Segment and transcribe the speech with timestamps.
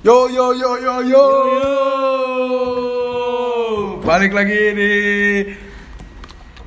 [0.00, 1.24] Yo yo yo yo yo.
[4.00, 4.92] Balik lagi di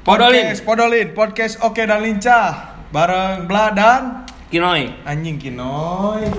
[0.06, 0.53] Podolin.
[0.53, 5.01] podcast Podolin, podcast Oke dan Lincah bareng Bla dan Kinoy.
[5.01, 6.30] anjing Kinoy.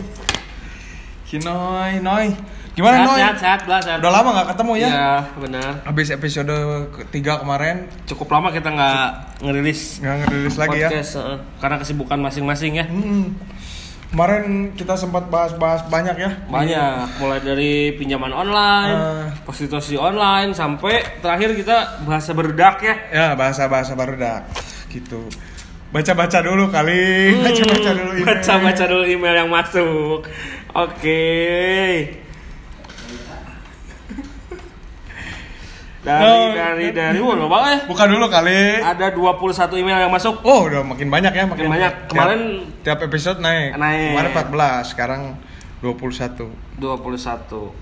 [1.27, 2.30] Kinoy, Noy.
[2.79, 3.18] Gimana sehat, Noy?
[3.18, 3.98] sehat, sehat, Bla, sehat.
[3.98, 4.86] Udah lama nggak ketemu ya?
[4.86, 5.72] Iya, benar.
[5.82, 6.54] Habis episode
[6.95, 10.95] ketiga kemarin Cukup lama kita nggak ngerilis nggak ngerilis lagi ya.
[10.95, 12.86] podcast eh, karena kesibukan masing-masing ya.
[12.86, 13.34] Hmm.
[14.15, 16.31] Kemarin kita sempat bahas-bahas banyak ya.
[16.46, 19.27] Banyak, mulai dari pinjaman online, Eh.
[19.43, 22.95] prostitusi online, sampai terakhir kita bahasa berdak ya.
[23.11, 24.46] Ya bahasa-bahasa baru dah
[24.86, 25.27] gitu.
[25.91, 27.43] Baca-baca dulu kali.
[27.43, 28.22] Baca-baca dulu email.
[28.22, 30.31] Hmm, Baca-baca dulu email yang masuk.
[30.79, 31.22] Oke.
[36.05, 36.53] Dari No.
[36.53, 37.78] dari dari wah nggak banget ya.
[37.89, 38.77] Buka dulu kali.
[38.77, 40.36] Ada 21 email yang masuk.
[40.44, 41.92] Oh, udah makin banyak ya, makin, Makin banyak.
[42.12, 43.72] Kemarin- tiap, episode naik.
[43.75, 44.12] Naik.
[44.12, 45.22] Kemarin 14, sekarang
[45.80, 46.53] 21.
[46.77, 47.72] 21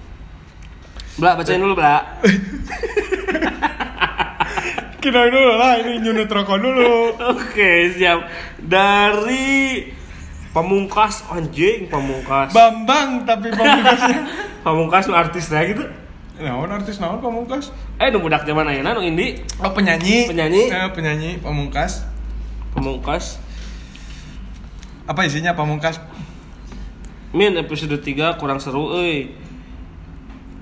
[1.12, 1.98] Bla, bacain dulu, Bla.
[5.02, 7.10] Kira dulu lah, ini nyunut rokok dulu.
[7.34, 8.22] Oke, siap.
[8.56, 9.82] Dari
[10.52, 12.54] Pamungkas anjing, Pamungkas.
[12.54, 14.18] Bambang tapi pamungkasnya.
[14.64, 15.84] Pamungkas nu artis lah gitu.
[16.40, 17.68] Naon artis naon pamungkas?
[18.00, 20.32] Eh, nu budak zaman ayeuna nu indi Oh, penyanyi.
[20.32, 20.72] Penyanyi.
[20.72, 22.08] Eh, penyanyi pamungkas.
[22.72, 23.36] Pamungkas.
[25.04, 26.00] Apa isinya pamungkas?
[27.36, 29.28] Min episode 3 kurang seru euy.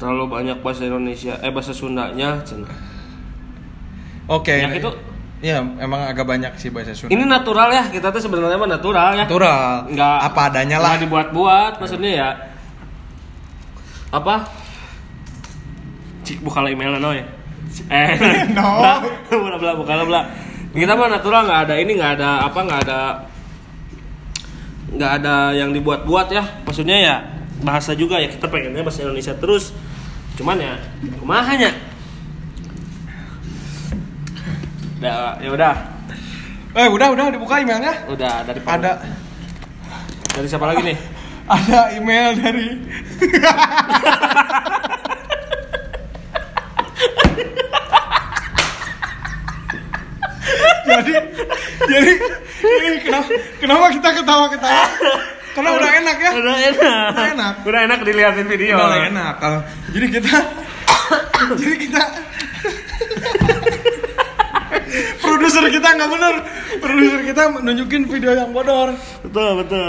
[0.01, 2.73] Terlalu banyak bahasa Indonesia, eh bahasa Sundanya cenah.
[4.27, 4.59] Oke.
[4.59, 4.91] Yang itu?
[5.41, 7.15] Iya, emang agak banyak sih bahasa Sunda.
[7.15, 9.25] Ini natural ya, kita tuh sebenarnya mah natural ya.
[9.25, 9.87] natural.
[9.93, 10.91] Nggak apa adanya lah.
[10.97, 12.31] nggak dibuat-buat maksudnya ya
[14.11, 14.43] apa
[16.31, 17.19] cik buka emailnya noy.
[17.91, 18.15] Eh
[18.57, 18.79] No.
[19.27, 20.23] bla bla buka bla.
[20.71, 23.01] Kita mah natural nggak ada ini nggak ada apa nggak ada
[24.95, 26.47] nggak ada yang dibuat-buat ya.
[26.63, 27.17] Maksudnya ya
[27.67, 29.75] bahasa juga ya kita pengennya bahasa Indonesia terus.
[30.39, 30.79] Cuman ya
[31.19, 31.75] kumahanya
[35.03, 35.75] udah ya udah.
[36.71, 38.07] Eh, udah udah dibuka emailnya.
[38.07, 39.03] udah dari Ada.
[40.39, 40.99] Dari siapa lagi nih?
[41.51, 42.79] Ada email dari
[50.87, 51.15] jadi
[51.91, 52.13] jadi
[52.63, 53.29] ini kenapa
[53.59, 54.85] kenapa kita ketawa ketawa
[55.51, 57.11] karena udah enak ya Udah enak.
[57.11, 57.55] Udah enak.
[57.67, 58.77] Udah enak dilihatin video.
[58.79, 60.35] udah enak kalau jadi kita
[61.59, 62.03] jadi kita
[65.23, 66.35] produser kita nggak bener
[66.79, 68.95] produser kita nunjukin video yang bodor
[69.27, 69.89] Betul, betul.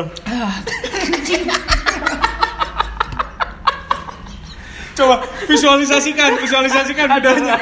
[4.92, 5.16] coba
[5.50, 7.56] visualisasikan visualisasikan videonya.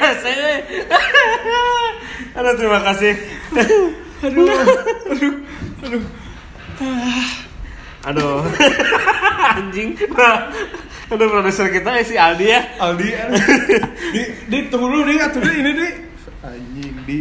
[2.35, 3.13] Aduh, terima kasih.
[4.21, 4.47] Aduh.
[5.09, 5.33] Aduh.
[5.83, 6.03] Aduh.
[8.05, 8.39] Aduh.
[9.59, 9.89] Anjing.
[11.09, 12.61] Aduh, produser kita ya si Aldi ya.
[12.79, 13.07] Aldi
[14.13, 15.17] di di tunggu dulu di.
[15.17, 15.87] Atuh di ini di.
[16.39, 17.17] Anjing di.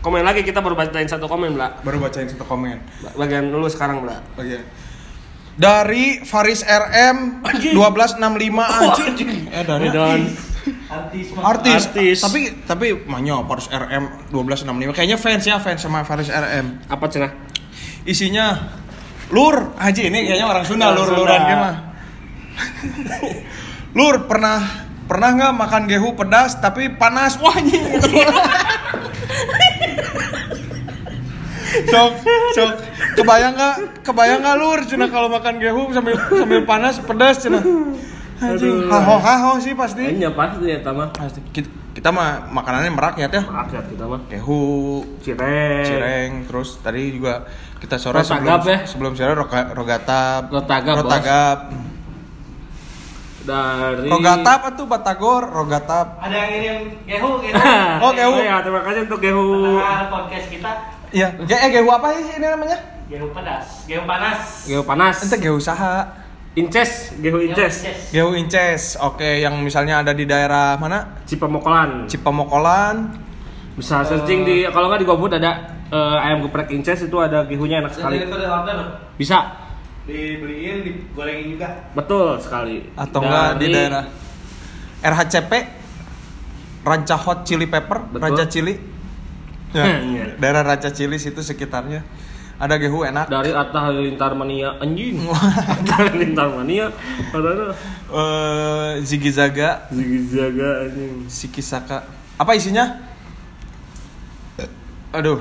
[0.00, 1.76] Komen lagi kita baru bacain satu komen, Bla.
[1.84, 2.80] baru bacain satu komen.
[3.20, 4.24] Bagian dulu sekarang, Bla.
[4.32, 4.64] bagian
[5.60, 9.30] dari Faris RM 1265 anjing.
[9.52, 9.86] eh dari.
[9.92, 10.20] Dan
[10.88, 11.26] artis.
[11.36, 12.18] Artis.
[12.20, 17.32] tapi tapi manyo Faris RM 1265 kayaknya fans ya fans sama Faris RM apa cenah?
[18.08, 18.56] isinya
[19.30, 21.78] lur haji ini kayaknya orang Sunda lur luran gimana
[23.98, 27.34] lur pernah pernah nggak makan gehu pedas tapi panas?
[27.42, 27.82] Wah anjing.
[31.90, 32.12] Sok
[32.54, 32.70] sok.
[33.18, 34.06] Kebayang nggak?
[34.06, 37.58] Kebayang nggak lur cina kalau makan gehu sambil sambil panas pedas cina
[38.40, 38.88] Aduh.
[38.88, 41.12] haho haho sih pasti Ini pasti ya, Tama.
[41.12, 44.20] pasti kita, kita mah makanannya merakyat ya Rakyat kita mah.
[44.26, 45.84] gehu Cireng.
[45.84, 47.44] cireng terus tadi juga
[47.76, 48.78] kita sore sebelum Rotagap ya?
[48.84, 51.02] sebelum sore roga, rogatap Rotagap, Bos.
[51.02, 51.58] rogatap
[53.40, 56.76] Dari rogatap atau batagor rogatap Ada yang ngirim
[57.06, 57.56] Gehu gitu.
[58.04, 58.36] Oh, Gehu.
[58.38, 59.76] ya, terima kasih untuk Gehu.
[59.76, 60.72] Nah, podcast kita
[61.10, 64.38] iya Ge eh gehu apa sih ini namanya Gehu pedas, Gehu panas.
[64.64, 65.16] Gehu panas.
[65.20, 66.19] ente gehu saha
[66.50, 67.86] Inces, Gehu Inces.
[68.10, 72.10] gehu inces oke yang misalnya ada di daerah mana Cipamokolan.
[72.10, 72.96] Cipamokolan
[73.78, 75.50] Bisa searching di kalau nggak di GoFood ada
[75.86, 78.18] eh, ayam geprek Inces itu ada gehunya enak sekali.
[79.14, 79.38] Bisa.
[80.00, 81.68] dibeliin, digorengin juga.
[81.94, 82.82] Betul sekali.
[82.98, 84.04] atau enggak di daerah
[85.00, 85.52] RHCP
[86.82, 88.20] Ranca Hot Chili Pepper Betul.
[88.26, 88.74] Raja Chili
[89.70, 90.24] ya, Iya.
[90.34, 92.02] daerah Raja Chili situ sekitarnya
[92.60, 95.16] ada gehu enak dari Atta Halilintar Mania anjing.
[95.80, 96.92] Atta Halilintar Mania.
[97.32, 97.72] Ada
[98.12, 101.24] eh Ziggy Zaga Ziggy Zaga anjing.
[101.24, 102.04] Sikisaka
[102.36, 103.00] apa isinya
[105.10, 105.40] aduh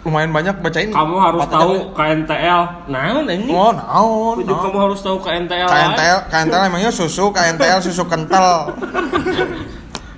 [0.00, 0.96] lumayan banyak baca ini.
[0.96, 1.92] Kamu harus tahu.
[1.92, 2.88] KNTL.
[2.88, 3.52] Naon ini?
[3.52, 4.40] Oh, naon.
[4.40, 4.56] Naon.
[4.64, 5.68] kamu harus tahu KNTL.
[5.68, 8.48] KNTL, KNTL emangnya susu, KNTL susu kental.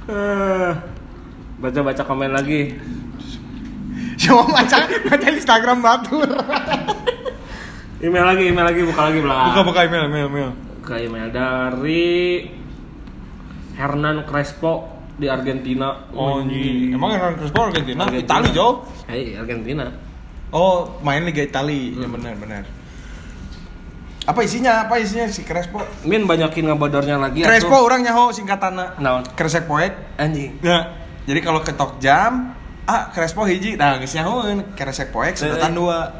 [0.02, 0.70] Eh,
[1.62, 2.74] Baca-baca komen lagi.
[4.22, 6.30] Cuma baca baca Instagram batur.
[8.02, 9.46] Email lagi, email lagi, buka lagi belakang.
[9.50, 10.50] Buka buka email, email, email.
[10.82, 12.46] Buka email dari
[13.78, 16.06] Hernan Crespo di Argentina.
[16.14, 16.94] Oh, anjing.
[16.94, 18.06] Emang Hernan Crespo Argentina?
[18.06, 18.26] Argentina.
[18.26, 18.86] Itali jauh.
[19.06, 19.86] Hei, Argentina.
[20.50, 21.94] Oh, main Liga Itali.
[21.94, 22.62] Ya benar, benar.
[24.22, 24.86] Apa isinya?
[24.86, 25.82] Apa isinya si Crespo?
[26.06, 28.98] Min banyakin ngebodornya lagi Crespo orang nyaho singkatanna.
[29.02, 29.26] Naon?
[29.34, 30.18] Kresek poek.
[30.18, 30.62] Anjing.
[30.62, 30.94] Ya.
[31.22, 33.74] Jadi kalau ketok jam, ah Crespo hiji.
[33.74, 36.10] Nah, geus nyahoeun Kresek poek sedotan dua.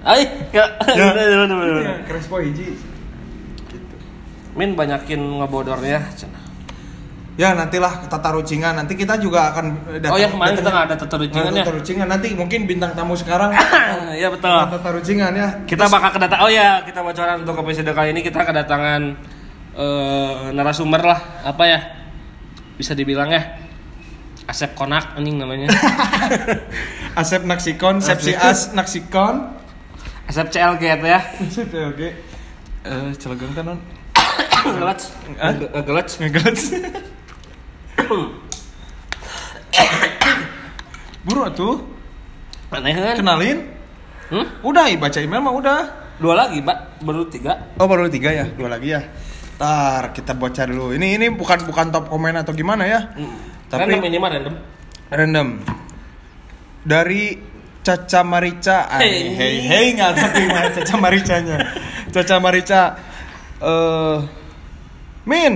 [0.00, 0.64] Ay, ya.
[0.88, 1.12] Ya.
[1.12, 1.80] Bener, bener.
[1.80, 2.78] Iya, Crespo hiji.
[4.54, 6.02] Min banyakin ngebodornya.
[6.14, 6.42] cenah.
[7.38, 8.74] Ya nantilah kita taruh cingan.
[8.74, 11.62] Nanti kita juga akan datang- Oh ya kemarin kita nggak ada teterucingan ya.
[11.62, 13.54] Tata Rucingan nanti mungkin bintang tamu sekarang
[14.18, 14.50] Iya betul.
[14.50, 15.48] Tata Rucingan ya.
[15.62, 16.42] Kita bakal kedatangan.
[16.42, 19.02] Oh ya, kita bocoran untuk episode kali ini kita kedatangan
[19.78, 21.20] eh, narasumber lah.
[21.46, 21.78] Apa ya?
[22.74, 23.67] Bisa dibilang ya.
[24.48, 25.68] Asep Konak anjing namanya.
[27.20, 29.52] Asep Naksikon, Sepsi As Naksikon.
[30.24, 31.20] Asep CLG ya.
[31.20, 32.08] Asep oke.
[32.88, 33.76] Eh, celegang kanan.
[34.64, 35.00] Ngelec.
[35.36, 35.52] Hah?
[35.84, 36.08] Ngelec.
[36.16, 36.58] Ngegelet.
[41.28, 41.84] Buru atuh,
[42.72, 43.20] Aneh kan?
[43.20, 43.68] kenalin.
[44.32, 44.48] Hmm?
[44.64, 45.80] Udah, baca email mah udah.
[46.16, 47.04] Dua lagi, Pak.
[47.04, 47.68] Baru tiga.
[47.76, 48.48] Oh, baru tiga ya?
[48.48, 49.04] Dua lagi ya.
[49.60, 50.96] Ntar kita baca dulu.
[50.96, 53.12] Ini ini bukan bukan top komen atau gimana ya?
[53.12, 53.26] Tapi
[53.68, 54.54] Tapi random ini mah random.
[55.08, 55.48] random.
[56.82, 57.22] Dari
[57.84, 58.88] Caca Marica.
[58.88, 59.32] Ah, Hey.
[59.32, 61.56] hey hey nggak tapi mah Caca Maricanya.
[62.08, 62.82] Caca Marica.
[63.60, 64.18] Eh
[65.24, 65.54] Min.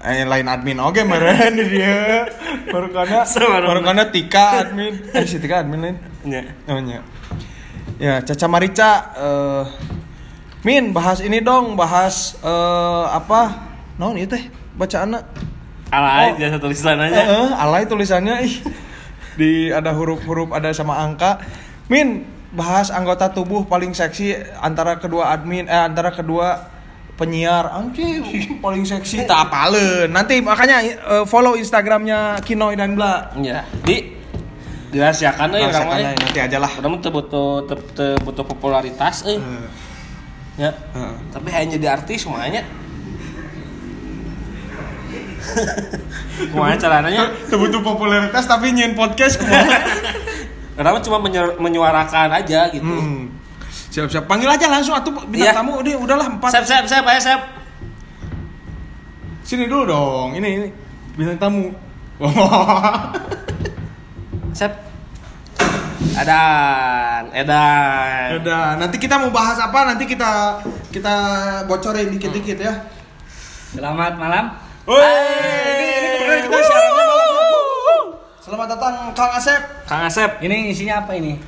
[0.00, 2.24] Eh, lain admin oke meren dia.
[2.72, 3.20] Baru karena
[3.60, 4.96] baru karena Tika admin.
[5.12, 5.96] Eh si Tika admin lain.
[6.24, 6.42] Iya.
[6.70, 7.00] Oh iya.
[8.00, 9.64] Ya, Caca Marica eh
[10.60, 13.68] Min bahas ini dong, bahas eh apa?
[13.96, 14.48] Naon ieu teh?
[14.76, 15.16] Bacaan
[15.90, 16.38] Alay, Oh.
[16.38, 17.18] jasa tulisan aja.
[17.18, 18.54] Heeh, alay tulisannya ih.
[19.34, 21.42] Di ada huruf-huruf ada sama angka.
[21.90, 22.22] Min,
[22.54, 26.66] bahas anggota tubuh paling seksi antara kedua admin eh antara kedua
[27.14, 28.22] penyiar anjing
[28.58, 30.10] paling seksi tak apaleun.
[30.10, 33.34] Nanti makanya eh, follow Instagramnya Kinoy dan Bla.
[33.34, 33.66] Iya.
[33.82, 34.18] Di
[34.90, 35.94] dirahasiakan euy mah.
[35.94, 36.70] aja, nanti aja lah.
[36.74, 37.10] Teu butuh
[37.66, 39.38] teu teu butuh popularitas euy.
[39.38, 39.66] Eh,
[40.58, 40.76] Ya.
[40.76, 41.14] Heeh.
[41.32, 42.60] Tapi hanya jadi artis semuanya.
[46.52, 47.28] Kumaha caranya?
[47.48, 49.76] Teu butuh popularitas tapi nyin podcast kumaha.
[50.76, 52.86] Karena cuma menyu- menyuarakan aja gitu.
[52.86, 53.28] Hmm.
[53.90, 55.52] Siap-siap panggil aja langsung atuh bintang Iya.
[55.52, 56.50] tamu udah udahlah empat.
[56.54, 57.40] Sep, sep, sep, ayo sep.
[59.42, 60.28] Sini dulu dong.
[60.38, 60.68] Ini ini
[61.14, 61.64] bintang tamu.
[64.52, 64.72] Sep.
[66.10, 68.40] Edan, edan.
[68.42, 69.84] Udah, nanti kita mau bahas apa?
[69.88, 70.58] Nanti kita
[70.90, 71.14] kita
[71.64, 72.74] bocorin dikit-dikit ya.
[73.72, 74.50] Selamat malam.
[74.90, 74.98] Woi,
[75.70, 78.04] ini ini kebetulan kita siarannya malam.
[78.42, 79.60] Selamat datang Kang Asep.
[79.86, 80.30] Kang Asep.
[80.42, 81.38] Ini isinya apa ini?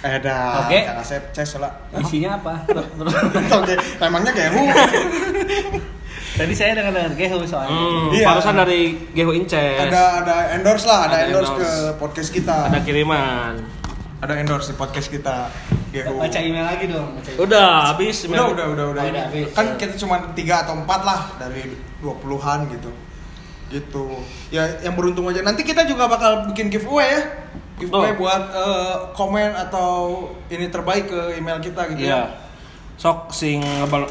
[0.00, 0.88] Eh dah, Oke.
[0.88, 1.68] Kang Asep, ces lah.
[1.94, 2.64] Isinya apa?
[3.60, 4.62] Oke, emangnya kayak hu.
[6.40, 7.68] Tadi saya dengar dengar gehu soalnya.
[7.68, 8.24] Hmm, Iya.
[8.32, 9.76] barusan dari Geho Inces.
[9.76, 11.60] Ada ada endorse lah, ada, Ada endorse, endorse.
[11.60, 12.56] ke podcast kita.
[12.72, 13.60] Ada kiriman.
[14.20, 15.48] Ada endorse di podcast kita.
[15.90, 16.20] Gehu.
[16.20, 17.16] Baca email lagi dong.
[17.16, 17.40] Baca email.
[17.40, 18.16] Udah habis.
[18.22, 19.02] Udah, udah, udah, udah.
[19.02, 19.48] Oh, udah habis.
[19.50, 22.90] Kan kita cuma tiga atau empat lah dari 20-an gitu.
[23.70, 24.04] Gitu.
[24.50, 25.40] Ya yang beruntung aja.
[25.40, 27.22] Nanti kita juga bakal bikin giveaway ya.
[27.80, 28.16] Giveaway Oh.
[28.20, 29.88] buat eh, komen atau
[30.46, 32.28] ini terbaik ke email kita gitu Iya.
[32.28, 32.36] ya.
[32.94, 34.04] Sok sing ngebal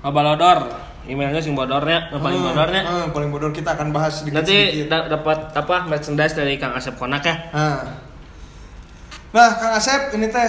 [0.00, 0.58] ngebalodor.
[1.06, 2.82] Emailnya sing bodornya, yang paling Hmm, bodornya.
[2.82, 7.22] hmm, paling bodor kita akan bahas sedikit Nanti dapat apa merchandise dari Kang Asep Konak
[7.22, 7.36] ya.
[7.54, 7.78] Nah.
[9.36, 10.48] Nah, Kang Asep ini teh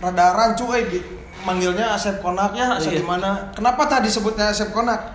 [0.00, 1.04] rada rancu eh di-
[1.44, 3.00] manggilnya Asep Konak ya, Asep Iya.
[3.04, 3.36] gimana?
[3.52, 5.12] Kenapa tadi disebutnya Asep Konak?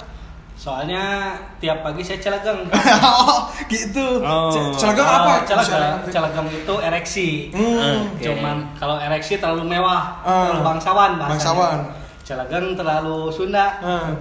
[0.54, 2.62] Soalnya tiap pagi saya celagang.
[3.26, 4.22] oh, gitu.
[4.22, 4.54] Oh.
[4.72, 5.34] Celagang apa?
[5.44, 7.30] Celagang, celagang itu ereksi.
[7.50, 8.14] Hmm.
[8.14, 8.30] Oke.
[8.30, 10.48] Cuman kalau ereksi terlalu mewah, Ah.
[10.48, 11.34] terlalu bangsawan bahasanya.
[11.34, 11.80] Bangsawan.
[12.24, 13.82] Celagang terlalu Sunda.
[13.82, 14.14] Nah,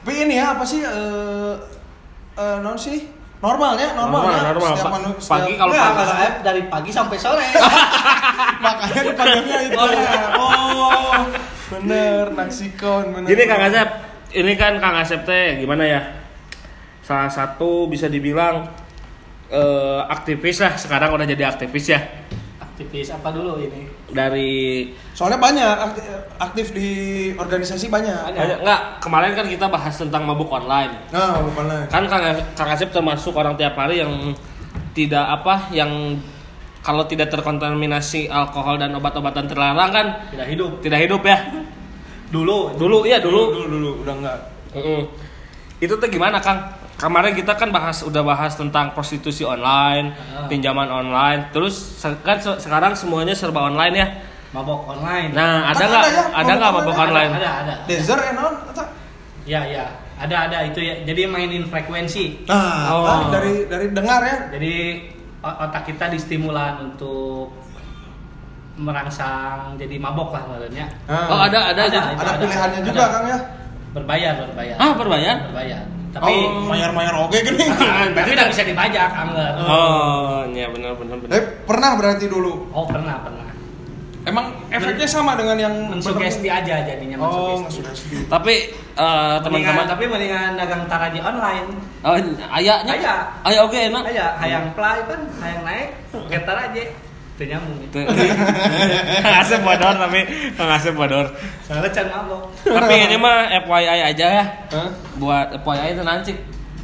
[0.00, 1.52] tapi ini ya apa sih eh
[2.32, 3.04] eh, non sih?
[3.40, 4.42] Normalnya, normal, Normal, ya.
[4.46, 4.72] normal.
[4.74, 7.46] Setiap manu- pagi setiap- kalau Enggak, pagi- saya dari pagi sampai sore.
[8.64, 9.78] makanya dipanggilnya itu.
[9.78, 10.12] Oh, iya.
[10.36, 11.18] Oh,
[11.70, 13.26] bener, naksikon, bener.
[13.26, 13.88] Gini Kang Asep,
[14.34, 16.00] ini kan Kang Asep teh gimana ya?
[17.00, 18.68] Salah satu bisa dibilang
[19.48, 20.76] eh, aktivis lah.
[20.76, 22.00] Sekarang udah jadi aktivis ya.
[22.60, 23.88] Aktivis apa dulu ini?
[24.06, 26.04] Dari Soalnya banyak aktif,
[26.40, 26.88] aktif di
[27.36, 28.08] organisasi banyak.
[28.24, 28.40] Banyak.
[28.40, 30.96] banyak enggak kemarin kan kita bahas tentang mabuk online.
[31.12, 31.92] Nah, bukan lagi.
[31.92, 32.24] Kan Kang,
[32.56, 34.32] Kang Asep termasuk orang tiap hari yang
[34.96, 36.16] tidak apa yang
[36.80, 40.70] kalau tidak terkontaminasi alkohol dan obat-obatan terlarang kan Tidak hidup.
[40.80, 41.36] tidak hidup ya.
[42.32, 42.80] Dulu.
[42.80, 43.60] Dulu iya dulu dulu.
[43.60, 44.36] dulu dulu udah enggak
[44.72, 45.00] Mm-mm.
[45.76, 46.64] Itu tuh gimana Kang?
[46.96, 50.44] Kemarin kita kan bahas udah bahas tentang prostitusi online, Ah.
[50.46, 51.48] pinjaman online.
[51.48, 54.08] Terus kan se- sekarang semuanya serba online ya.
[54.50, 55.30] Mabok online.
[55.30, 57.30] Nah, ada nggak ada ya, ada nggak mabok mabok online?
[57.30, 57.40] online?
[57.40, 57.74] ada, ada.
[57.86, 58.84] Desert and on atau
[59.46, 59.86] Ya, ya.
[60.16, 60.94] Ada, ada itu ya.
[61.02, 62.44] Jadi mainin frekuensi.
[62.44, 63.06] nah Oh.
[63.06, 64.74] kan dari dari dengar ya Jadi
[65.40, 67.48] otak kita distimulan untuk
[68.74, 70.86] merangsang jadi mabok lah maksudnya.
[71.06, 72.00] Nah, Oh, ada ada aja.
[72.10, 72.22] Ada.
[72.22, 73.12] ada pilihannya juga Ada.
[73.12, 73.38] kang ya
[73.90, 74.76] Berbayar, berbayar.
[74.78, 75.36] Ah, berbayar?
[75.46, 75.82] Berbayar.
[76.10, 77.64] Tapi oh mayar mayar oke gini
[78.16, 79.52] tapi tidak bisa dibajak, Angger.
[79.60, 81.32] Oh, iya benar benar benar.
[81.32, 83.49] eh pernah berarti dulu Oh, pernah, pernah.
[84.30, 88.24] Emang efeknya sama dengan yang Mensugesti aja jadinya oh mensugesti.
[88.30, 91.68] Tapi eh, teman-teman tapi mendingan dagang taraji online.
[92.06, 92.16] Oh,
[92.54, 92.94] ayahnya?
[92.94, 93.14] Aya.
[93.44, 94.02] Ayah oke enak.
[94.14, 95.88] Aja hayang play kan, hayang naik,
[96.30, 96.84] ke taraji.
[97.40, 97.80] Teu nyambung.
[97.96, 98.04] ya.
[99.40, 100.20] Ngasih bodor tapi
[100.60, 101.26] ngasih bodor.
[101.64, 102.52] Soalnya can mabok.
[102.68, 104.44] Tapi ini mah FYI aja ya.
[104.76, 104.92] Hah?
[105.16, 106.32] Buat FYI itu nanti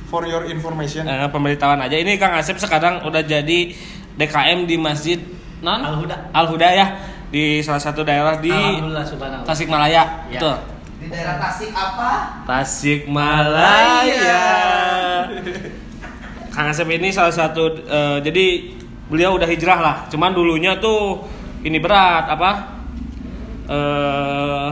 [0.09, 2.01] for your information eh, pemberitahuan aja.
[2.01, 3.77] Ini Kang Asep sekarang udah jadi
[4.17, 5.21] DKM di Masjid
[5.61, 6.33] non Al-Huda.
[6.33, 6.87] Al Huda ya
[7.31, 8.53] di salah satu daerah di.
[9.43, 10.29] Tasikmalaya.
[10.31, 10.39] Ya.
[10.39, 10.57] Betul.
[10.97, 12.43] Di daerah Tasik apa?
[12.49, 14.45] Tasikmalaya.
[16.57, 18.73] Kang Asep ini salah satu eh, jadi
[19.13, 19.97] beliau udah hijrah lah.
[20.09, 21.21] Cuman dulunya tuh
[21.61, 22.51] ini berat apa?
[23.67, 24.71] Eh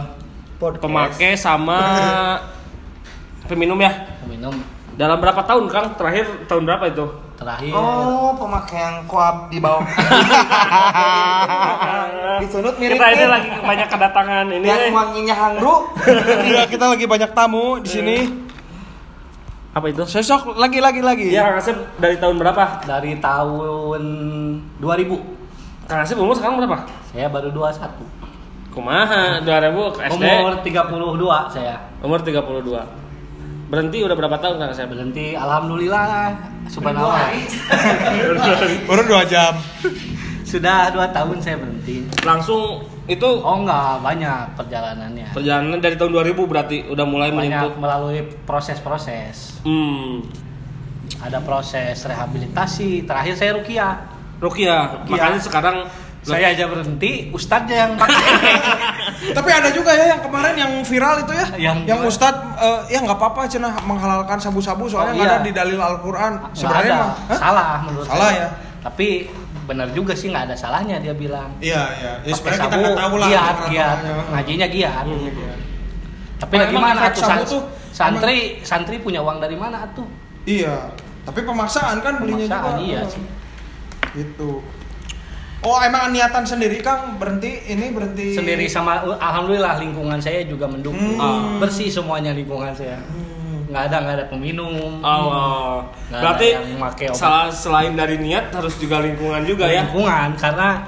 [0.58, 1.80] pemakai sama
[3.50, 3.92] peminum ya.
[4.25, 4.54] minum
[4.94, 5.99] Dalam berapa tahun Kang?
[5.99, 7.04] Terakhir tahun berapa itu?
[7.35, 7.73] Terakhir.
[7.75, 9.83] Oh, pemakai yang koap di bawah.
[12.41, 14.67] Disunut mirip Kita ini lagi banyak kedatangan ini.
[14.67, 15.75] yang wanginya hangru.
[16.50, 18.17] iya kita lagi banyak tamu di sini
[19.71, 20.07] Apa itu?
[20.07, 22.64] sesok lagi lagi lagi Iya Kang Asep dari tahun berapa?
[22.87, 24.03] Dari tahun
[24.79, 25.91] 2000.
[25.91, 26.87] Kang Asep umur sekarang berapa?
[27.11, 28.75] Saya baru 21.
[28.75, 29.38] Kumaha?
[29.43, 30.23] 2000 ke SD.
[30.23, 31.75] Umur 32 saya.
[32.03, 33.03] Umur 32.
[33.64, 34.87] Berhenti udah berapa tahun Kang Asep?
[34.92, 36.37] Berhenti alhamdulillah
[36.68, 37.33] subhanallah.
[38.88, 39.56] baru dua jam
[40.44, 42.06] Sudah 2 tahun saya berhenti.
[42.23, 45.35] Langsung itu Oh enggak, banyak perjalanannya.
[45.35, 47.75] perjalanan dari tahun 2000 berarti udah mulai menyentuh.
[47.75, 49.59] Banyak melalui proses-proses.
[49.66, 50.23] Hmm.
[51.18, 53.02] Ada proses rehabilitasi.
[53.02, 53.99] Terakhir saya rukiah.
[54.38, 55.02] Rukia.
[55.02, 55.11] Ruqyah.
[55.11, 55.76] Makanya sekarang
[56.26, 58.25] Saya aja berhenti, ustadznya yang pakai.
[59.37, 62.09] tapi ada juga ya yang kemarin yang viral itu ya Yang yang gimana?
[62.09, 65.28] ustad eh, ya nggak apa-apa cenah menghalalkan sabu-sabu soalnya Oh, iya.
[65.31, 67.04] ada di dalil Al-Quran sebenarnya ada.
[67.04, 68.38] mah salah menurut Salah saya.
[68.38, 68.49] ya?
[68.83, 69.09] Tapi
[69.64, 71.49] benar juga sih nggak ada salahnya dia bilang.
[71.59, 73.99] iya iya ya, sebenarnya kita nggak tahu lah giat, giat.
[74.31, 75.04] Ngajinya giat.
[75.07, 75.54] Iya, iya.
[76.35, 80.04] Tapi Emang gimana tuh sabu san- tuh, santri santri punya uang dari mana tuh?
[80.45, 83.25] iya tapi pemaksaan kan belinya Pemaksaan, juga iya sih.
[84.12, 84.61] gitu
[85.64, 91.16] oh emang niatan sendiri kang berhenti ini berhenti Sendiri sama alhamdulillah lingkungan saya juga mendukung.
[91.16, 91.59] Hmm.
[91.59, 93.00] Bersih semuanya lingkungan saya.
[93.00, 93.64] Hmm.
[93.73, 95.00] Nggak ada nggak ada peminum.
[95.00, 95.80] Oh,
[96.12, 96.49] Nggak berarti
[97.09, 99.88] ada salah selain dari niat harus juga lingkungan juga ya.
[99.88, 100.85] lingkungan karena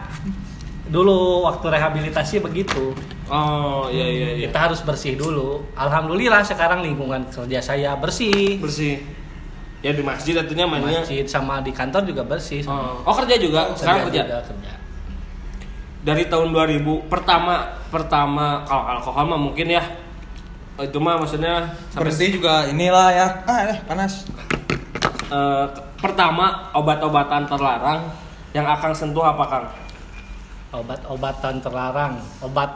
[0.87, 2.95] dulu waktu rehabilitasi begitu
[3.27, 4.47] Oh, iya iya iya.
[4.47, 9.03] kita harus bersih dulu alhamdulillah sekarang lingkungan kerja saya bersih bersih.
[9.87, 10.99] Ya di masjid atunya di mainnya.
[11.07, 13.71] masjid sama di kantor juga bersih Oh, oh kerja juga.
[13.79, 14.23] Sekarang kerja.
[14.27, 14.73] juga, kerja.
[16.03, 17.55] Dari tahun 2000 pertama
[17.87, 19.83] pertama kalau alkohol mah mungkin ya
[20.77, 24.29] itu mah maksudnya sampai berhenti juga inilah ya ah eh panas
[25.33, 25.67] eh,
[25.97, 28.13] pertama obat-obatan terlarang
[28.53, 29.67] yang akan sentuh apa Kang?
[30.77, 32.69] obat-obatan terlarang obat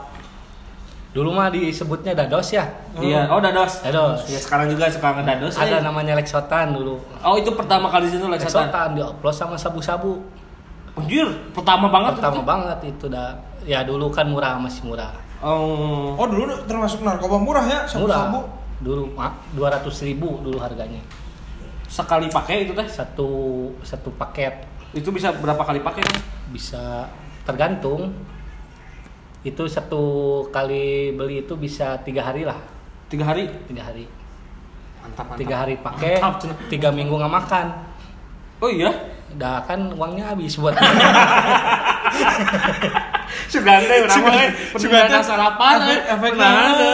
[1.11, 2.63] dulu mah disebutnya dados ya
[2.93, 3.83] Iya, oh dados.
[3.83, 4.23] Dados.
[4.25, 5.55] Ya sekarang juga suka ngedados.
[5.55, 5.81] ada eh.
[5.81, 8.67] namanya leksotan dulu Oh itu pertama kali di situ leksotan.
[8.67, 10.23] leksotan dioplos sama sabu-sabu
[10.93, 12.15] Anjir, pertama banget.
[12.15, 12.43] pertama itu.
[12.45, 13.31] banget itu dah
[13.63, 16.13] ya dulu kan murah masih murah Oh.
[16.15, 21.01] oh dulu termasuk narkoba murah ya sabu-sabu murah dulu mak 200 ribu dulu harganya
[21.85, 22.87] Sekali pakai itu teh.
[22.87, 23.29] satu
[23.81, 26.19] satu paket Itu bisa berapa kali pakai kan?
[26.49, 27.07] bisa
[27.41, 28.15] tergantung
[29.41, 30.03] itu satu
[30.47, 32.57] kali beli itu bisa tiga hari lah
[33.07, 33.49] Tiga hari.
[33.65, 34.05] tiga hari
[34.97, 35.37] Mantap, mantap.
[35.37, 37.67] tiga hari pakai Mantap, tiga minggu nggak makan
[38.57, 38.93] Oh iya.
[39.33, 40.77] dah kan uangnya habis buat
[43.47, 44.49] Sugante urang mah eh.
[44.75, 45.17] Sugante.
[45.21, 45.87] sarapan eh.
[45.87, 46.71] Efek- efek Pernah naon?
[46.71, 46.91] ada.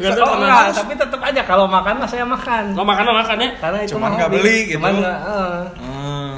[0.00, 3.36] Sugante oh, enggak, tapi tetap aja kalau makan mah saya makan Lo makan lo makan
[3.36, 3.48] ya?
[3.58, 4.74] karena itu Cuman mah nggak beli gitu.
[4.74, 5.62] cuman nggak eh.
[5.76, 6.32] Hmm.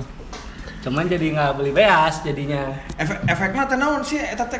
[0.82, 2.62] cuman jadi nggak beli beas jadinya
[2.96, 4.58] efek efeknya teh naon sih eta teh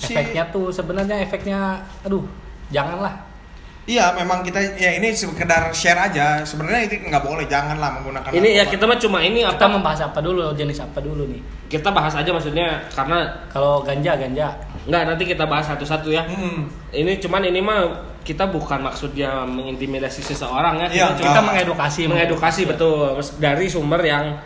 [0.00, 1.58] si efeknya tuh sebenarnya efeknya
[2.00, 2.24] aduh
[2.72, 3.28] janganlah
[3.90, 6.46] Iya, memang kita ya ini sekedar share aja.
[6.46, 8.30] Sebenarnya itu nggak boleh, janganlah menggunakan.
[8.30, 9.66] Ini ya kita mah cuma ini Kita apa?
[9.66, 11.42] membahas apa dulu, jenis apa dulu nih?
[11.66, 14.46] Kita bahas aja maksudnya karena Kalau ganja, ganja.
[14.86, 16.22] nggak nanti kita bahas satu-satu ya.
[16.22, 16.70] Mm-mm.
[16.94, 17.90] Ini cuman ini mah
[18.22, 20.86] kita bukan maksudnya mengintimidasi seseorang ya.
[20.86, 24.38] Iya, Kita Kita mengedukasi, mengedukasi betul dari sumber yang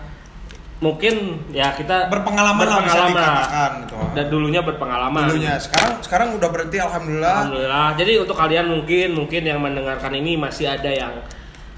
[0.84, 1.14] mungkin
[1.48, 3.16] ya kita berpengalaman lah bisa berpengalaman.
[3.16, 3.96] dikatakan gitu.
[4.12, 7.36] dan dulunya berpengalaman Dulunya sekarang sekarang udah berhenti alhamdulillah.
[7.40, 11.14] alhamdulillah jadi untuk kalian mungkin mungkin yang mendengarkan ini masih ada yang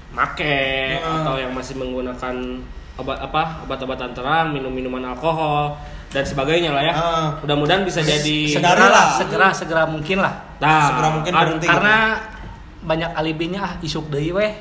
[0.09, 1.23] make Hmm.
[1.23, 2.35] atau yang masih menggunakan
[2.95, 5.77] obat apa obat-obatan terang minum minuman alkohol
[6.09, 7.27] dan sebagainya lah ya Ah.
[7.39, 9.07] mudah-mudahan bisa jadi Segera Segera lah.
[9.15, 10.33] segera segera mungkin lah.
[10.57, 11.65] nah, segera mungkin berhenti.
[11.65, 11.97] Karena
[12.79, 14.51] banyak alibinya ah isuk deui weh.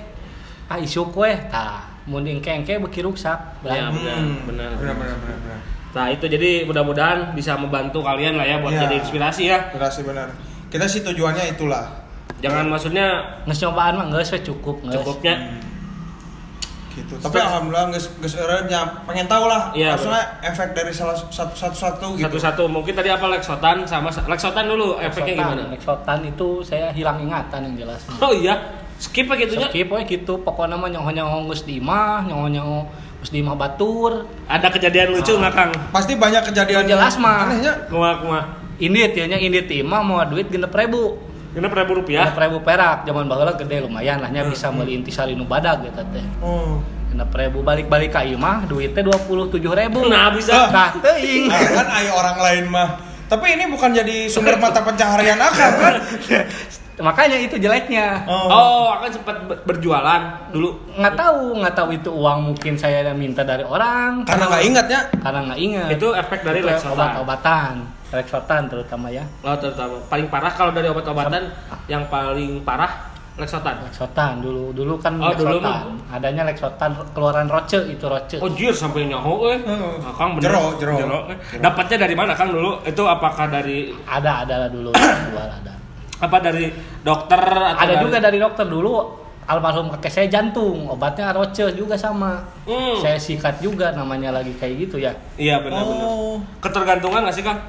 [0.67, 1.39] Ah isuk weh.
[1.47, 3.35] Tah, mun engke-engke beki rusak.
[3.67, 3.91] Ya, Belah.
[3.91, 4.69] benar, benar.
[4.79, 5.39] benar benar benar.
[5.43, 5.59] benar.
[5.97, 8.83] Nah itu jadi mudah-mudahan bisa membantu kalian lah ya buat Iya.
[8.87, 9.59] jadi inspirasi ya.
[9.91, 10.29] Sih benar.
[10.69, 11.89] Kita sih tujuannya itulah.
[12.45, 14.93] Jangan maksudnya Nges nyobaan mah we cukup, geus.
[14.93, 15.57] cukupnya
[16.97, 17.13] gitu.
[17.21, 21.77] Tapi alhamdulillah geus geus eureunnya pengen tahu lah Iya, maksudnya efek dari salah satu satu
[21.77, 22.25] satu gitu.
[22.25, 22.65] satu-satu.
[22.73, 25.63] Mungkin tadi apa Lexotan sama Lexotan dulu efeknya gimana?
[25.73, 28.01] Lexotan itu saya hilang ingatan yang jelas.
[28.21, 28.57] Oh iya,
[28.97, 29.69] skip aja gitunya.
[29.69, 34.25] Skip we gitu, pokoknya mah nyoho-nyoho geus di imah, geus di imah batur.
[34.49, 35.71] Ada kejadian lucu nggak Kang?
[35.93, 37.49] Pasti banyak kejadian jelas mah.
[37.49, 38.41] Anehnya Kuma kuma.
[38.77, 41.17] Indit ya nya indit di imah mau duit genep ribu.
[41.57, 42.29] Ini ribu rupiah.
[42.29, 46.05] Genep ribu perak, zaman baheula gede lumayan lah nya bisa meuli intisari nu badag gitu
[46.13, 46.27] teh.
[46.45, 46.85] Oh.
[47.09, 50.05] Genep ribu balik-balik ka imah duitnya 27 ribu.
[50.05, 50.69] Nah, bisa.
[50.69, 51.49] Nah, teuing.
[51.49, 52.89] Nah, kan ayo orang lain mah.
[53.27, 55.95] Tapi ini bukan jadi sumber mata pencaharian akang kan?
[56.99, 58.25] Makanya itu jeleknya.
[58.27, 60.73] Oh, akan sempat ber- berjualan dulu.
[60.91, 65.01] nggak tahu nggak tahu itu uang mungkin saya minta dari orang Karena nggak ingatnya.
[65.15, 66.97] karena nggak ingat Itu efek dari Lexotan.
[66.97, 67.73] obat-obatan
[68.09, 71.53] Lexotan terutama ya Oh, terutama paling parah kalau dari obat-obatan
[71.85, 73.77] yang paling parah Lexotan.
[73.85, 78.73] Lexotan dulu dulu kan Oh, dulu Lexotan adanya Lexotan keluaran Roce itu Roce Oh jir
[78.73, 79.61] sampai nyaho eh.
[79.61, 80.01] Hmm.
[80.01, 80.49] Ah, Kang bener.
[80.49, 81.29] Jero, jero.
[81.29, 81.37] eh.
[81.61, 82.81] Dapatnya dari mana Kang dulu?
[82.83, 84.89] Itu apakah dari ada ada lah dulu
[85.29, 85.76] jual ada
[86.19, 88.93] apa dari dokter atau ada dari- juga dari dokter dulu
[89.45, 92.97] almarhum kakek saya jantung obatnya Roce juga sama Hmm.
[92.97, 96.03] saya sikat juga namanya lagi kayak gitu ya Iya benar-benar.
[96.05, 96.37] Oh.
[96.59, 97.61] Ketergantungan nggak sih Kang?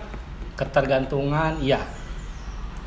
[0.55, 1.77] ketergantungan iya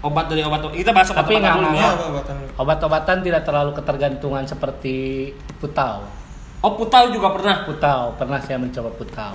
[0.01, 1.91] Obat dari obat kita bahas Tapi obat-obatan nggak- dulu ya.
[2.09, 4.97] Obatan obat-obatan tidak terlalu ketergantungan seperti
[5.57, 6.03] putau
[6.61, 7.65] Oh putau juga pernah.
[7.65, 9.33] Putau, pernah saya mencoba putau.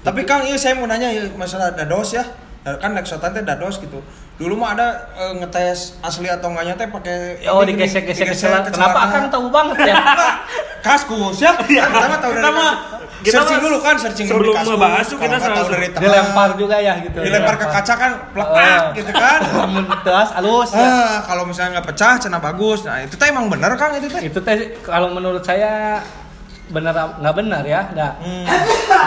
[0.00, 2.26] Tapi Kang, iya saya mau nanya ya, masalah dados ya.
[2.74, 4.02] Kan Lexotan teh dados gitu.
[4.38, 8.62] Dulu mah ada eh, ngetes asli atau enggaknya teh pakai Oh, digesek celana.
[8.64, 8.98] ke Kenapa.
[9.04, 9.94] Akang tahu banget ya?
[10.86, 11.52] Kaskus ya.
[11.52, 12.78] Kan Kita mah tahu dari Kita mah-
[13.18, 14.70] kita searching dulu kan, searching dulu di kaskus.
[14.70, 15.86] tuh Kalau kita nggak tahu selalu- dari.
[15.98, 17.18] Dilempar juga ya gitu.
[17.18, 18.94] Dilempar ke kaca kan pelepak Oh.
[18.94, 19.38] gitu kan.
[19.58, 20.70] Namun teas halus.
[20.70, 20.86] ya.
[20.86, 22.86] Ah, kalau misalnya nggak pecah, cina bagus.
[22.86, 24.22] Nah, itu teh emang bener Kang itu teh.
[24.22, 25.98] Itu teh kalau menurut saya
[26.68, 28.12] benar nggak benar ya, nggak.
[28.22, 28.44] Hmm.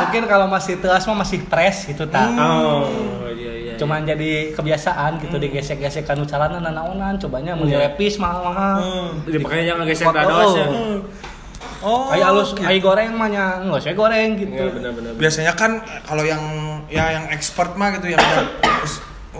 [0.01, 2.27] Mungkin kalau masih teas mah masih fresh gitu tak.
[2.33, 2.91] Oh
[3.31, 3.60] iya iya.
[3.81, 7.89] Cuman jadi kebiasaan gitu digesek-gesek kanu calana nanaonan, cobanya mau Iya.
[7.89, 8.77] dilepis mahal-mahal.
[8.77, 9.09] Hmm.
[9.25, 10.67] Jadi makanya jangan gesek dados ya.
[11.81, 12.13] Oh.
[12.13, 12.61] Kayak halus, gitu.
[12.61, 14.53] kayak goreng mah nya, nggak saya goreng gitu.
[14.53, 15.11] Iya benar-benar.
[15.17, 15.71] biasanya kan
[16.05, 16.41] kalau yang
[16.85, 18.45] ya yang expert mah gitu yang udah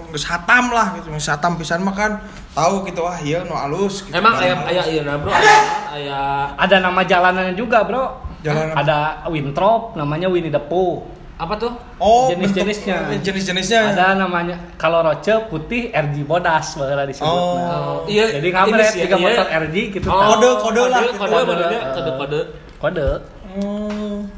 [0.10, 2.12] geus- hatam lah gitu geus hatam pisan mah kan
[2.52, 4.12] tahu gitu wah iya nu alus gitu.
[4.12, 4.68] Emang halus.
[4.68, 8.04] ayah iya nah bro ayah Ada nama jalanannya juga, Bro.
[8.42, 8.74] Jalan?
[8.74, 11.06] Ada Winthrop, namanya Winnie the Pooh.
[11.42, 11.74] Apa tuh?
[11.98, 13.18] oh jenis-jenisnya.
[13.18, 17.26] jenis-jenisnya Ada namanya kalau Roce putih RG Bodas baheula disebut.
[17.26, 17.58] Oh.
[17.58, 19.26] Nah, Iya, Jadi ngamret ini sih, tiga iya.
[19.26, 20.06] motor RG gitu.
[20.06, 20.22] Oh.
[20.22, 21.50] Kode, kode lah, Kode, kode, Kode.
[21.50, 22.40] kode, kode, kode.
[22.78, 23.08] Kode.
[23.52, 24.32] Hmm.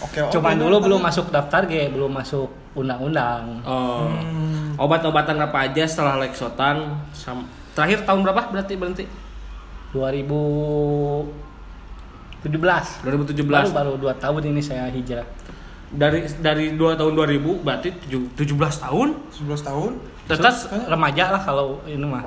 [0.00, 3.60] oke oke Cuman dulu belum masuk daftar G, belum masuk undang-undang.
[3.68, 4.08] Oh.
[4.08, 4.80] Hmm.
[4.80, 7.04] Obat-obatan apa aja setelah Lexotan?
[7.76, 9.04] Terakhir tahun berapa berarti berhenti?
[9.92, 12.48] 2017.
[12.48, 13.44] 2017.
[13.44, 15.28] Baru baru 2 tahun ini saya hijrah.
[15.90, 19.08] Dari dari 2 tahun 2000 berarti tujuh- 17 tahun.
[19.34, 19.90] 11 tahun
[20.30, 22.22] Terus Remaja lah kalau ini mah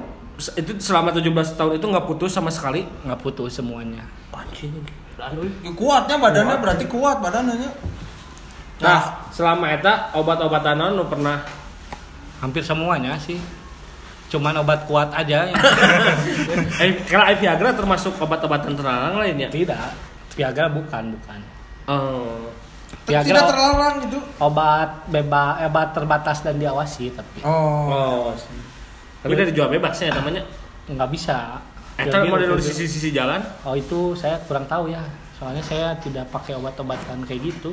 [0.60, 2.84] itu selama 17 tahun itu nggak putus sama sekali.
[3.08, 4.04] nggak putus semuanya.
[4.36, 4.76] Anjing.
[5.15, 7.69] Ya, kuatnya badannya berarnya kuat badannya
[8.84, 11.39] Nah, selama eta obat-obatan naon nu pernah
[12.43, 13.39] Hampir semuanya sih.
[14.28, 15.56] Cuman obat kuat aja yang
[16.84, 19.47] eh kalau Viagra termasuk obat-obatan terlarang lainnya.
[19.47, 19.95] tidak.
[20.36, 21.39] Viagra bukan, bukan.
[21.88, 22.52] Oh.
[23.03, 28.32] Viagra tidak terlarang gitu obat bebas obat terbatas dan diawasi tapi oh Oh.
[29.19, 30.43] Tapi dari jual bebas ya namanya.
[30.86, 31.63] nggak bisa
[31.95, 33.39] Jadi, model di itu- sisi-sisi jalan.
[33.63, 34.99] oh itu saya kurang tahu ya
[35.34, 37.71] soalnya saya tidak pakai obat-obatan kayak gitu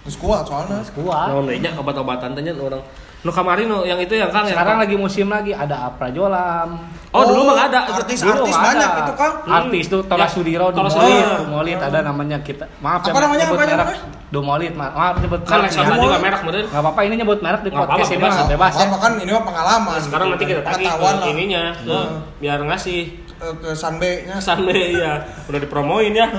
[0.00, 0.80] Terus kuat soalnya.
[0.90, 2.80] kuat Naon deui nya obat-obatan teh nya orang.
[3.20, 6.80] Nu kamari nu yang itu yang Kang yang sekarang lagi musim lagi ada aprajolam
[7.10, 7.90] Oh, dulu mah ada.
[7.90, 9.02] Artis Dulu artis banyak ada.
[9.02, 9.34] itu Kang.
[9.44, 11.34] artis tuh Tora Ya, Sudiro Tora Dumolit Sudiro.
[11.42, 14.00] Dumolit ada namanya kita maaf Apa namanya, nyebut apa merek namanya?
[14.30, 15.98] Dumolit ma- maaf nyebut Kan merek Lexan ya.
[15.98, 16.66] juga merek meureun.
[16.66, 18.72] nggak apa-apa ini nyebut merek di podcast ini bebas.
[18.72, 19.98] ya Apa kan ini mah pengalaman.
[20.00, 20.90] Sekarang nanti kita tagih
[21.28, 22.10] ininya ke Hmm.
[22.38, 23.00] biar ngasih
[23.40, 24.36] Eh, ke Sanbe-nya.
[24.36, 25.16] Sunday ya
[25.48, 26.28] udah dipromoin ya.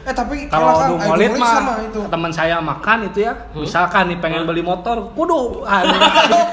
[0.00, 1.76] Eh tapi kalau eh, Dumolit Dumolit mah
[2.08, 3.64] teman saya makan itu ya Hmm.
[3.64, 5.96] misalkan nih pengen beli motor kudu anu,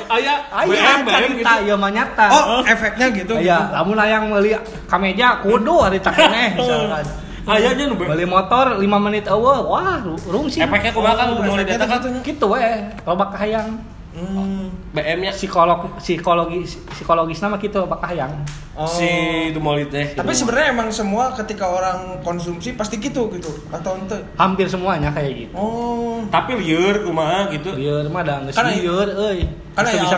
[0.08, 1.68] Aya Ayo, BM BM cerita gitu.
[1.68, 2.28] ya mah nyata.
[2.30, 3.34] Oh, efeknya gitu.
[3.36, 7.04] Iya, lamun layang meuli kameja kudu hari tak keneh misalkan.
[7.44, 10.60] Aya nya nu Beli motor 5 menit eueuh, wah rung sih.
[10.60, 12.20] Efeknya kumaha kan Oh, Dumolit eta kan gitu nya.
[12.22, 12.64] Gitu we,
[13.04, 13.80] loba kahayang.
[14.18, 14.74] Hmm.
[14.98, 18.34] BM nya Psikolog psikologi psikologis nama gitu loba kahayang.
[18.78, 18.86] Oh.
[18.86, 19.10] si
[19.54, 20.14] Dumolit teh.
[20.14, 24.18] Tapi sebenarnya emang semua ketika orang konsumsi pasti gitu gitu atau ente.
[24.38, 25.54] Hampir semuanya kayak gitu.
[25.58, 26.22] Oh.
[26.34, 27.74] tapi lieur kumaha gitu.
[27.78, 29.46] Lieur mah da geus Kan- lieur euy.
[29.78, 30.18] Kan Geus ya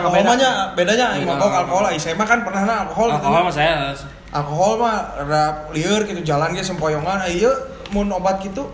[0.72, 1.24] bedanya Iya.
[1.28, 3.24] mabok alkohol ai saya mah kan pernah na alkohol gitu.
[3.28, 3.72] Alkohol mah saya
[4.30, 5.42] Alkohol mah ada
[5.76, 7.52] lieur gitu jalan ge sempoyongan ieu
[7.92, 8.68] mun obat gitu.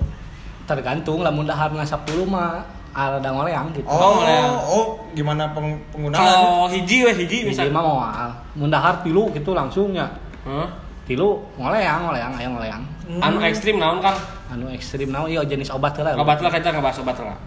[0.67, 3.85] Tergantung lamun daharna 10 mah ada ngoleang gitu.
[3.85, 4.53] Oh, ngoleang.
[4.65, 6.17] oh, gimana peng penggunaan?
[6.17, 7.69] kalau hiji we hiji Jadi misal.
[7.69, 8.29] mah moal.
[8.57, 10.09] Mun dahar tilu gitu langsungnya.
[10.49, 10.65] Hah?
[11.05, 12.83] Tilu ngoleang, ngoleang, aya ngoleang.
[13.21, 14.17] Anu ekstrim naon Kang?
[14.51, 16.17] Anu ekstrim naon ieu jenis obat heula.
[16.17, 17.39] Obat lah kita ngebahas obat lah.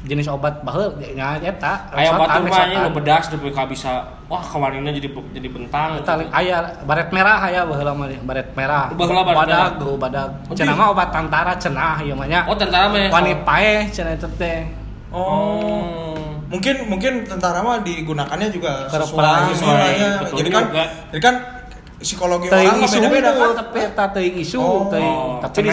[0.00, 1.92] Jenis obat baheul nya eta.
[1.92, 2.80] Reksotan, rumahnya reksotan.
[2.82, 3.92] nu bedas tapi ka bisa
[4.26, 6.00] wah kemarinnya jadi jadi bentang.
[6.00, 8.88] Eta aya baret merah aya baheula mah baret merah.
[8.90, 9.96] Baheula baret badag, merah.
[9.98, 10.30] badag.
[10.48, 12.40] Oh, Cenah di- mah obat tantara cenah ieu mah nya.
[12.44, 13.12] Oh tentara mah.
[13.12, 14.64] Wani paeh cenah itu teh.
[15.10, 16.16] Oh.
[16.48, 20.10] Mungkin mungkin tentara mah digunakannya juga Ke sesuai perang, ininya.
[20.18, 20.84] betul Jadi kan juga.
[21.12, 21.34] jadi kan
[22.00, 23.50] psikologi Teuing orang mah isu beda-beda kan.
[23.54, 25.16] tapi eta teuing isu Oh, teuing.
[25.38, 25.70] Tapi di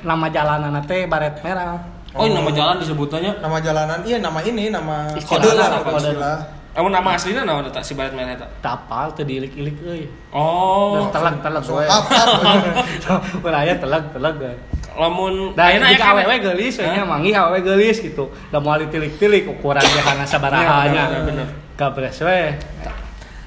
[0.00, 1.97] nama jalanana teh baret merah.
[2.16, 3.32] Oh, ini nama jalan disebutannya.
[3.38, 6.38] Nama jalanan iya nama ini nama kode lah lah, kode istilah.
[6.72, 8.46] Kamu nama aslinya naon eta si baret merah eta?
[8.62, 10.06] Tapal teu diilik-ilik euy.
[10.30, 11.10] Oh.
[11.10, 11.84] Telag-telag Langsung we.
[11.84, 13.20] up, up.
[13.42, 14.34] Mun aya telag-telag.
[14.38, 14.52] we.
[14.94, 17.06] Lamun Da ayeuna jika aya kan- awewe geulis we nya Hah?
[17.06, 18.30] mangi awewe geulis gitu.
[18.48, 21.20] Da moal ditilik-tilik ukuran ge kana sabaraha Iya, nya.
[21.26, 21.48] bener.
[21.74, 22.40] Gabres we.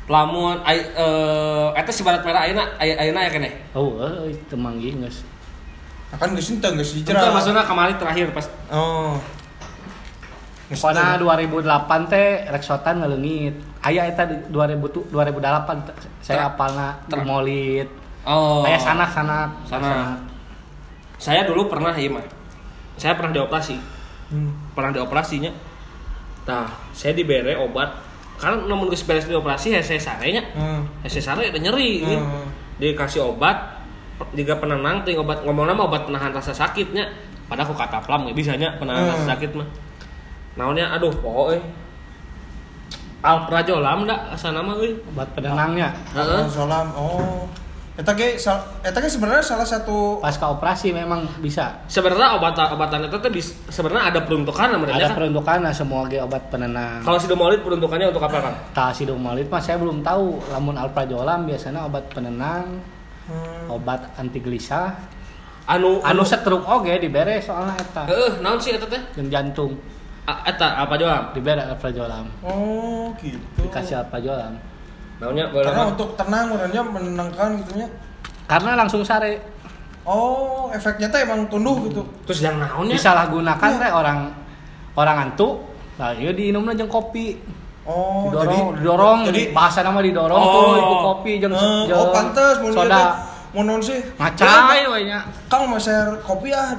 [0.06, 3.52] Lamun ay, eh eta si baret merah ayeuna ay- ayeuna aya keneh.
[3.72, 3.96] Oh,
[4.46, 5.24] teu manggih geus.
[6.12, 7.32] Akan geus henteu geus Itu dicerah.
[7.32, 9.16] maksudnya kemarin terakhir pas Oh.
[10.68, 11.28] Henteu.
[11.28, 11.68] 2008
[12.08, 13.56] teh reksotan ngaleungit.
[13.82, 17.88] Aya eta di 2000 tu- 2008 teh, saya apalna ter- molit.
[18.24, 18.64] Oh.
[18.64, 19.50] Aya sanak-sanak.
[19.66, 20.16] Sanak.
[21.18, 22.24] Saya dulu pernah iya mah.
[22.96, 23.76] Saya pernah dioperasi.
[24.32, 24.52] Hmm.
[24.72, 25.52] Pernah dioperasinya.
[26.44, 27.92] Nah, saya dibere obat.
[28.40, 30.42] Karena namun geus beres dioperasi hese sarenya.
[30.52, 30.88] Hmm.
[31.04, 32.16] Hese sare nyeri gitu.
[32.16, 32.48] Hmm.
[32.80, 33.81] Dikasih obat
[34.32, 37.10] juga penenang ting obat ngomongnya mah obat penahan rasa sakitnya.
[37.46, 39.12] Padahal aku kata plam nggak bisanya penahan Hmm.
[39.14, 39.68] rasa sakit mah.
[40.56, 41.62] Naonnya aduh poho euy.
[43.22, 44.98] Alprazolam da asana mah euy.
[45.14, 45.94] Obat penenangnya.
[46.12, 46.42] Heeh.
[46.50, 46.90] Solam.
[46.98, 47.46] Oh.
[47.92, 48.40] Eta ge
[48.82, 51.76] eta ge sebenarnya salah satu Pasca operasi memang bisa.
[51.86, 53.30] Sebenarnya obat obatan itu tuh
[53.70, 55.16] sebenarnya ada peruntukan namanya Ada kan?
[55.22, 57.04] peruntukannya semua ge obat penenang.
[57.04, 58.54] Kalau sidomolid peruntukannya untuk apa kan?
[58.74, 60.40] Tasidomolid mah saya belum tahu.
[60.50, 62.80] Lamun alprazolam biasanya obat penenang,
[63.26, 63.70] Hmm.
[63.72, 64.98] obat anti gelisah.
[65.66, 68.04] Anu Anu stroke oge dibere soalnya eta.
[68.06, 68.98] Heeh, naon sih eta teh?
[69.14, 69.78] Jeung jantung
[70.22, 71.32] A- Eta apa doang?
[71.32, 72.30] dibere alprazolam.
[72.42, 73.38] Oh, gitu.
[73.58, 74.58] Dikasih alprazolam.
[75.18, 77.88] Naonnya Karena boleh untuk tenang urangnya menenangkan gitu nya.
[78.46, 79.42] Karena langsung sare
[80.02, 82.02] Oh, efeknya teh emang tunduh gitu.
[82.26, 82.98] Terus yang naonnya?
[82.98, 83.80] disalahgunakan Iya.
[83.80, 84.20] teh orang
[84.98, 85.62] orang ngantuk.
[86.02, 87.38] Nah, ieu diinumna jeung kopi.
[87.92, 90.48] Oh, Didorong, didorong, jadi bahasa nama didorong Oh.
[90.48, 93.04] tuh iku kopi jeung Eh, jeung oh ieu teh soda.
[93.52, 94.00] mun naon sih?
[94.16, 95.20] Ngacai we nya.
[95.52, 96.72] Kang mau share kopi ah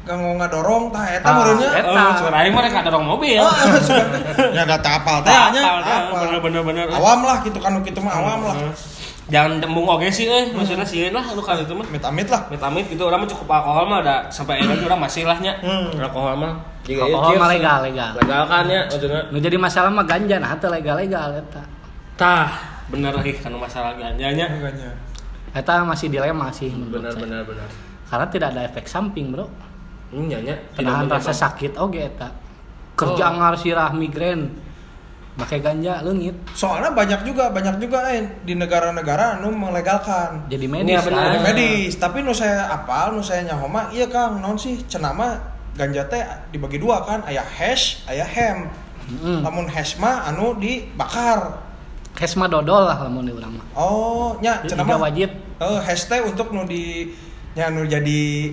[0.00, 1.70] kanggo ngadorong tah eta meureunnya.
[1.74, 1.90] eta.
[1.90, 3.42] Oh, suara aing mah rek dorong mobil.
[3.42, 3.50] Oh,
[4.56, 5.62] ya ada tapal teh Apal, nya.
[6.14, 6.84] bener-bener bener.
[6.94, 8.56] Awam lah gitu kan kitu mah awam lah.
[9.30, 11.86] Jangan dembung oge sih euy, maksudnya sieun lah lu kan itu mah.
[11.86, 12.50] Amit-amit lah.
[12.50, 15.54] Amit-amit gitu orang mah cukup alkohol mah ada sampai akhirnya orang masih lah nya.
[15.62, 15.94] Hmm.
[15.96, 16.52] Alkohol mah.
[16.82, 17.38] Jika Alkohol cheers.
[17.38, 18.10] mah legal, legal.
[18.18, 19.20] Legal kan ya maksudnya.
[19.30, 21.62] Nu jadi masalah mah ganja nah teu legal-legal eta.
[22.18, 22.50] Tah,
[22.90, 24.50] bener lagi kan masalah ganjanya.
[24.50, 24.90] Enggaknya.
[25.50, 27.22] Eta masih dilema sih Benar saya.
[27.22, 27.68] benar benar.
[28.10, 29.46] Karena tidak ada efek samping, Bro.
[30.10, 32.34] Hmm, nyanya Penahan rasa sakit oge eta.
[32.98, 33.38] Kerja Oh.
[33.38, 34.50] ngar sirah migrain.
[35.40, 40.44] Make ganja leungit Soalnya banyak juga, banyak juga eh di negara-negara anu melegalkan.
[40.52, 40.92] jadi medis.
[40.92, 41.16] Iya, benar.
[41.16, 41.26] kan.
[41.32, 45.16] Jadi medis, tapi nu saya apal, nu saya nyaho mah iya Kang, naon sih cenah
[45.16, 45.40] mah
[45.74, 46.20] ganja teh
[46.52, 48.68] dibagi dua kan, aya hash, aya hemp.
[49.08, 49.40] Mm.
[49.42, 51.66] Lamun hash mah anu dibakar.
[52.12, 53.66] Kesma dodol lah lamun di urang mah.
[53.72, 55.08] Oh, nya cenah Juga mah.
[55.08, 55.30] wajib.
[55.56, 57.08] Eh, hash teh untuk nu di
[57.56, 58.52] nya nu jadi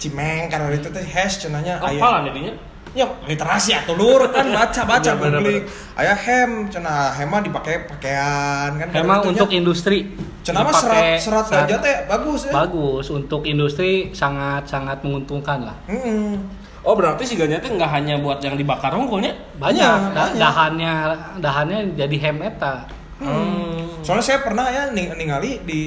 [0.00, 2.54] cimeng karena itu teh hash cenahnya Apalan jadinya?
[2.92, 7.40] Ya literasi atau lur kan baca baca Iya, bener, googling aya hem cenah hem mah
[7.40, 13.06] dipakai pakaian kan Karena untuk industri cenah mah serat serat ganja teh bagus ya bagus
[13.08, 15.76] untuk industri sangat sangat menguntungkan lah.
[15.86, 16.36] Mm-mm.
[16.82, 19.32] Oh berarti si ganja teh nggak hanya buat yang dibakar unggulnya?
[19.54, 20.36] Banyak, Banyak, da- banyak.
[20.36, 20.92] dahannya
[21.38, 22.74] dahannya jadi hem eta.
[23.16, 24.02] Hmm.
[24.02, 25.82] soalnya saya pernah ya ning- ningali di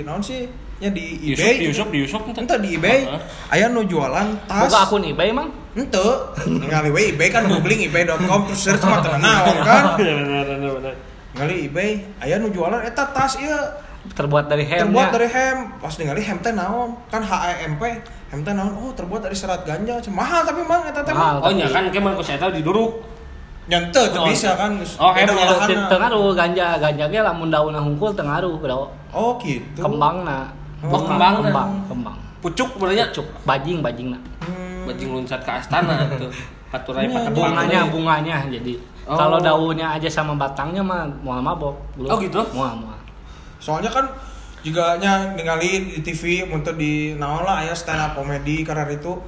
[0.00, 3.20] naon sih ya di Di eBay Yusuf, di Yusuf, Ente di eBay Heeh.
[3.52, 5.52] aya nu jualan tas Buka akun eBay emang?
[5.78, 6.06] Ente
[6.44, 10.14] ningali we eBay kan googling ebay.com terus search mah naon kan Iya
[11.34, 13.54] ningali eBay aya nu jualan eta tas ieu
[14.08, 14.88] Terbuat dari hem.
[14.88, 17.82] terbuat dari hem pas ningali hem teh naon kan HEMP
[18.32, 21.38] hem teh naon oh terbuat dari serat ganja mahal tapi mang eta teh Mahal.
[21.38, 23.04] mah Oh nya kan ke mana ku saya tahu diduruk.
[23.68, 25.86] teu teu Oh, bisa kan oh, hem nya olahanna.
[25.92, 28.88] Tengaruh ganja ganja ge lamun daunna hungkul tengaruh bro.
[29.12, 30.48] oh gitu Kembangna.
[30.80, 31.34] Oh, kembang.
[31.42, 32.16] kembang, kembang.
[32.38, 34.18] Pucuk berarti Cuk, bajing bajingna.
[34.46, 34.67] Hmm.
[34.88, 36.32] Bajing loncat ke astana tuh.
[36.68, 38.72] Paturai Iya, pakai Bunganya bunganya jadi.
[39.08, 39.16] Oh.
[39.16, 41.76] Kalau daunnya aja sama batangnya mah mual mabok.
[41.96, 42.08] Belum.
[42.12, 42.40] Oh, gitu?
[42.56, 42.96] Mual mual.
[43.58, 44.06] soalnya kan
[44.62, 49.18] juga nya ningali di TV untuk di naon lah aya stand up comedy karena itu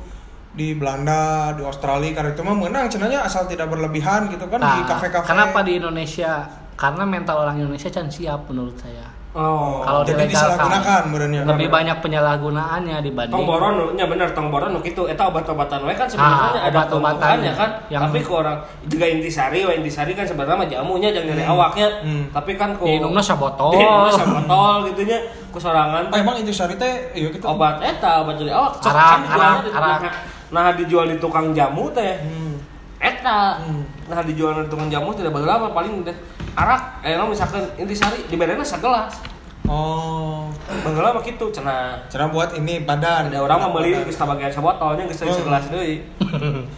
[0.51, 4.67] di Belanda, di Australia karena itu mah menang cenanya asal tidak berlebihan gitu kan di
[4.83, 5.27] Nah, kafe-kafe.
[5.31, 6.47] Kenapa di Indonesia?
[6.75, 9.07] Karena mental orang Indonesia can siap menurut saya.
[9.31, 9.79] Oh.
[9.87, 11.41] Kalau jadi disalahgunakan benernya.
[11.47, 14.51] Lebih banyak penyalahgunaannya dibanding Tong boron, nya bener tong
[14.83, 17.53] kitu eta obat-obatan we kan sebenarnya Ah, ada obat-obatannya.
[17.55, 17.71] kan.
[17.87, 18.57] Yang- Tapi ke orang
[18.91, 21.89] juga intisari, we intisari kan sebenarnya mah jamunya jangan dari awaknya.
[22.03, 22.25] Hmm.
[22.35, 23.71] Tapi kan ku Diinumna sabotol.
[23.71, 27.47] Diinumna sabotol gitu nya ku sorangan Oh, emang itu sari teh iya gitu.
[27.47, 29.99] obat eta obat dari awak Arak, kan dijualnya arak, di- arak.
[30.03, 30.13] nah,
[30.51, 32.55] nah dijual di tukang jamu teh Hmm.
[32.99, 33.83] eta Hmm.
[34.07, 36.17] nah dijual di tukang jamu tidak berapa paling deh
[36.53, 39.15] arak eh no, misalkan intisari di bedana segelas
[39.63, 40.51] Oh.
[40.83, 43.29] bageula mah kitu cenah Cara buat ini badan.
[43.29, 44.03] ada orang mah beli Badan.
[44.05, 45.31] geus bagian sabotolnya geus Oh.
[45.33, 46.03] segelas deui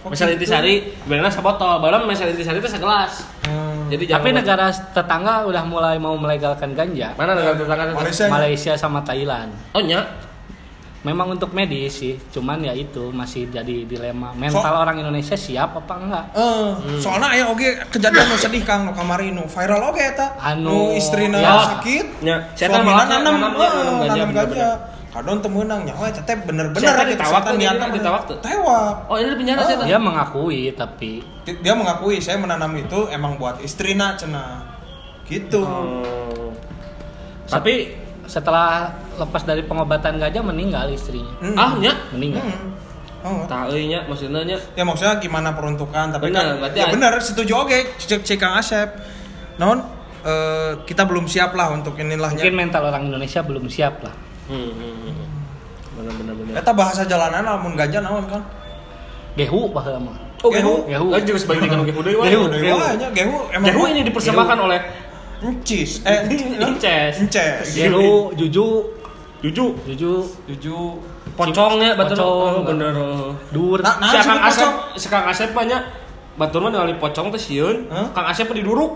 [0.00, 0.40] Oh, misal gitu.
[0.40, 3.90] intisari di bedana sabotol balam misal intisari teh segelas Hmm.
[3.90, 7.10] jadi Tapi negara tetangga udah mulai mau melegalkan ganja.
[7.14, 8.26] mana negara tetangga Malaysia.
[8.28, 9.50] Malaysia sama Thailand.
[9.70, 10.00] oh nya
[11.00, 14.36] Memang untuk medis sih, cuman ya itu masih jadi dilema.
[14.36, 16.24] Mental So- orang Indonesia siap apa enggak?
[16.36, 16.68] Eh,
[17.00, 20.36] soalnya aya oge kejadian nu sedih Kang nu kamari nu viral oge eta.
[20.36, 21.80] Anu, nu istrina ya.
[21.80, 22.20] sakit.
[22.20, 23.56] nya saya malah nanam nanam
[24.04, 24.70] eh, ganja.
[25.10, 27.88] Kadon teu meunang nyawa eta teh bener-bener Siapa gitu, ditawak setan tuh, diantam.
[27.88, 28.36] dia ditawak tuh?
[28.38, 28.94] Tewak.
[29.10, 29.66] oh ini penjara Oh.
[29.66, 31.10] saya Dia mengakui tapi
[31.42, 34.62] Dia mengakui saya menanam itu emang buat istrina cenah.
[35.26, 35.64] Gitu.
[35.64, 36.54] Oh.
[37.46, 37.99] tapi
[38.30, 41.34] setelah lepas dari pengobatan ganja meninggal istrinya.
[41.42, 41.58] Hmm.
[41.58, 42.46] ah nya Meninggal.
[42.46, 42.70] Hmm.
[43.20, 43.44] Oh.
[43.44, 47.98] tahu nya maksudnya nya Ya maksudnya gimana peruntukan tapi Bener, kan ya benar setuju oke
[47.98, 48.86] cek cek Kang Asep.
[49.58, 49.82] Non
[50.22, 52.38] eh, kita belum siap lah untuk inilahnya.
[52.38, 54.14] Mungkin mental orang Indonesia belum siap lah.
[54.46, 55.26] Hmm, hmm, hmm.
[56.00, 58.46] bener bener bener Eta bahasa jalanan lamun ganja naon kan?
[59.34, 60.16] Gehu baheula mah.
[60.40, 60.88] oh Gehu.
[60.88, 62.44] gehu gehu gehu deui Gehu.
[62.48, 64.80] Gehu nya gehu emang gehu ini dipersembahkan oleh
[65.40, 66.28] encis eh
[66.60, 67.14] Inces.
[67.20, 67.66] ences.
[67.72, 68.66] Gehu, juju,
[69.40, 70.12] Juju juju,
[70.44, 71.00] Tujuh
[71.32, 72.68] pocongnya betul Pocong.
[72.68, 72.92] bener
[73.48, 73.80] dur.
[73.80, 74.12] Nah, nah.
[74.12, 74.74] Asep, pocong?
[75.00, 75.80] si Kang Asep banyak
[76.38, 78.06] Batur mah ningali pocong teh sieun, Hah?
[78.14, 78.94] Kang Asep diduruk.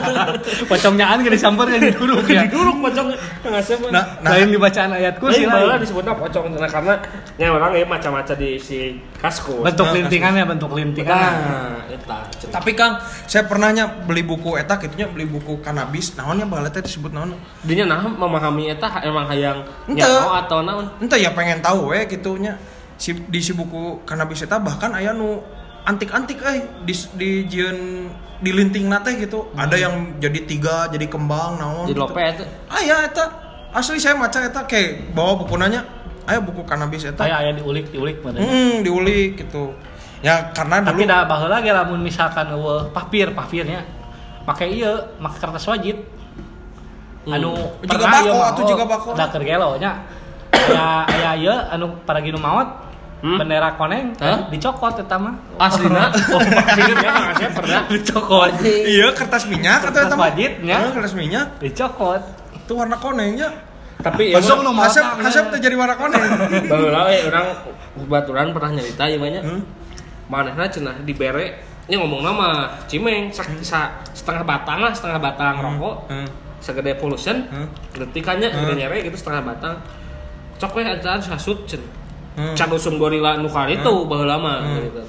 [0.72, 2.48] Pocongnya an gak disamperin diduruk ya.
[2.48, 3.12] diduruk pocong
[3.44, 3.78] Kang Asep.
[3.92, 5.84] Nah, nah Lain di bacaan ayat kursi Lain malah lain.
[5.84, 6.94] disebutnya pocong nah, karena
[7.36, 9.62] nya orang ya macam-macam di si kaskus.
[9.62, 11.12] Bentuk Nah, lintingannya, bentuk lintingan.
[11.12, 12.18] Nah, eta.
[12.48, 16.16] tapi Kang, saya pernahnya beli buku eta kitunya beli buku kanabis.
[16.16, 17.36] Naonnya baheula teh disebut naon?
[17.62, 19.60] Dinya nah memahami eta emang hayang
[19.92, 20.88] nyao atau naon?
[20.98, 22.56] Entah ya pengen tahu we gitunya.
[22.96, 25.42] Si di si buku kanabis eta bahkan aya nu
[25.82, 28.10] antik-antik eh di di jieun
[28.42, 29.50] di linting teh gitu.
[29.54, 31.86] Ada yang jadi tiga, jadi kembang naon.
[31.86, 32.02] Jadi gitu.
[32.02, 32.44] lope eta.
[32.70, 33.24] Aya eta.
[33.72, 35.86] Asli saya maca eta kayak bawa buku nanya.
[36.26, 37.26] Ayo buku kanabis eta.
[37.26, 38.42] Kayak aya diulik diulik mana.
[38.42, 39.74] Hmm, diulik gitu.
[40.22, 43.82] Ya karena dulu Tapi dah baheula ge lamun misalkan eueuh papir, papirnya
[44.46, 46.02] make ieu, make kertas wajib.
[47.22, 47.54] Anu
[47.86, 49.10] Juga bako, atuh oh, juga bako.
[49.14, 50.02] Da keur gelo nya.
[50.50, 52.91] Aya aya ieu anu paragi nu maot
[53.22, 53.38] Hmm?
[53.38, 54.50] bendera koneng Hah?
[54.50, 55.38] dicokot eta mah.
[55.56, 56.10] Aslina.
[56.34, 57.82] Oh, filmnya Kang Asep pernah.
[57.92, 58.50] dicokot.
[58.66, 60.22] iya kertas minyak atau Kertas eta mah?
[60.26, 60.76] wajibnya.
[60.76, 61.46] Heeh, kertas minyak.
[61.56, 62.22] Dicokot.
[62.52, 63.48] Itu warna konengnya.
[63.96, 64.90] Tapi ya Besok nu maot.
[64.90, 66.18] Asep Asep teh jadi warna koneng.
[66.70, 67.46] Baheula we urang
[68.04, 69.40] baturan pernah nyarita ieu mah nya.
[69.40, 69.62] Hmm?
[70.26, 71.46] Manehna cenah dibere
[71.84, 72.48] ini ngomong nama
[72.84, 76.26] cimeng sak, sa- setengah batang lah setengah batang rokok Hmm.
[76.58, 77.66] segede pollution Hmm.
[77.92, 78.64] detikannya Hmm.
[78.64, 79.74] gede nyere gitu setengah batang
[80.56, 81.82] cok we antaan sasut cen
[82.32, 82.54] Hmm.
[82.54, 84.80] can usum gorila nu itu baheula mah Hmm.
[84.82, 85.00] gitu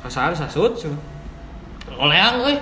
[0.00, 0.72] kasaan sasut
[1.94, 2.56] oleang euy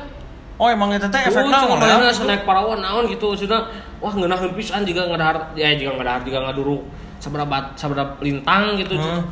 [0.61, 1.81] Oh emang itu teh efeknya cuma ngoleh.
[1.83, 3.67] bayarnya snack parawan naon gitu sudah
[3.99, 6.83] wah ngeunaheun pisan juga ngadahar ya juga ngadahar juga ngaduruk
[7.19, 9.27] saberapa saberapa lintang gitu Hmm.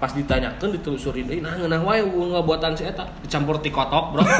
[0.00, 4.24] Pas ditanyakan ditelusuri deui nah ngeunah wae unggah buatan si eta dicampur ti kotok bro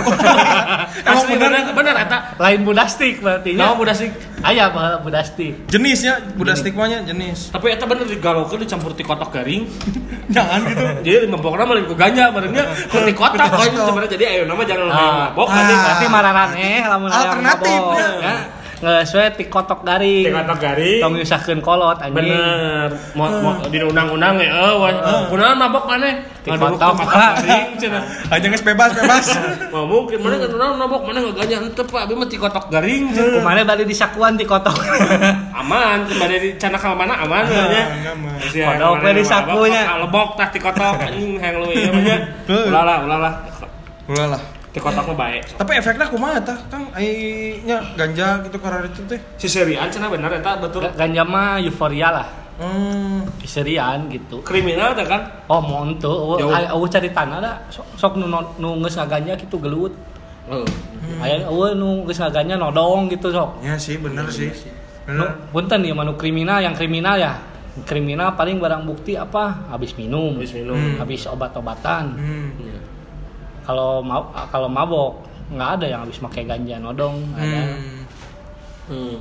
[1.01, 1.69] Emang Asli bener?
[1.71, 3.79] bener eta Lain budastik berarti Nah, nya.
[3.79, 4.09] udah sih.
[4.41, 5.69] Aya baheula budastik.
[5.69, 7.53] Jenisnya budak stigmanya jenis.
[7.53, 9.69] Tapi eta bener digalokeun dicampur ti kotok garing.
[10.35, 10.85] Jangan gitu.
[11.05, 14.97] Jadi mabokna mah ku ganja barunya ku ti kotok sebenarnya jadi ayo nama jangan Ah.
[14.97, 15.13] ah.
[15.29, 15.55] mabok Ah.
[15.55, 18.35] nanti Berarti mararaneh lamun aya Alternatif, mabok, ya.
[18.81, 18.89] Ya.
[19.05, 20.25] Ngeus we ti kotok garing.
[20.25, 21.01] Ti kotok garing.
[21.05, 22.17] Tong nyusahkeun kolot anjing.
[22.17, 26.25] Bener, mau, mau di undang-undang ya, eh, wah, kunaon mabok mana?
[26.41, 26.97] Ti Ngaduruk kotok.
[26.97, 28.03] ke kotok garing, cenah.
[28.33, 29.27] Aja nges bebas bebas.
[29.77, 32.65] Mau mungkin mana kan kunaon mabok mana nggak ganja henteu pak, abi mah ti kotok
[32.73, 33.37] garing, cenah.
[33.37, 34.73] Kumane balik disakuan ti kotok.
[35.61, 37.85] aman, kembali di cana kalau mana aman aman.
[38.41, 39.83] Kodok we di sakunya.
[40.01, 42.17] Lebok tah ti kotok anjing hayang lu ieu mah nya.
[42.49, 43.35] Ulah lah, ulah lah.
[44.09, 44.60] Ulah lah.
[44.71, 45.39] Ti kotok mah bae.
[45.43, 46.59] Tapi efeknya kumaha tah?
[46.71, 46.95] Kang
[47.67, 49.19] nya ganja gitu karena itu teh.
[49.35, 50.87] Si serian cenah bener eta betul.
[50.95, 52.29] Ganja mah euforia lah.
[52.61, 53.25] Hmm.
[53.41, 54.45] Keserian gitu.
[54.45, 55.27] Kriminal teh kan?
[55.49, 57.53] Oh, mau ente, eueuh cari tanah da.
[57.73, 59.97] Sok, sok nu nu geus ngaganja kitu gelut.
[60.47, 60.63] Oh.
[61.25, 63.65] Aya eueuh nu geus ngaganja nodong gitu sok.
[63.65, 64.53] Ya sih bener sih.
[65.09, 65.29] Nu Bener.
[65.51, 67.33] punten ya manu kriminal yang kriminal ya.
[67.89, 69.73] Kriminal paling barang bukti apa?
[69.73, 70.77] Habis minum, Habis minum.
[70.77, 71.01] Hmm.
[71.01, 72.05] habis obat-obatan.
[72.13, 72.49] Hmm.
[73.63, 74.19] Kalau ma
[74.49, 75.21] kalau mabok
[75.51, 77.61] nggak ada yang habis pakai ganja nodong, nggak ada.
[77.61, 78.03] Hmm.
[78.87, 79.17] Hmm.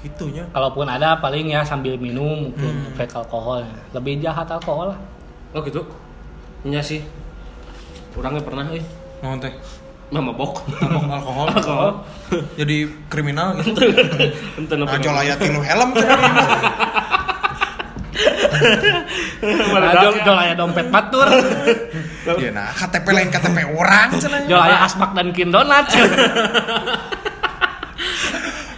[0.00, 0.44] Gitunya.
[0.50, 2.90] Kalaupun ada paling ya sambil minum mungkin Hmm.
[2.92, 3.62] efek alkohol.
[3.90, 4.98] Lebih jahat alkohol lah.
[5.50, 5.82] Oh gitu?
[6.62, 7.02] Iya sih.
[8.14, 8.82] Orangnya pernah eh
[9.20, 9.52] Mau teh.
[10.08, 10.62] mabok.
[10.78, 11.46] Mabok alkohol.
[11.50, 11.90] Alkohol.
[12.54, 12.76] Jadi
[13.10, 13.82] kriminal gitu.
[14.56, 14.86] Ente Nah,
[15.18, 16.48] aya tilu helm cenah di imah.
[18.16, 18.45] Nah,
[20.02, 21.28] jol, jol aya dompet batur,
[22.42, 24.42] Ya nah, KTP lain KTP orang cenah.
[24.44, 25.86] jol aya aspak dan kin donat.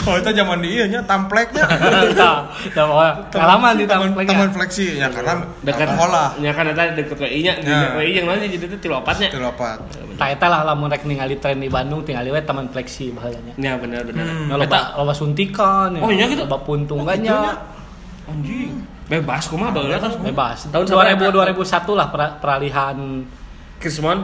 [0.08, 1.68] Oh, itu zaman di iya nya tampleknya.
[1.68, 6.28] Pokoknya pengalaman di taman taman, fleksi ya karena Dekat alkohol lah.
[6.40, 7.92] Ya kan eta deket WI nya, di Ya.
[7.92, 9.28] WI yang lain jadi itu tilu opatnya.
[9.28, 9.84] Itu lopat.
[10.16, 13.52] Tah eta lah lamun rek ningali tren di Bandung tinggal we taman fleksi bahayanya.
[13.60, 14.24] Ya benar benar.
[14.24, 14.48] Hmm.
[14.48, 16.00] Loba, loba suntikan ya.
[16.00, 16.48] Oh, iya gitu?
[16.48, 17.12] Loba puntung Oh,
[18.32, 18.80] anjing.
[19.08, 20.12] Bebas kumaha baheula kan.
[20.20, 20.68] Bebas.
[20.68, 21.32] Tahun Tahun sabaraha?
[21.32, 22.06] 2000 2001 lah
[22.38, 22.96] peralihan
[23.80, 24.18] Krismon.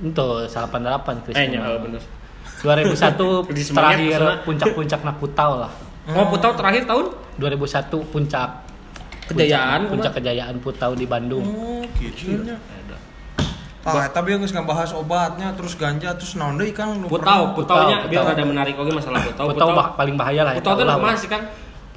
[0.00, 1.34] itu 88 Chris.
[1.36, 2.00] Eh nya oh, bener.
[2.64, 5.72] 2001 Di semangat terakhir puncak-puncak Nakutau lah.
[6.08, 8.48] Mau putau terakhir tahun 2001 puncak
[9.30, 11.46] Kejayaan, puncak, kejayaan Putau di Bandung.
[11.46, 12.58] Oh, gitu nya.
[13.80, 17.00] Ah, tapi geus ngabahas obatnya terus ganja terus naon deui Kang?
[17.00, 18.36] Nu Putau, putaunya Putau, biar putau.
[18.36, 19.44] ada menarik oke masalah putau.
[19.48, 20.52] Putau bah, paling bahaya lah.
[20.60, 21.22] Putau teh eta ulah, kumaha Bang.
[21.22, 21.42] sih kan?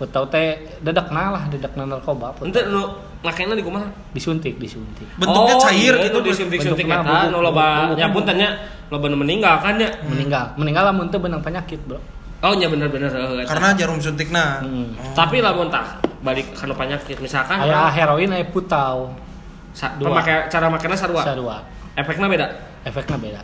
[0.03, 0.47] Putau teh
[0.83, 2.35] dedekna lah, dedekna narkoba.
[2.43, 2.83] Ente nu
[3.21, 3.87] makena di kumaha?
[4.11, 5.07] Disuntik, disuntik.
[5.15, 8.19] Bentuknya Oh, cair iya, gitu itu disuntik-suntik bentuknya eta nu loba ya bubuk.
[8.19, 8.49] puntennya
[8.91, 9.87] loba nu meninggal kan ya.
[10.03, 10.45] Meninggal.
[10.59, 12.03] Meninggal lamun teu benang penyakit, Bro.
[12.43, 13.47] Oh nya bener-bener eta.
[13.47, 14.59] Karena jarum suntikna.
[14.59, 14.91] Hmm.
[15.15, 19.15] tapi lamun tah balik kana penyakit misalkan Aya heroin aya putau.
[19.71, 20.11] sa- dua.
[20.13, 21.23] pemake cara makena sarua.
[21.23, 21.57] Sarua.
[21.95, 22.47] Efeknya beda.
[22.83, 23.41] Efeknya beda.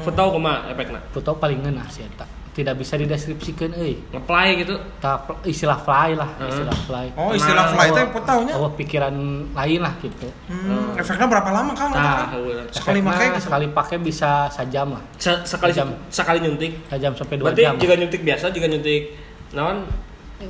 [0.00, 0.96] Putau kumaha efeknya?
[1.12, 2.24] Putau paling ngeunah sih eta.
[2.54, 3.98] Tidak bisa dideskripsikan euy.
[4.08, 4.78] Ngeplay gitu.
[4.98, 6.48] Ta istilah fly lah, Heeh.
[6.48, 7.06] istilah fly.
[7.12, 8.54] Oh, istilah fly teh putaunya.
[8.54, 9.10] Oh, pikiran
[9.50, 10.30] lain lah gitu.
[10.46, 11.90] Hmm, efeknya berapa lama Kang?
[11.90, 12.30] Nah.
[12.70, 13.42] Sekali make gitu.
[13.42, 15.02] sekali pakai bisa sejam lah.
[15.16, 15.90] Se- sekali Jam.
[16.08, 16.78] sekali nyuntik.
[16.86, 17.74] Sejam sampai dua Berarti jam.
[17.74, 19.02] jika nyuntik biasa, jika nyuntik
[19.50, 19.90] naon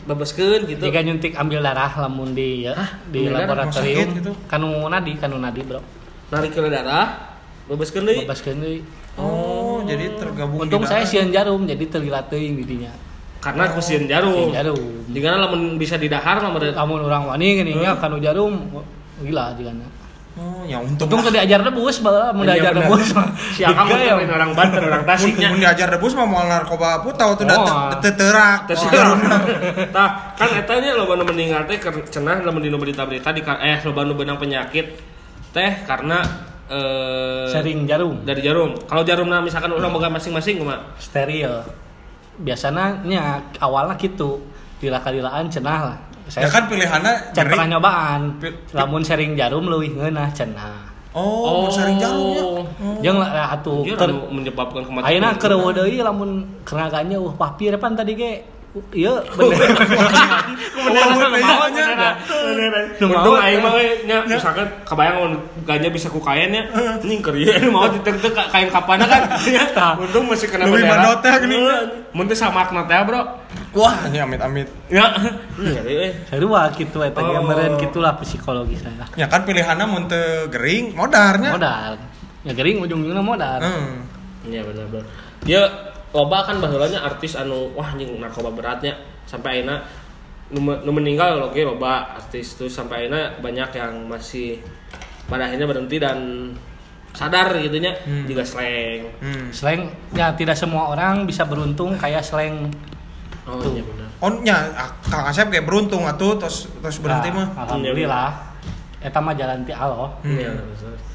[0.02, 0.82] bebaskeun gitu.
[0.82, 3.00] Jika nyuntik ambil darah lamun di ya, Hah?
[3.06, 4.32] di laboratorium gitu?
[4.44, 5.80] kanu nadi kanu nadi bro
[6.28, 8.24] Narik ke darah, bebaskeun deui.
[8.24, 8.80] bebaskeun deui
[9.14, 12.92] Oh, jadi tergabung untung saya sieun jarum jadi terlilat teuing di dinya
[13.44, 14.48] Karena kusieun jarum.
[14.48, 14.80] Sieun jarum
[15.12, 16.72] Jika lamun bisa didahar mah bener.
[16.72, 18.56] lamun urang wani gini kanu jarum
[19.20, 19.84] gila jigana
[20.34, 21.06] Oh, ya untung.
[21.06, 22.90] untung teu diajar debus bae mun Iya, diajar bener.
[22.90, 23.06] debus
[23.54, 25.54] Si Akang temen orang Banten, orang Tasiknya.
[25.54, 27.54] Mun diajar debus mah mau narkoba putau tuh Oh.
[27.54, 28.66] datang teterak.
[29.94, 31.78] Tah, kan eta nya loba nu meninggal teh
[32.10, 34.98] cenah lamun dina berita-berita di eh loba nu benang penyakit
[35.54, 36.26] teh karena
[36.70, 38.24] eh sering jarum.
[38.24, 38.72] dari jarum.
[38.88, 40.80] Kalau jarumna misalkan urang boga masing-masing kumaha?
[40.96, 41.60] steril.
[42.40, 44.40] Biasanya nya awalnya gitu.
[44.80, 45.98] Dila-kadilaan cenah lah.
[46.24, 48.20] Ya saya kan pilihannya can pernah nyobaan.
[48.40, 50.92] Pil- lamun sering jarum leuwih ngeunah cenah.
[51.14, 52.42] Oh, sering jarumnya.
[52.98, 55.06] jeung lah atuh Ieu ter anu menyebabkan kematian.
[55.14, 58.42] ayeuna keur eueuh deui lamun kena ganya uh papir pan tadi ge
[58.90, 59.70] ieu bener
[62.98, 63.72] Untung aing mah
[64.06, 68.18] nya misalkan kebayang ganja bisa ku kain nya anjing keur ieu anu mau diteu
[68.50, 69.22] kain kapana kan.
[70.02, 71.22] Untung masih kena bendera.
[71.22, 71.54] teh gini.
[71.54, 73.22] Heuh, Mun teh samakna teh bro.
[73.74, 74.70] Wah, ini amit-amit.
[74.86, 75.10] Ya.
[75.58, 76.10] Iya eh.
[76.30, 77.42] sarua kitu eta ge Oh.
[77.42, 81.50] meureun kitulah psikologis lah Ya kan pilihannya mun teu gering, modarnya.
[81.54, 81.92] modal
[82.44, 83.58] ya gering ujung-ujungna modal.
[84.46, 85.06] Iya benar benar.
[85.48, 85.62] Ya
[86.14, 88.94] loba kan baheulanya artis anu wah anjing narkoba beratnya
[89.24, 89.82] sampai akhirnya
[90.48, 94.62] nu, me- nu meninggal oke loba artis tuh sampai akhirnya banyak yang masih
[95.24, 96.18] pada akhirnya berhenti dan
[97.10, 98.24] sadar gitunya Hmm.
[98.24, 99.46] juga slang Hmm.
[99.50, 99.80] Slang
[100.12, 102.70] ya tidak semua orang bisa beruntung kayak slang
[103.44, 103.70] oh Tuh.
[103.70, 107.48] iya benar Oh nya ah, Kang Asep kayak beruntung atuh terus terus berhenti Nah, mah.
[107.60, 108.30] Alhamdulillah.
[108.98, 110.08] Eta mah jalan ti Allah.
[110.22, 110.32] Hmm.
[110.32, 110.48] Iya,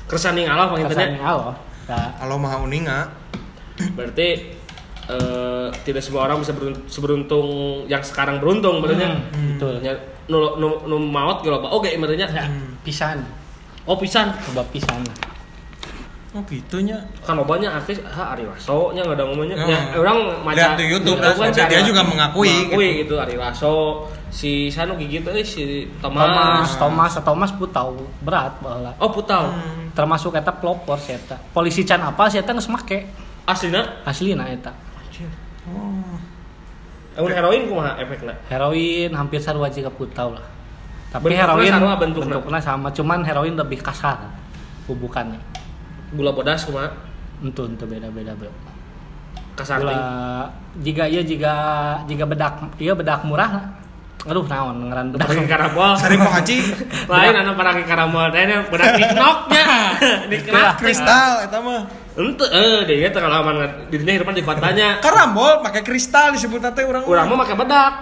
[0.06, 1.56] keresaning Allah panggilnya Kersane Allah.
[1.90, 3.10] Ya, Kalau maha uninga.
[3.98, 4.59] berarti
[5.10, 7.48] eh, tidak semua orang bisa beruntung, seberuntung
[7.86, 9.74] yang sekarang beruntung berarti hmm, betul.
[9.82, 9.94] Ya,
[10.26, 12.46] nu, nu, nu maut gitu pak oke berarti Ya,
[12.80, 13.26] pisan.
[13.84, 15.02] oh pisan Coba pisan.
[16.30, 16.94] Oh gitunya.
[17.26, 19.66] kan banyak artis ah Ari Lasso nya nggak ada ngomongnya Hmm.
[19.66, 20.18] ya orang
[20.54, 23.18] Lihat di YouTube, dan si dia juga mengakui mengakui gitu.
[23.18, 28.94] Ari Lasso si Sanu gitu eh si Thomas, Thomas, Thomas, Thomas putau berat baheula.
[29.02, 29.90] oh putau Hmm.
[29.90, 31.34] Termasuk eta pelopor si eta.
[31.50, 33.10] Polisi can apa si eta geus make
[33.44, 34.70] aslina aslina eta.
[35.72, 36.18] Oh.
[37.16, 40.46] Emun heroin kumaha efekna Heroin hampir sarua jiga putau lah.
[41.10, 42.34] Tapi Bentukna heroin sarua bentukna.
[42.38, 44.18] bentuknya sama, cuman heroin lebih kasar
[44.86, 45.42] bubukannya.
[46.10, 46.90] gula bodas kumaha
[47.40, 48.50] Itu itu beda-beda, Bro.
[49.54, 50.04] kasar Gula ting.
[50.82, 51.54] jika iya jika
[52.06, 53.68] jika bedak iya bedak murah
[54.22, 56.58] aduh naon ngaran bedak Pakai karambol Haji.
[57.06, 59.66] lain anu pakai karambol teh bedak niknoknya
[60.28, 61.84] niknak Kristal eta mah.
[62.20, 63.56] Ente eh dia teh ngalaman
[63.88, 67.04] dirinya hidupan di kotanya Karambol pakai kristal disebut teh urang.
[67.06, 67.94] urang mah pakai bedak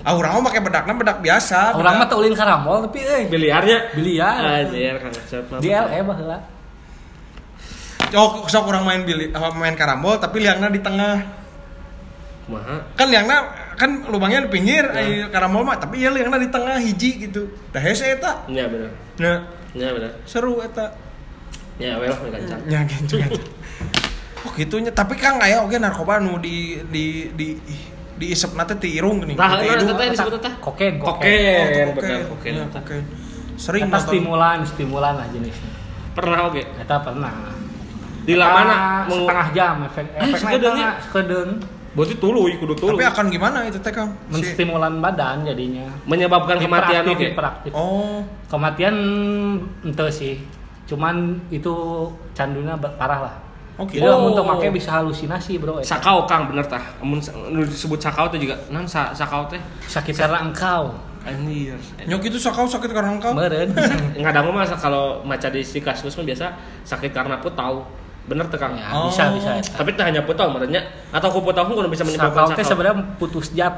[0.00, 1.74] Ah urang mah pakai bedakna bedak biasa.
[1.74, 4.66] orang mah teu ulin karambol tapi euy biliarnya Biliar.
[4.66, 5.58] anjir kang Asep mah.
[5.58, 6.38] di LE baheula
[8.08, 11.28] Oh, sok orang main bili, apa, main karambol tapi liangna di tengah.
[12.42, 13.36] kumaha Kan liangna
[13.76, 14.98] kan lubangnya di pinggir Ya.
[14.98, 17.44] eh, karambol mah, tapi ya liangna di tengah hiji gitu.
[17.68, 18.48] Dah hese eta.
[18.48, 18.88] nya bener
[19.20, 20.88] Nah, nya bener seru eta.
[21.78, 23.16] Nya we lah gancang Ya gitu.
[24.46, 27.58] Oh gitunya, tapi Kang aya oge narkoba nu di di di
[28.18, 29.34] di isep nate ti irung gini.
[29.34, 29.98] Nah, nah, hidung.
[29.98, 33.02] teh disebut teh koken Oh, koken tuh bener koken Ya, koken.
[33.58, 34.06] Sering eta nonton.
[34.06, 35.70] stimulan stimulan lah jenisnya
[36.14, 36.62] pernah oke?
[36.62, 37.34] Eta pernah.
[38.26, 41.50] Di mau setengah jam efek efeknya eta sekedeung
[41.88, 42.94] berarti tuluy kudu tuluy.
[42.94, 44.14] Tapi akan gimana itu teh Kang?
[44.30, 45.86] Menstimulan badan jadinya.
[46.06, 47.26] Menyebabkan kematian oke.
[47.74, 48.94] Oh, kematian
[49.82, 50.38] ente sih
[50.88, 51.14] cuman
[51.48, 51.74] itu
[52.32, 53.34] candunya parah lah
[53.76, 53.92] oke.
[53.92, 54.32] jadi Oh.
[54.32, 55.94] untuk make bisa halusinasi bro eta.
[55.94, 57.20] sakau kang bener tah amun
[57.62, 62.64] disebut sakau teh juga nan sa sakau teh sakit karena engkau anjir Nyok itu sakau
[62.64, 63.36] sakit karena engkau.
[63.36, 63.68] meren
[64.16, 67.84] ngadang mah kalau maca di si kasus mah biasa sakit karena putau
[68.24, 69.08] bener teh kang ya, Oh.
[69.08, 69.76] bisa bisa eta.
[69.76, 72.96] tapi tak hanya putau merenya atau ku putau pun bisa menyebabkan sakau teh sakau sebenarnya
[73.16, 73.76] putus jat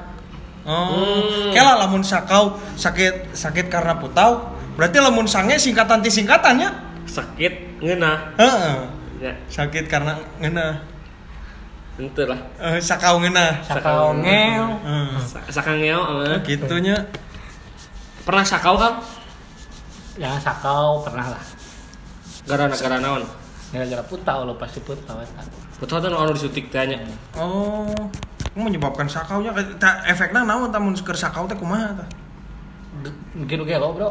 [0.60, 1.50] Oh, Hmm.
[1.50, 4.44] kela lamun sakau sakit sakit karena putau,
[4.76, 6.89] berarti lamun sange singkatan ti singkatannya.
[7.12, 8.74] Sakit ngeunah Heeh.
[9.20, 10.78] ya Sakit karena ngeunah.
[11.96, 13.60] ente lah Eh, sakau ngeunah.
[13.60, 15.10] sakau ngel Heeh.
[15.20, 16.38] Sa- sakangeo eh.
[16.42, 16.96] Gitunya.
[18.20, 18.96] pernah sakau kang
[20.14, 21.42] ya sakau pernah lah
[22.46, 23.24] gara gara naon
[23.68, 25.40] gara-gara putau lo pasti putau eta
[25.76, 26.98] putau teh anu disutik teh nya
[27.34, 27.88] Oh,
[28.52, 32.08] menyebabkan sakaunya ta, efeknya naon tamun keur sakau teh kumaha tah?
[33.32, 34.10] mungkin gelo bro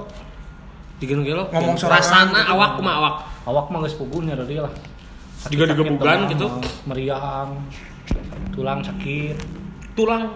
[1.00, 2.54] digenu gelo Ngomong sorangan rasana gitu.
[2.54, 3.14] awak kumaha awak
[3.46, 4.72] awak mah geus puguhnya dari lah
[5.48, 6.48] Juga digebugan gitu?
[6.84, 7.56] meriang
[8.52, 9.36] tulang sakit
[9.94, 10.28] tulang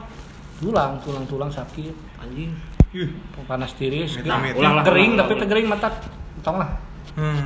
[0.57, 2.55] tulang tulang tulang sakit anjing
[2.91, 3.09] Yuh.
[3.43, 4.53] panas tiris amit.
[4.53, 5.91] ulang kering tapi kering mata
[6.39, 6.72] tong lah
[7.14, 7.45] Hmm.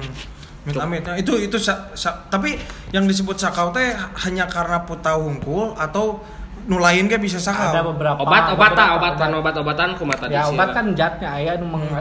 [0.64, 1.02] Amit amit.
[1.02, 2.56] Nah, itu itu sa, sa- tapi
[2.92, 3.92] yang disebut sakau teh
[4.22, 6.24] hanya karena putau hungkul atau
[6.66, 7.72] nu lain ge bisa sakau.
[7.72, 11.56] ada beberapa obat obat beberapa obatan obat obatan kumaha tadi ya obat kan zatnya aya
[11.56, 11.92] nu meng-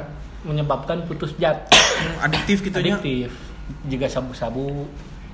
[0.47, 2.94] menyebabkan putus zat Hmm, adiktif gitu nya.
[2.94, 3.34] adiktif.
[3.84, 4.86] Jika sabu-sabu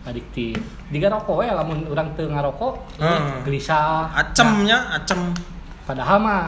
[0.02, 0.56] adiktif.
[0.88, 3.44] Jika rokok ya lamun orang teu ngarokok Hmm.
[3.44, 4.08] gelisah.
[4.10, 5.30] Acemnya, acem.
[5.82, 6.44] padahal mah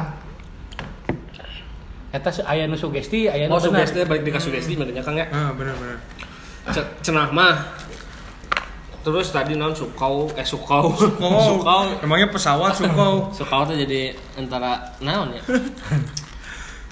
[2.08, 5.26] eta se- aya nu sugesti aya nu oh sugesti balik di sugesti makanya kang ya?
[5.28, 5.98] Ah, benar benar.
[6.70, 7.58] Ce- cenah mah
[9.02, 10.94] terus tadi non sukau eh sukau.
[11.18, 11.90] Oh, sukau.
[12.00, 13.26] Emangnya pesawat sukau.
[13.36, 15.42] sukau tuh jadi antara naon ya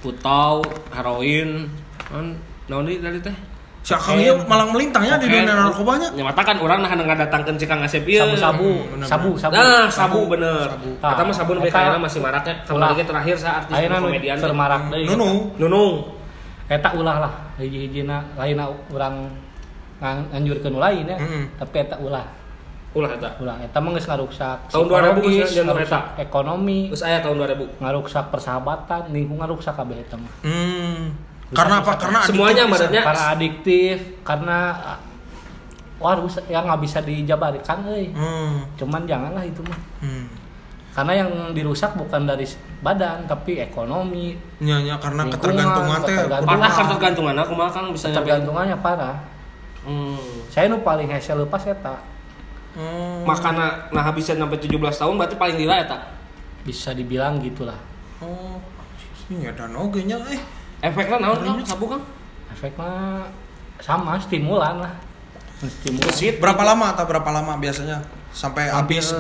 [0.03, 1.71] putau heroin
[2.11, 2.35] non
[2.67, 3.37] naon di tadi teh
[3.83, 6.15] Sakau ieu malang melintangnya di dunia narkobanya.
[6.15, 8.23] Ya mata kan orang nah ngadatangkeun si Kang Asep ieu.
[8.39, 10.71] sabu-sabu bener, sabu sabu Nah, sabu bener.
[10.71, 10.91] Sabu.
[11.03, 12.55] Kata mah sabu nu Eta- kayaknya masih maraknya.
[12.71, 12.95] Ulah.
[12.95, 14.39] Kemarin terakhir saat artis komedian.
[14.39, 15.31] termarak deui Nunu.
[15.59, 15.95] Nunung.
[16.71, 19.29] eta ulah lah hiji-hijina lainna urang
[19.99, 21.19] ngan- nganjurkeun lain ya
[21.59, 22.23] tapi eta ulah
[22.93, 23.31] Ulah eta.
[23.39, 27.81] ulah eta mah geus ngaruksak Tahun 2000 geus ngaruksak ekonomi Terus aya tahun 2000.
[27.81, 31.09] ngaruksak persahabatan lingkungan rusak kabeh eta mah Hmm.
[31.51, 31.93] Karena apa?
[31.95, 34.99] Karena adiktif Semuanya badannya- karena adiktif karena ah,
[35.99, 38.65] wah rusak ya nggak bisa dijabarkan euy Hmm.
[38.75, 40.27] cuman janganlah itu mah Hmm.
[40.91, 42.45] karena yang dirusak bukan dari
[42.79, 48.19] badan tapi ekonomi nya nya karena ketergantungan teh Parah ketergantungan aku mah Kang bisa nyampe.
[48.19, 49.17] tergantungannya parah
[49.81, 50.21] Hmm.
[50.47, 51.97] saya nu paling hese lepas eta
[52.73, 53.29] Hmm.
[53.29, 55.99] Makana nah bisa sampai 17 tahun berarti paling lila eta.
[56.65, 57.77] bisa dibilang gitulah
[58.25, 58.57] oh
[59.29, 60.41] ini dan oge nya eh
[60.83, 61.59] Efeknya naon Kang?
[61.63, 62.03] Sabu Kang?
[62.51, 63.23] efeknya
[63.79, 64.93] sama stimulan lah
[65.63, 66.39] stimulan Gesit.
[66.43, 68.03] berapa lama atau berapa lama biasanya
[68.35, 69.15] sampai habis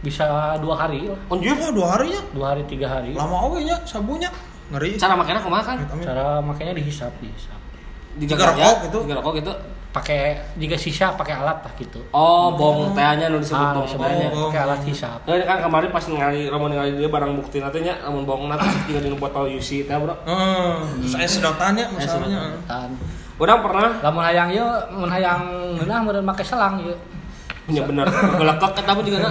[0.00, 1.52] bisa dua hari lah Anjir.
[1.60, 4.32] oh dua harinya dua hari tiga hari lama oge nya sabunya
[4.72, 5.78] ngeri Cara makanya kumaha Kang?
[5.82, 6.04] Amit, amit.
[6.08, 7.59] cara makanya dihisap dihisap
[8.18, 8.98] Jika rokok gitu?
[9.06, 9.52] Jika rokok gitu.
[9.90, 14.30] pakai jika sisa pakai alat lah gitu Oh, bong tehnya nu disebut ah bong sebenarnya
[14.30, 14.38] tehnya.
[14.38, 14.46] Oh.
[14.46, 17.98] pakai alat hisap Eh, kan kemarin pas ngali Ramon ngali dia barang bukti nanti nya
[18.06, 20.14] namun bong nanti tinggal di botol UC teh, Bro.
[20.30, 22.54] Hmm, saya sedang tanya masalahnya
[23.34, 25.42] Orang pernah lamun hayang yuk mun hayang
[25.74, 26.94] ngeunah meureun make selang yuk
[27.66, 28.06] Ya bener,
[28.38, 29.30] gelekek pun juga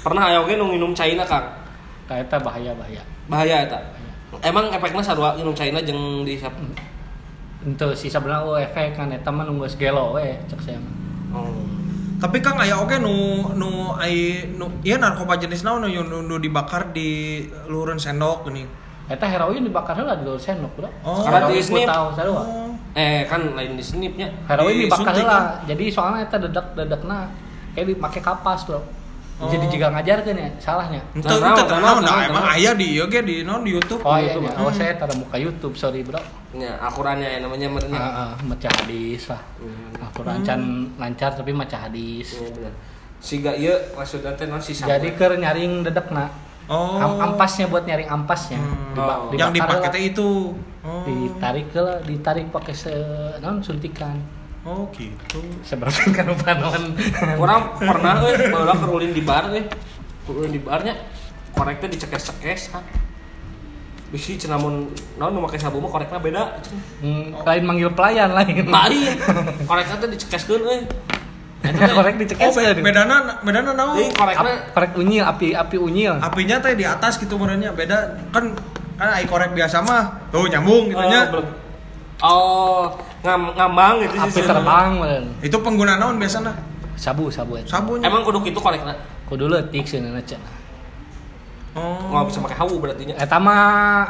[0.00, 1.44] Pernah aya oge nu minum China Kang.
[2.08, 3.76] Eta bahaya bahaya Bahaya eta.
[4.40, 6.40] Emang efeknya sarua minum China jeung di
[7.66, 10.94] untuk si sebenarnya oh efek kan eta mah nunggu gelo we cek saya mah.
[11.34, 11.66] Oh.
[12.22, 16.34] tapi kang aya oge nu nu ai nu ieu narkoba jenis naon nu, nu, nu
[16.38, 18.68] dibakar di luhureun sendok geuning
[19.08, 20.88] Eta heroin dibakar heula di luar sendok bro.
[21.00, 21.24] Oh.
[21.24, 21.88] Karena di snip.
[21.88, 22.44] tahu sarua.
[22.44, 24.28] oh Eh kan lain di snipnya.
[24.44, 25.40] Heroin dibakar Disuntik, heula.
[25.64, 27.32] Jadi soalnya eta dedek dedekna
[27.72, 28.84] kayak dipake kapas bro.
[29.38, 29.70] Jadi Oh.
[29.70, 30.98] juga ngajarkeun ya salahnya.
[31.14, 32.56] Nah, naon, naon naon, nah naon, emang naon.
[32.58, 34.02] aya di ieu ge di naon di YouTube.
[34.02, 34.58] Oh iya, YouTube, iya.
[34.58, 36.18] oh saya tada muka YouTube, sorry bro.
[36.58, 38.02] Ya, akurannya ya namanya merenya.
[38.02, 39.42] Heeh, maca hadis lah.
[39.62, 40.06] Hmm.
[40.10, 40.58] Aku lancar
[40.98, 42.34] lancar tapi maca hadis.
[42.34, 42.72] Iya bener.
[43.22, 46.26] Siga ieu maksudnya teh naon si Jadi keur nyaring dedekna.
[46.66, 46.98] Oh.
[46.98, 48.58] Am- ampasnya buat nyaring ampasnya.
[48.58, 48.98] Hmm.
[48.98, 49.30] Oh.
[49.38, 49.94] yang dipakai lah.
[49.94, 50.50] teh itu.
[50.82, 51.04] Oh.
[51.04, 52.94] ditarik ke ditarik pakai se
[53.44, 54.14] non suntikan
[54.68, 55.40] Oh gitu.
[55.64, 56.92] seberapa kan panon
[57.40, 59.64] Orang pernah euy baheula keur ulin di bar euy.
[60.28, 60.92] Ulin di barnya
[61.56, 62.84] koreknya dicekes-cekes ah.
[64.08, 66.60] Bisi cenah mun naon nu make sabu mah korekna beda.
[67.00, 68.60] hmm, lain manggil pelayan lain
[68.92, 69.12] iya.
[69.68, 70.80] Koreknya teh dicekeskeun euy.
[71.58, 73.96] Eta teh korek Oh dicekes be- bedana bedana naon?
[73.98, 78.52] Ih, korekna korek unyil api api unyil Apinya teh di atas gitu merenya beda kan
[78.96, 81.20] kan ai korek biasa mah tuh nyambung gitu Oh, nya.
[81.28, 81.46] belum.
[82.18, 82.84] Oh,
[83.18, 84.46] ngam ngambang gitu api sih.
[84.46, 85.24] terbang meren.
[85.42, 86.54] Itu pengguna naon biasanya?
[86.98, 87.78] sabu sabu eta.
[87.78, 88.10] Sabunnya.
[88.10, 88.94] Emang kudu kitu korekna.
[89.28, 90.54] kudu leutik cenah cenah
[91.76, 92.10] Oh.
[92.10, 93.14] Nggak bisa pakai hawu berarti nya.
[93.14, 94.08] eta mah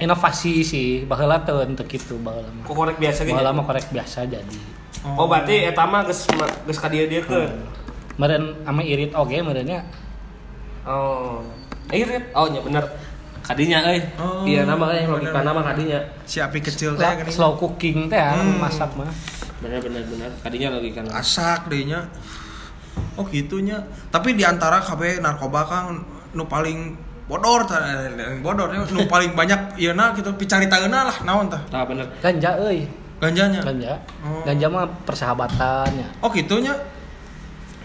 [0.00, 3.36] inovasi sih baheula teu untuk itu baheula mah Kok korek biasa gitu.
[3.36, 4.58] baheula mah korek biasa jadi
[5.04, 6.24] Oh, berarti eta mah geus
[6.64, 7.50] geus ka dia keun.
[8.16, 9.84] meren ame irit oge merennya
[10.84, 11.40] Oh.
[11.88, 12.32] Irit.
[12.32, 12.84] Oh, nya bener.
[13.44, 14.00] Kadinya euy.
[14.16, 15.10] Oh, Iya nama kan bener.
[15.10, 16.00] logika nama kadinya.
[16.24, 18.56] Si api kecil teh slow cooking teh ya, Hmm.
[18.56, 19.04] masak mah
[19.60, 20.30] Bener bener bener.
[20.40, 21.20] Kadinya logika nama.
[21.20, 22.00] Asak deh nya.
[23.14, 23.76] Oh gitunya.
[24.08, 26.00] Tapi di antara KB narkoba kan
[26.32, 31.16] nu paling bodor tah eh, bodor nya, nu paling banyak ieu na gitu picaritaeuna lah
[31.22, 31.60] naon tah?
[31.68, 32.04] Nah, bener.
[32.18, 33.60] ganja euy Ganjanya.
[33.60, 34.42] ganja Oh.
[34.42, 36.72] ganja mah persahabatannya Oh gitunya.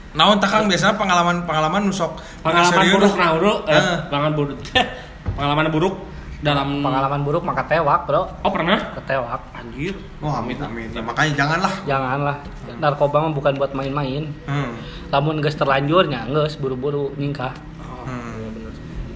[0.10, 2.96] Naon tah Kang biasanya pengalaman-pengalaman nu sok Pengalaman serius.
[2.98, 3.30] buruk nah.
[3.70, 3.98] Eh, Eh.
[4.10, 4.58] pengalaman buruk.
[5.40, 5.96] pengalaman buruk
[6.40, 8.76] dalam pengalaman buruk maka tewak bro Oh, pernah?
[8.94, 9.96] ketewak Anjir.
[10.20, 10.88] Oh amit amit.
[10.90, 11.74] Ya, makanya janganlah.
[11.86, 12.38] janganlah
[12.76, 14.76] narkoba mah bukan buat main-main Hmm.
[15.10, 18.36] lamun geus terlanjurnya geus buru-buru ningkah Oh, Hmm.
[18.36, 18.72] iya bener.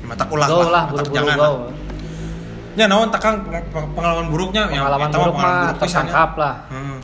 [0.06, 1.54] Mata ulah lah matak buru-buru jangan go lah.
[2.74, 5.72] Ya naon tah Kang peng- pengalaman buruknya yang pengalaman mah buruk mah ya.
[5.78, 6.98] tersangkap lah Hmm.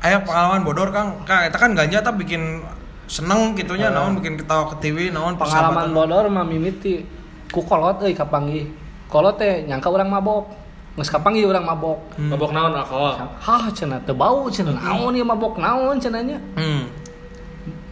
[0.00, 1.08] Aya pengalaman bodor Kang.
[1.22, 2.64] Kang eta kan ganja tah bikin
[3.06, 3.94] seneng gitunya Eh.
[3.94, 7.04] naon bikin ketawa ke TV naon pengalaman bodor mah mimiti
[7.50, 8.70] ku kolot euy kapanggih
[9.10, 10.46] kolot teh nyangka urang mabok
[10.94, 12.30] geus kapanggih urang mabok Hmm.
[12.30, 13.14] Mabok naon alkohol?
[13.40, 16.86] hah cenah teu bau cenah naon ieu mabok naon cenah nya Hmm.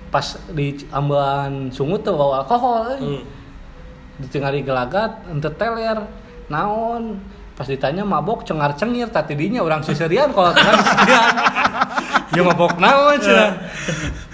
[0.08, 3.22] pas di ambelan sungut tuh bawa alkohol euy Hmm.
[4.18, 5.98] ditinggali gelagat ente teler
[6.48, 7.18] naon
[7.58, 11.26] pas ditanya mabok cengar cengir tadi dinya orang seserian kalau tengah seserian.
[12.28, 13.56] Ya mabok naon cenah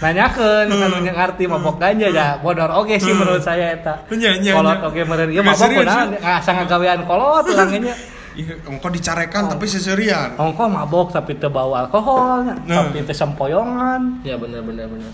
[0.02, 2.68] nanyakeun kan nu ngerti mabok ganja ya bodor.
[2.74, 4.02] Oke sih menurut saya eta.
[4.10, 6.18] Kolot oke meureun ieu Nggak mabok serius, kunaon ya?
[6.20, 7.94] ngasa ngagawean kolot urang nya
[8.42, 10.34] Ih, engkau dicarekan tapi seserian.
[10.34, 12.42] ongko mabok tapi teu bawa alkohol.
[12.66, 12.90] Nah.
[12.90, 14.26] tapi teu sempoyongan.
[14.26, 15.12] Ya bener bener bener.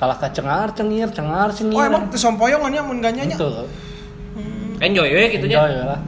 [0.00, 3.36] kalah ka cengar cengir cengar cengir Oh emang teu sompoyongan ya mun ganyanya?
[4.80, 5.60] Enjoy we gitu nya.
[5.60, 6.00] enjoy lah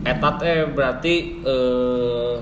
[0.00, 2.34] Etat eh berarti eh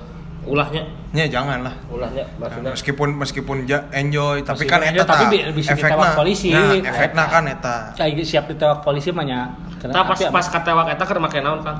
[0.43, 0.79] ulahnya,
[1.11, 1.75] Ya jangan lah.
[1.87, 2.71] ulahnya maksudnya.
[2.71, 6.49] Meskipun meskipun ja, enjoy tapi Meskipun kan enjoy, eta tapi bi- bisa ditewak polisi.
[6.49, 6.87] Nah, Eta.
[6.87, 7.75] efekna kan eta.
[7.93, 9.39] kayak siap ditewak polisi mah nya
[9.83, 11.79] pas pas katewak eta keur make naon, Kang?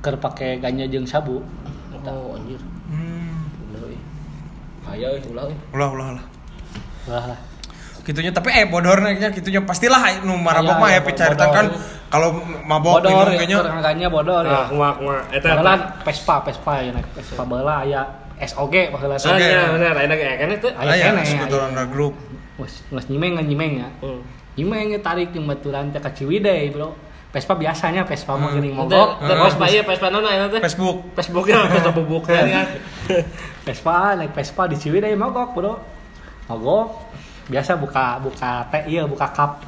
[0.00, 1.38] keur pake ganja jeung sabu
[2.02, 2.58] Oh, anjir.
[2.90, 3.46] Hmm.
[3.70, 3.98] Bener euy.
[4.84, 5.54] Aya euy ulah euy.
[5.70, 6.24] Ulah ulah ulah.
[7.06, 7.38] Wah lah.
[8.02, 11.54] Gitunya tapi eh bodornya nya gitunya pastilah nu marabok Aya, mah ya picarita bodor.
[11.54, 11.66] kan
[12.12, 12.28] kalau
[12.68, 13.56] mabok bodor minum ya kayaknya.
[13.64, 14.52] terangkannya bodor ya.
[14.52, 15.48] Ah, kumaha kumaha eta.
[15.56, 17.42] Baheula Vespa Vespa ya naik Vespa.
[17.48, 18.00] Baheula aya
[18.36, 19.40] SOG baheula Ah, SOG.
[19.40, 20.68] nya bener, enak ya kan itu.
[20.76, 21.68] Aya aya keneh, skuter aya.
[21.72, 22.14] under group.
[22.60, 23.88] Wes geus nyimeng nyimeng ya.
[24.04, 24.20] Hmm.
[24.52, 26.92] nyimeng ya tarik jeung baturan teh ka Ciwidey bro.
[27.32, 30.60] Vespa biasanya Vespa mah geuning Itu mogok Vespa iya Vespa nona eta teh.
[30.68, 31.16] Facebook.
[31.16, 32.44] Facebooknya Vespa bubuk kan?
[32.44, 32.60] Ya.
[33.66, 35.80] Vespa naik Vespa di Ciwidey mogok bro.
[36.52, 37.08] Mogok
[37.48, 39.58] biasa buka buka teh iya buka cup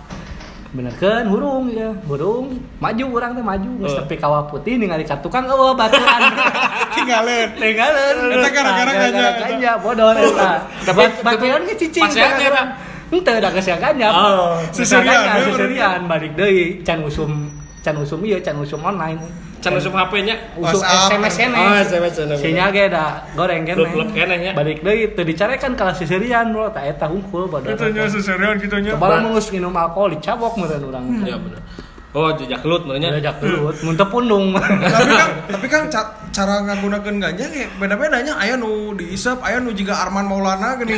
[0.75, 1.95] bener kan hurung ya.
[2.05, 2.59] Hurung.
[2.83, 3.71] Maju orang teh maju.
[3.81, 3.99] Geus Eh.
[4.03, 6.21] tepi kawah putih ningali ka tukang eueuh baturan
[6.99, 7.49] tinggalin.
[7.55, 9.29] Tinggalan Eta gara-gara ganja.
[9.39, 10.51] ganja bodor eta.
[10.83, 12.63] Tapi- baturan ge cicing pas ya,
[13.07, 14.09] henteu da geus ganja.
[14.11, 16.83] Oh, seserian, ya, seserian balik deui.
[16.83, 17.47] Can usum
[17.87, 19.23] can usum ieu can usum online
[19.65, 20.35] Can usum HP-nya.
[20.55, 21.09] WhatsApp.
[21.11, 22.35] SMS kene Oh, SMS kene.
[22.37, 24.53] sinyal ge da goreng kene Blok-blok kene nya.
[24.53, 29.19] balik deui teu dicarekan kalau seserian bro tak eta hungkul bodor Gitunya seserian gitunya coba
[29.21, 31.61] mengus minum alkohol dicabok meureun urang Iya bener.
[32.15, 33.19] Oh, jejak gelut Ya namanya.
[33.21, 38.39] jak gelut mun teu pundung tapi kan tapi kan ca- cara ngagunakeun ganja kayak beda-bedanya
[38.39, 40.95] aya nu diisep aya nu juga Arman Maulana geuning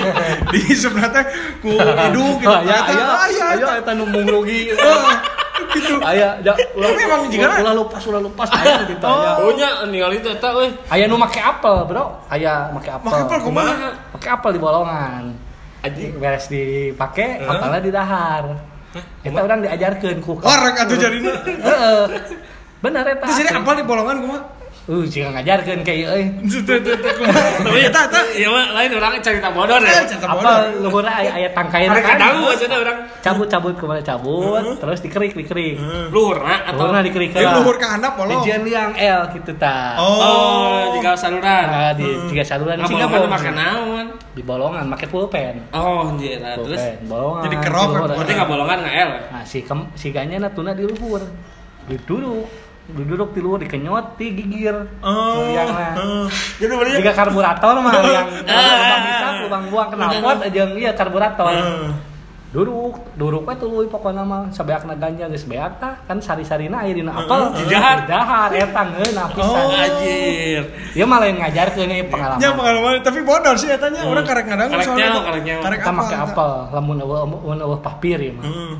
[0.52, 1.24] diisep teh
[1.60, 3.92] ku hidung gitu aya Eta, aya aya aya eta.
[3.92, 4.72] nu rugi
[5.68, 7.54] gitu aya ja ulah Tapi emang jigana?
[7.58, 10.70] ulah lupas ulah lupas aya gitu aya Oh nya ningali itu eta euy.
[10.86, 13.74] aya nu make apel bro aya make apel Make apel kumaha?
[14.10, 15.24] make apel di bolongan
[15.80, 16.12] Anjing.
[16.16, 17.52] beres dipake Hah?
[17.52, 18.44] apelnya di dahar
[19.22, 21.32] eta urang diajarkeun ku Warek atuh jadina.
[21.44, 22.04] heeh
[22.78, 24.40] bener eta jadi apa di bolongan kumaha?
[24.86, 26.24] Uh jika ngajarkeun kayak euy.
[26.86, 30.06] Tapi eta eta Iya mah lain orang cerita bodor Eh, ya.
[30.06, 35.34] cerita apa luhurna aya aya tangkain kadang maksudnya orang cabut-cabut ke mana cabut terus dikerik
[35.34, 38.38] dikerik luhurna atau luhurna dikerik Di luhur ka handap bolong.
[38.38, 41.64] Dijian liang L gitu ta Oh, di kawasan saluran.
[41.66, 43.18] Nah, di tiga saluran Nah, Singapura.
[43.18, 44.06] bolongan makan naon?
[44.36, 46.38] di bolongan pakai pulpen Oh, anjir.
[46.38, 48.08] Terus bolongan Jadi kerok, di luhur.
[48.12, 49.10] berarti enggak bolongan enggak L.
[49.32, 49.58] nah si
[49.94, 51.24] si ganya na tuna di luhur
[51.86, 52.46] duduk
[52.88, 55.42] duduk di luhur dikenyot digigir Oh.
[55.44, 56.26] liangna oh.
[56.56, 61.90] Jadi berarti jika karburator mah yang lubang bisa lubang buang knalpot aja iya karburator Ah.
[62.46, 67.10] duduk duduk we tuluy pokokna mah sabeakna ganja geus beak tah kan sari-sarina aya dina
[67.12, 67.96] apel Di dahar.
[67.98, 69.76] Di dahar eta ngeunah pisan Oh.
[69.76, 70.62] anjir.
[70.94, 74.68] Ieu mah lain ngajarkeun ieu pengalaman Ya pengalaman tapi bodor sih etanya orang karek ngadang
[74.70, 75.22] Karek soalnya tuh.
[75.26, 75.62] karek nyawa.
[75.66, 76.16] Karek eta.
[76.22, 76.96] apel lamun
[77.60, 78.74] eueuh papir ieu mah Hmm.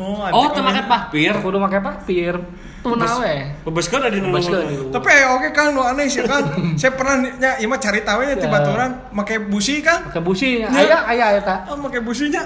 [0.00, 1.36] Oh, Oh, make pahpir.
[1.36, 2.34] kudu make papir
[2.82, 4.90] tuna we Bebeskeun ada di luhur.
[4.90, 6.42] Tapi eh, oke Kang, nu aneh sih Kang.
[6.80, 8.42] Saya pernah nya ieu mah cari tahu nya Ya.
[8.42, 10.10] tiba orang make busi Kang.
[10.10, 10.68] Make busi Ya.
[10.68, 12.42] aya aya eta Oh, make businya.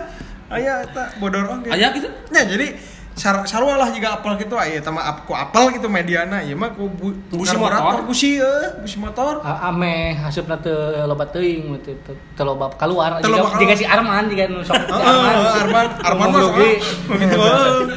[0.47, 1.71] Aya eta bodor oke.
[1.71, 2.11] Aya gitu?
[2.29, 2.77] Ya, jadi
[3.17, 6.53] sar sarua lah juga apel gitu aya eta mah ap- ku apel gitu mediana ieu
[6.53, 8.05] mah ku bu, Busi motor?
[8.05, 9.41] busi eueuh, busi motor.
[9.41, 13.85] A- ame hasupna teu loba teuing teu teu- teu loba keluar Teu loba jika si
[13.85, 16.73] Arman jika nu sok si Heeh, Arman, Arman mah Ngomong rugi.
[17.09, 17.97] soalnya.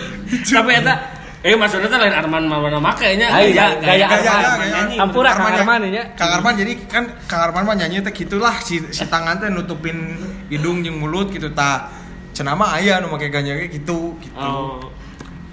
[0.56, 0.96] Tapi eta
[1.40, 4.68] eh maksudnya teh lain Arman mana make nya Ay, gaya gaya Gaya, Arman.
[4.72, 4.96] nyanyi.
[5.00, 5.60] Ampura Kang ya.
[5.60, 6.04] Arman nya.
[6.16, 10.16] Kang Arman jadi kan Kang Arman mah nyanyi teh gitulah si si tangan teh nutupin
[10.48, 11.92] hidung jeung mulut gitu ta.
[12.32, 14.32] Cenah mah aya nu make ganja gitu gitu.
[14.40, 14.80] Oh.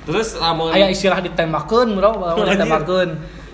[0.07, 2.54] Terus lamun Aya istilah ditembakeun bro, kalau anjir.
[2.54, 3.09] ditembakeun.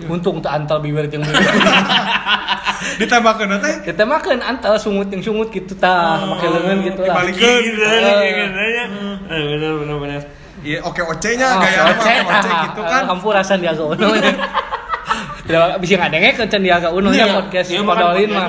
[0.05, 1.40] Untung teu antal bibir jeung bibir.
[3.00, 7.14] Ditembakeun teh Ditembakeun antal sungut jeung sungut gitu tah, Oh, make leungeun gitu lah.
[7.24, 7.59] dibalikin.
[7.64, 8.46] gitu Eh.
[8.50, 8.84] nya.
[9.30, 10.20] Bener bener bener.
[10.62, 13.03] Iya, oke oce-nya Ah, gaya oce, oke oce ah, gitu ah, kan.
[13.11, 14.07] Hampura Sandiaga Uno.
[15.46, 18.48] Tidak bisa ngadengekeun Sandiaga Uno nya podcast Iya, podcast mah.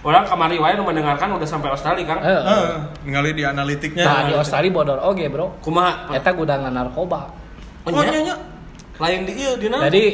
[0.00, 2.24] Orang kamari wae nu mendengarkan udah sampai Australia, Kang.
[2.24, 2.68] Eh, Heeh,
[3.04, 4.00] ningali di analitiknya.
[4.00, 5.60] Nah, di Australia bodor oge, Bro.
[5.60, 6.16] Kumaha?
[6.16, 7.28] Eta gudangan narkoba.
[7.84, 8.10] Oh, Oh, nya?
[8.12, 8.36] nya nya.
[9.00, 9.80] Lain di ieu dina.
[9.88, 10.04] Jadi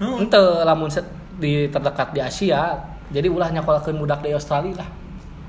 [0.00, 0.20] Hmm.
[0.24, 1.04] ente lamun set
[1.36, 2.76] di terdekat di Asia,
[3.08, 4.88] jadi ulah nyakolakeun budak di Australia lah.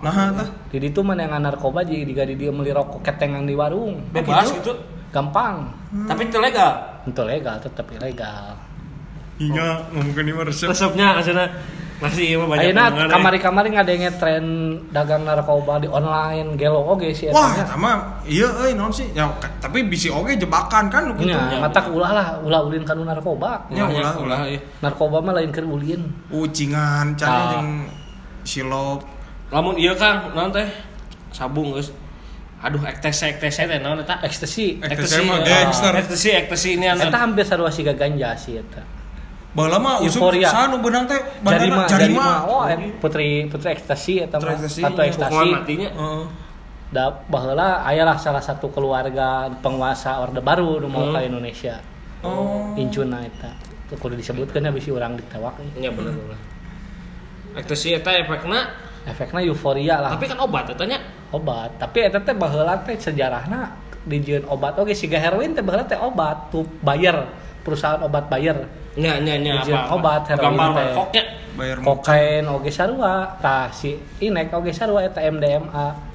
[0.02, 0.50] Nah, tah.
[0.68, 4.02] Di ditu mana yang narkoba jadi diga di dia beli rokok ketengan di warung.
[4.12, 4.74] bebas gitu.
[5.12, 5.68] Gampang.
[6.08, 6.72] Tapi itu legal.
[7.04, 8.56] Itu legal, tetap ilegal.
[9.38, 10.68] Hingga ngomongin ini resep.
[10.72, 11.46] Resepnya aslinya
[12.02, 13.08] masih banyak Ayeuna eh.
[13.08, 14.46] kamari-kamari ngadenge tren
[14.90, 19.06] dagang narkoba di online, gelo oge sih Wah, sama iya euy naon sih?
[19.14, 19.30] Ya
[19.62, 21.30] tapi bisi oge jebakan kan gitu.
[21.30, 23.70] Nya, mata ulah lah, ulah ulin kanu narkoba.
[23.70, 24.60] Ya, Ulahnya, ulah, ulah, iya.
[24.82, 26.02] Narkoba mah lain keur ulin.
[26.34, 27.18] Ucingan, Ah.
[27.22, 27.72] cari jeung
[28.42, 29.06] silop.
[29.54, 30.66] Lamun iya Kang, naon teh?
[31.30, 31.94] Sabung geus.
[32.62, 34.22] Aduh, ektese ektese teh naon eta?
[34.22, 34.82] Ekstasi.
[34.82, 34.94] Ya.
[35.46, 35.94] gangster.
[35.98, 37.18] Ektasi ektasi ini Eta anu.
[37.18, 38.82] hampir sarua siga ganja sih eta.
[39.52, 40.48] Baheula mah usum Euforia.
[40.48, 42.24] sanu beunang teh Jarima, bandana jarima.
[42.24, 42.30] jarima.
[42.48, 42.64] Oh,
[43.04, 44.24] putri putri ekstasi.
[44.32, 45.28] Putri ekstasi, Atau iya, ekstasi.
[45.28, 45.90] Hukuman matinya.
[45.92, 46.24] Heeh.
[46.92, 51.84] Da baheula ayalah salah satu keluarga penguasa Orde Baru nu mau ka Indonesia.
[52.24, 52.72] Oh.
[52.80, 53.52] Incuna eta.
[53.92, 55.60] Teu kudu disebutkeun ya bisi urang ditewak.
[55.76, 56.40] Iya bener bener.
[57.60, 58.72] Ektasi eta efekna
[59.02, 60.14] Efeknya euforia lah.
[60.14, 61.02] tapi kan obat eta nya.
[61.34, 63.74] obat tapi eta teh baheula teh sejarahna
[64.06, 67.18] dijieun obat oge siga heroin teh baheula teh obat tuh Bayer
[67.66, 68.62] perusahaan obat Bayer
[68.94, 70.92] nya nya nya apa obat, heroin teh.
[70.92, 76.12] koknya bayar kokain oge sarua tah si inek oge sarua eta MDMA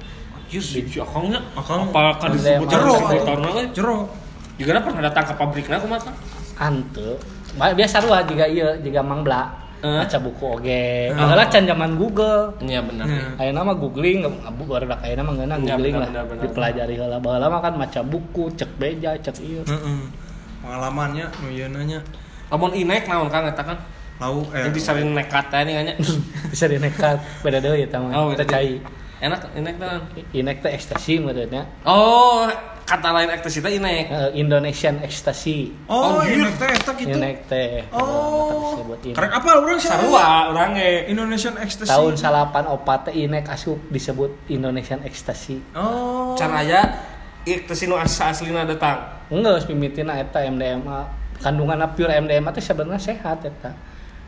[0.47, 1.43] Yes, si akangnya.
[1.53, 2.95] Akang- Apakah disebut Jero.
[2.95, 3.63] distributorna we?
[3.75, 4.07] jero
[4.55, 6.15] Juga pernah datang ke pabriknya aku mah kan.
[6.57, 7.19] Ante.
[7.53, 9.43] Biasa sarua juga iya juga Mang Bla.
[9.77, 9.99] Eh.
[9.99, 11.11] Baca buku oge.
[11.11, 11.19] Oh.
[11.19, 12.55] Baheula can zaman Google.
[12.63, 13.05] Iya benar.
[13.05, 13.27] Iya.
[13.37, 16.07] Ayeuna mah googling, abu baru dak ayeuna mah ngeuna Iya, googling lah.
[16.09, 16.41] benar, benar.
[16.47, 16.93] Dipelajari.
[16.95, 19.61] Baheula mah kan maca buku, cek beja, cek ieu.
[19.61, 19.99] Heeh.
[20.57, 21.99] pengalamannya nu nanya
[22.47, 23.77] Lamun inek naon kan eta kan?
[24.17, 25.93] lau eh Yang disaring nekat teh nya.
[26.51, 28.09] Bisa dinekat beda deui eta mah.
[28.13, 28.81] Oh, Kita beda cai.
[29.17, 29.93] Enak inek teh.
[30.33, 31.69] Inek teh ekstasi meureunnya.
[31.85, 32.49] Oh,
[32.81, 34.05] kata lain ekstasi teh inek.
[34.09, 35.69] Eh, Indonesian ecstasy.
[35.85, 36.49] oh Oh, iya.
[36.49, 37.85] inek teh eta gitu Inek teh.
[37.93, 38.73] oh
[39.13, 41.05] karek apa orang sih Sarua urang ge.
[41.07, 45.61] Indonesian Ecstasy Tahun salapan opat teh inek asup disebut Indonesian ecstasy.
[45.73, 47.05] oh Caranya
[47.45, 48.97] ekstasi nu asa aslina datang.
[49.29, 51.05] Enggak, pimitina eta MDMA.
[51.37, 53.71] Kandungan pure MDMA teh sebenarnya sehat eta.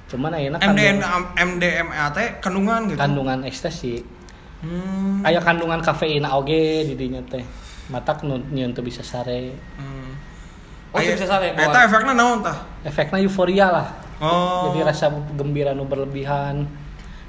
[0.09, 4.01] Cuman ayeuna MDM kandungan, MDMA teh kandungan gitu kandungan ekstasi.
[4.65, 5.21] hmm.
[5.21, 7.45] Kandungan kafein oge di dinya teh.
[7.89, 9.53] Matak nu nyieun teu bisa sare.
[9.77, 10.11] hmm.
[10.89, 12.57] Oh, bisa sare, Eta efeknya naon tah?
[12.81, 13.87] Efeknya euforia lah.
[14.17, 14.73] Oh.
[14.73, 16.65] Jadi rasa gembira nu berlebihan.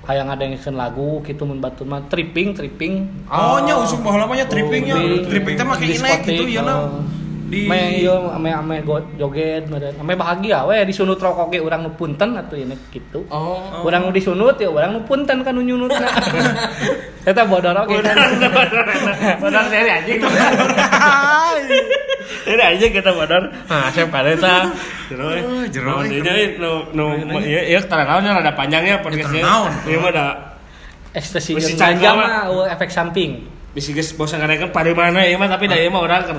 [0.09, 3.05] Hayang ngadengkeun lagu kitu mun batur mah tripping, tripping.
[3.29, 4.97] Oh, nya usung baheula mah nya trippingnya.
[4.97, 5.25] Tripping.
[5.29, 6.89] Tripping teh make inek gitu ya na.
[7.51, 8.77] Di Ame ieu ame ame
[9.19, 9.67] joget.
[9.99, 13.27] Ame bahagia we disunut rokok ge urang nu punten atuh ieu kitu.
[13.27, 13.83] Oh.
[13.83, 16.07] Urang nu disunut ya urang nu punten kan nu nyunutna.
[17.27, 18.17] Eta bodor oge kan.
[19.43, 20.23] Bodor dari anjing.
[22.47, 23.51] Dari anjing kita bodor.
[23.67, 24.71] Nah, saya pada eta.
[25.11, 25.27] Jero.
[25.27, 26.07] Oh, jero.
[26.07, 29.43] Ini nu nu ieu naonnya rada panjangnya podcastnya.
[29.91, 30.27] Ieu mah da
[31.11, 32.31] Ekstasi ganja mah.
[32.71, 33.59] efek samping.
[33.71, 36.39] bisi geus bosan ngarekeun pada mana ieu mah tapi da ieu mah urang keur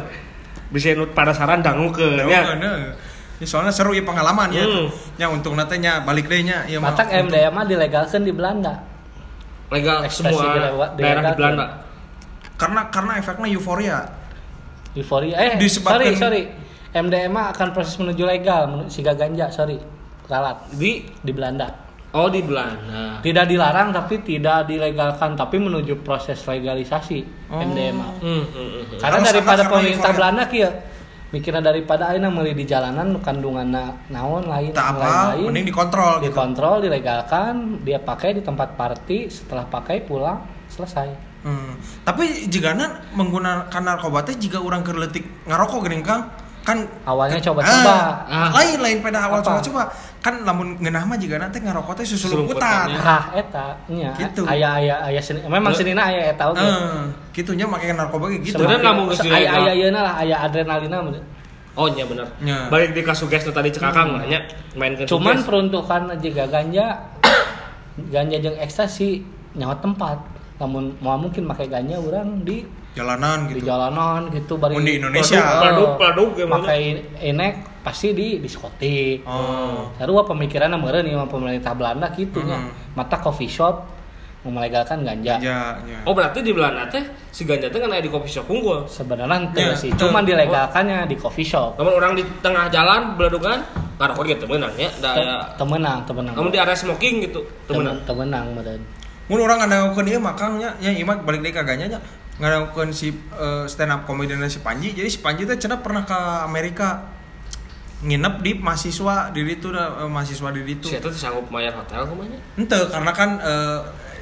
[0.71, 2.47] bisa nu pada saran dangu ke Ya.
[3.41, 4.61] Ya, soalnya seru ya pengalaman ya.
[4.61, 4.85] Hmm.
[5.17, 6.61] Ya untuk nanti nya balik deh nya.
[6.63, 6.93] Ya, mah.
[6.93, 8.85] Matak MDMA dilegalkeun di Belanda.
[9.67, 11.33] Legal Ekstasi semua dilewa- daerah di dilegalkan.
[11.35, 11.65] Belanda.
[12.53, 13.97] Karena karena efeknya euforia.
[14.93, 15.35] Euforia.
[15.41, 16.43] Eh, Disebabkan- sorry, sorry.
[16.93, 19.79] MDMA akan proses menuju legal, menuju siga ganja, sorry.
[20.27, 21.71] Ralat Di di Belanda.
[22.11, 23.19] Oh di Belanda.
[23.19, 27.59] Tidak dilarang tapi tidak dilegalkan, tapi menuju proses legalisasi Oh.
[27.59, 28.07] MDMA.
[28.17, 28.97] Hmm, hmm, hmm.
[28.97, 30.17] Karena Harus daripada pemerintah euforia.
[30.17, 30.71] Belanda kieu
[31.31, 33.71] mikirnya daripada ayeuna meuli di jalanan kandungan
[34.05, 36.27] naon lain Tak apa, lain, mending dikontrol gitu.
[36.27, 41.73] dikontrol dilegalkan dia pakai di tempat party setelah pakai pulang selesai Hmm.
[42.03, 42.77] Tapi jika
[43.15, 46.29] menggunakan narkoba teh jika orang kerletik ngarokok geuning Kang
[46.61, 47.95] kan awalnya kan- coba-coba
[48.29, 48.49] Ah.
[48.53, 49.89] lain lain pada awal coba-coba
[50.21, 53.01] kan lamun ngeunah mah jika nanti ngarokok teh Susulumputan, susulumputan ya.
[53.01, 54.41] ah eta nya Gitu.
[54.45, 57.03] aya aya aya seni, memang senina aya eta oge Eh,
[57.33, 58.53] gitunya make narkoba gitu.
[58.53, 61.25] Sebenarnya namun geus aya aya yeuna lah aya adrenalina meureun.
[61.73, 62.27] Oh iya benar.
[62.37, 62.69] Nya.
[62.69, 64.29] Balik di kasuges nu tadi cekakang hmm.
[64.29, 64.39] nya
[64.77, 65.47] main ke cuman suges.
[65.49, 66.85] peruntukan jika ganja
[68.13, 69.25] ganja jeung ekstasi
[69.57, 70.21] nyawa tempat
[70.61, 72.61] namun mau mungkin pakai ganja orang di
[72.91, 73.71] Jalanan di gitu.
[73.71, 75.39] jalanan gitu bari Mun di Indonesia.
[75.63, 76.59] Pladuk, pladuk, gimana?
[76.59, 76.81] pakai
[77.23, 79.89] enek pasti di diskotik Oh.
[79.95, 82.71] sarua pemikiranna meureun ieu mah pemerintah Belanda gitu nya Hmm.
[82.93, 83.89] mata coffee shop
[84.41, 86.01] melegalkan ganja Ya, ya.
[86.01, 88.85] Oh berarti di Belanda teh si ganja teh kan aya di coffee shop unggul.
[88.85, 93.61] sebenarnya Ya, sih cuman dilegalkannya di coffee shop Namun orang di tengah jalan beladukan
[94.01, 94.89] ngarokok gitu menang ya.
[94.97, 95.13] Da
[95.53, 98.01] temenang temenang Namun di area smoking gitu temenan.
[98.01, 98.81] temenang meureun
[99.29, 101.99] Mun orang ngadagukeun ieu makangnya nya ieu mah balik deui ka ganya nya.
[102.35, 104.91] Ngadagukeun si eh, stand up comedian si Panji.
[104.91, 107.05] Jadi si Panji teh cenah pernah ke Amerika
[108.01, 110.87] nginep di mahasiswa di itu eh, mahasiswa di itu.
[110.89, 112.37] Si teh sanggup bayar hotel kumanya?
[112.57, 113.79] Ente karena kan eh,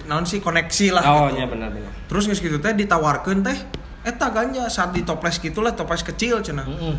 [0.08, 1.04] naon sih koneksi lah.
[1.08, 1.40] Oh gitu.
[1.40, 1.92] iya benar benar.
[2.12, 3.58] Terus geus gitu teh ditawarkeun teh
[4.04, 6.68] eta ganja saat di toples gitu lah toples kecil cenah.
[6.68, 6.96] Heeh.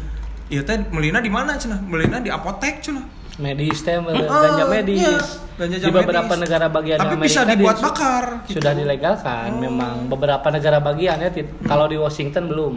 [0.50, 1.80] Iya teh melina di mana cenah?
[1.84, 3.20] Melina di apotek cenah.
[3.40, 5.16] medis teh ganja medis iya,
[5.56, 6.44] ganja di beberapa medis.
[6.44, 8.60] negara bagian Tapi Amerika bisa dibuat bakar, gitu.
[8.60, 11.48] sudah dilegalkan memang beberapa negara bagian ya Tit.
[11.64, 12.74] kalau di Washington belum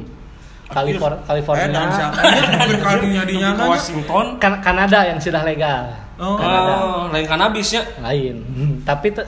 [0.73, 2.19] California, Eh, California siapa?
[2.79, 3.63] Kalinya di Ke nyana.
[3.65, 4.25] Washington.
[4.37, 6.35] kan Kanada yang sudah legal Oh.
[6.35, 7.81] Kanada Oh, lain kanabis ya.
[7.99, 8.35] lain
[8.81, 9.25] tapi te-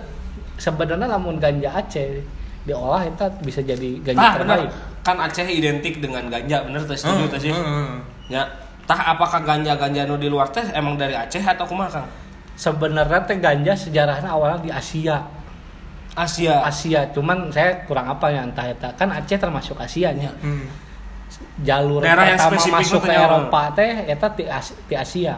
[0.56, 2.22] sebenarnya namun ganja Aceh
[2.62, 5.02] diolah itu bisa jadi ganja Tah terbaik benar.
[5.02, 7.52] Kan Aceh identik dengan ganja, bener teh setuju teh sih.
[7.52, 7.89] Heeh.
[8.28, 8.41] Ya.
[8.84, 12.08] Tah apakah ganja-ganja nu di luar teh emang dari Aceh atau kumaha Kang?
[12.56, 15.20] sebenarnya teh ganja sejarahnya awalnya di Asia
[16.16, 16.64] Asia.
[16.64, 20.64] Asia cuman saya kurang apa ya entah eta kan Aceh termasuk Asianya Hmm.
[21.59, 23.11] Jalur Daerah yang spesifik masuk ke.
[23.11, 25.36] Eropa teh eta di, As- di Asia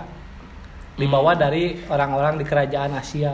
[0.93, 1.41] dibawa Hmm.
[1.41, 3.33] dari orang-orang di kerajaan Asia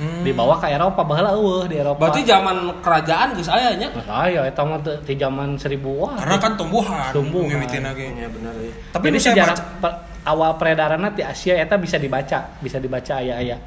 [0.00, 0.24] Hmm.
[0.24, 3.92] dibawa ke Eropa baheula eueuh di Eropa Berarti zaman kerajaan geus aya nya.
[4.08, 7.12] Aya eta mah di zaman seribuan Karena kan tumbuhan.
[7.12, 7.60] Tumbuhan.
[7.60, 8.06] lagi.
[8.08, 8.72] Iya benar ya.
[8.96, 9.56] Tapi Jadi saya sejarah
[10.24, 13.60] awal peredarannya di Asia eta bisa dibaca, bisa dibaca aya-aya.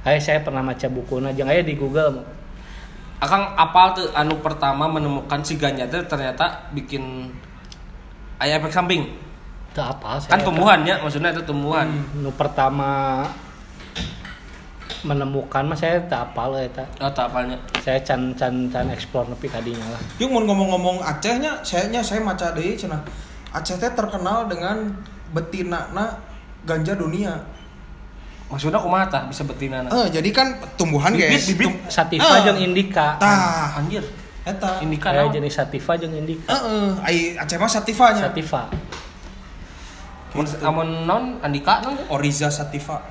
[0.00, 2.22] Aya saya pernah baca bukunya, jeung aya di Google.
[3.18, 7.28] Akang apal tuh anu pertama menemukan si ganja ternyata bikin
[8.40, 9.04] aya efek samping.
[9.70, 10.18] Itu apa?
[10.18, 11.86] Saya Kan tumbuhannya maksudnya itu tumbuhan.
[12.18, 13.22] Nu pertama
[15.00, 16.84] menemukan mah saya tak apal eta.
[17.00, 17.56] Oh, tak apalnya.
[17.80, 20.00] Saya can can can explore nepi kadinya lah.
[20.20, 23.00] Yung mau ngomong-ngomong Acehnya, sayanya saya maca deui cenah.
[23.54, 24.92] Aceh teh terkenal dengan
[25.32, 26.20] betinana
[26.68, 27.32] ganja dunia.
[28.50, 31.70] Maksudnya kumaha tah bisa betina Eh, jadi kan tumbuhan Bibit, guys, bibit.
[31.86, 33.14] Sativa Eh, jeung indica.
[33.22, 34.02] Tah, Anjir.
[34.46, 34.80] Eta.
[34.80, 35.32] Indika naon?
[35.32, 36.52] jenis sativa jeung indica.
[36.52, 38.30] Heeh, ai Aceh mah sativanya.
[38.30, 38.68] Sativa.
[40.30, 43.02] Amun amun non Andika non Oriza Sativa.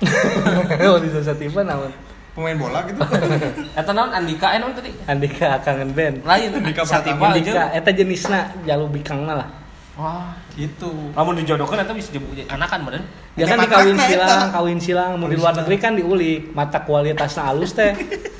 [0.00, 1.92] bisa sativa naon?
[2.34, 2.98] Pemain bola gitu.
[3.78, 4.90] eta naon Andika eh naon tadi?
[5.06, 6.24] Andika kangen band.
[6.24, 7.78] Lain Andika Sativa Indika aja.
[7.78, 9.48] eta jenisna jalu bikangna lah.
[9.94, 10.34] Wah.
[10.58, 10.90] gitu.
[11.14, 12.10] Lamun dijodohkeun eta bisa
[12.50, 13.04] anakan badan.
[13.38, 16.54] Ya kan Ini di kawin matrakna silang, kawin silang, mau di luar negeri kan diulik,
[16.54, 17.90] mata kualitasnya halus teh.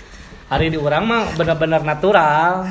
[0.49, 2.68] Hari di orang mah benar-benar natural,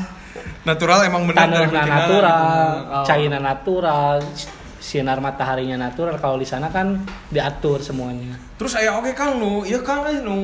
[0.63, 2.93] Natural emang benar tanahnya betina natural, gitu.
[2.95, 3.05] Oh.
[3.05, 4.15] cairnya natural,
[4.80, 6.15] sinar mataharinya natural.
[6.17, 8.39] Kalau di sana kan diatur semuanya.
[8.55, 10.39] Terus aya oke Kang nu, ieu Kang eh nu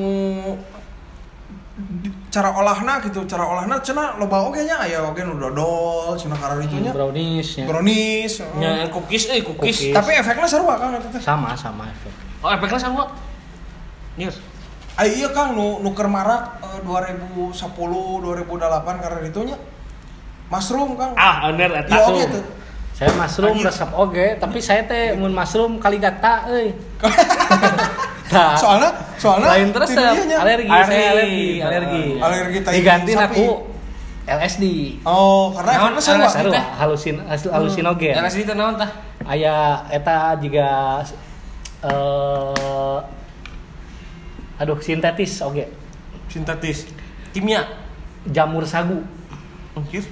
[2.28, 6.62] cara olahna gitu, cara olahna cenah loba oge nya aya oge nu dodol cenah karena
[6.68, 6.92] itunya.
[6.92, 7.64] Brownies ya.
[7.64, 8.32] Brownies.
[8.44, 8.60] heeh.
[8.60, 9.88] Nya cookies euy cookies.
[9.88, 9.96] Cookies.
[9.96, 11.22] Tapi efeknya sarua Kang eta teh.
[11.24, 12.12] Sama sama efek.
[12.44, 13.08] Oh, efeknya sama.
[14.20, 14.36] Nyir.
[15.00, 19.56] Aya ieu Kang nu nu keur marak eh, 2010 2008 karena itunya.
[20.52, 21.16] Mushroom Kang.
[21.16, 21.88] Ah, bener eta.
[21.88, 22.44] Iya oge tuh.
[22.92, 23.66] Saya mushroom Anjir.
[23.72, 26.76] resep oge, tapi saya teh mun mushroom kali gata euy.
[28.28, 28.54] Tah.
[28.62, 30.68] Soalnya soalnya lain terus alergi, Alergi.
[30.68, 32.04] saya alergi, alergi.
[32.20, 33.46] Alergi tai Diganti aku
[34.28, 34.64] LSD.
[35.02, 36.28] Oh, karena Naon efeknya?
[36.30, 36.64] Sarua, teh?
[36.78, 38.14] halusin hasil- halusinogen.
[38.20, 38.90] LSD teh naon tah?
[39.24, 41.00] Aya eta juga
[41.82, 42.98] eh
[44.60, 45.66] aduh sintetis oge.
[46.28, 46.86] Sintetis.
[47.32, 47.64] Kimia.
[48.28, 49.00] Jamur sagu.
[49.72, 50.04] Anjir.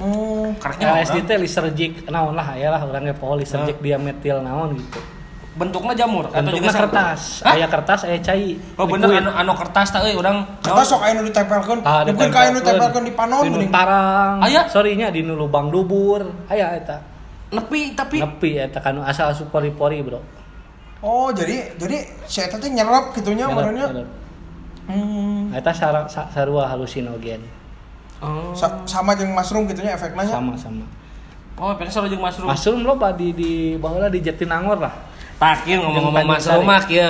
[0.00, 3.82] Oh, Karaknya LSD teh lisergic naon lah aya lah orangnya poho lisergic Ah.
[3.84, 4.98] diametil naon gitu.
[5.52, 7.44] bentuknya jamur atau Bentuknya juga kertas.
[7.44, 7.52] Hah?
[7.52, 8.56] Aya kertas, aya cai.
[8.80, 10.48] Oh bener anu, anu kertas tah euy urang.
[10.64, 11.84] Kata sok aya nu ditempelkeun.
[11.84, 14.40] Ah, Bukan ka anu ditempelkeun di panon di nu tarang.
[14.40, 14.64] Aya?
[14.72, 16.24] Sorry nya di nu lubang dubur.
[16.48, 17.04] Aya eta.
[17.52, 20.24] nepi tapi Nepi eta kan asal asup pori-pori, Bro.
[21.02, 24.06] Oh, jadi jadi si eta teh nyerap gitunya nyerep.
[24.86, 25.50] Hmm.
[25.50, 27.42] Eta sara- sa- sarua halusinogen.
[28.22, 28.54] Oh.
[28.54, 30.22] Sa- sama jeung mushroom gitunya efeknya.
[30.22, 30.86] Sama-sama.
[31.58, 32.46] Oh, pengen sama jeung mushroom.
[32.46, 34.94] Mushroom loba di di baheula di Jatinangor lah.
[35.42, 37.02] Tak kieu ngomong-ngomong mushroom mah kieu.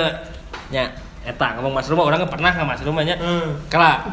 [0.73, 0.89] Nya,
[1.21, 3.13] eta ngomong mushroom mah urang pernah ka mushroom nya.
[3.21, 3.61] Hmm.
[3.69, 4.09] Kala.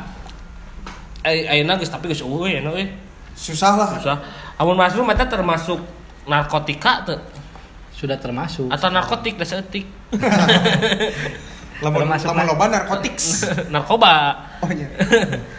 [1.25, 2.85] Ai ayeuna geus tapi geus eueuh ya euy.
[3.33, 3.97] Susah lah.
[3.97, 4.21] Susah.
[4.61, 5.81] Amun mushroom eta termasuk
[6.29, 7.17] narkotika tuh
[8.01, 8.73] Sudah termasuk.
[8.73, 9.85] atau narkotik da seeutik.
[11.85, 13.45] Lamun Termasuk lamun na- loba narkotics.
[13.77, 14.13] Narkoba.
[14.65, 14.89] Oh iya.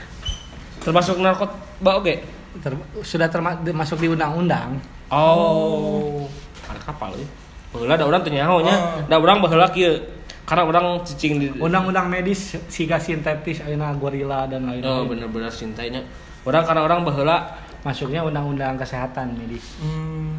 [0.85, 2.25] Termasuk narkoba oge.
[2.61, 4.81] Ter- sudah termasuk di undang-undang.
[5.13, 6.25] Oh.
[6.65, 7.27] Ada kapal ya.
[7.71, 8.73] Baheula da urang teu nyaho nya.
[8.73, 9.05] Oh.
[9.05, 10.01] Da urang baheula kieu.
[10.41, 14.83] Karena urang cicing di Undang-undang medis siga sintetis ayeuna gorila dan lain-lain.
[14.83, 16.01] Oh, bener-bener cintanya.
[16.41, 17.37] Orang karena orang baheula
[17.81, 19.73] Masuknya undang-undang kesehatan medis.
[19.81, 20.37] Hmm.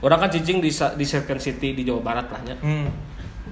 [0.00, 2.56] Orang kan cicing di di Second City di Jawa Barat lah nya.
[2.58, 2.86] Hmm.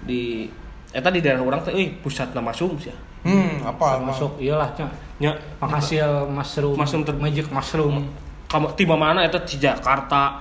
[0.02, 0.46] Di
[0.90, 2.94] eta di daerah orang teh euy pusatna masum sih.
[3.22, 3.98] Hmm, apa?
[3.98, 4.86] Termasuk iyalah nya
[5.16, 6.76] Nya penghasil mushroom.
[6.76, 8.06] Mushroom ter- magic mushroom.
[8.46, 10.38] kamu tiba mana eta di Jakarta.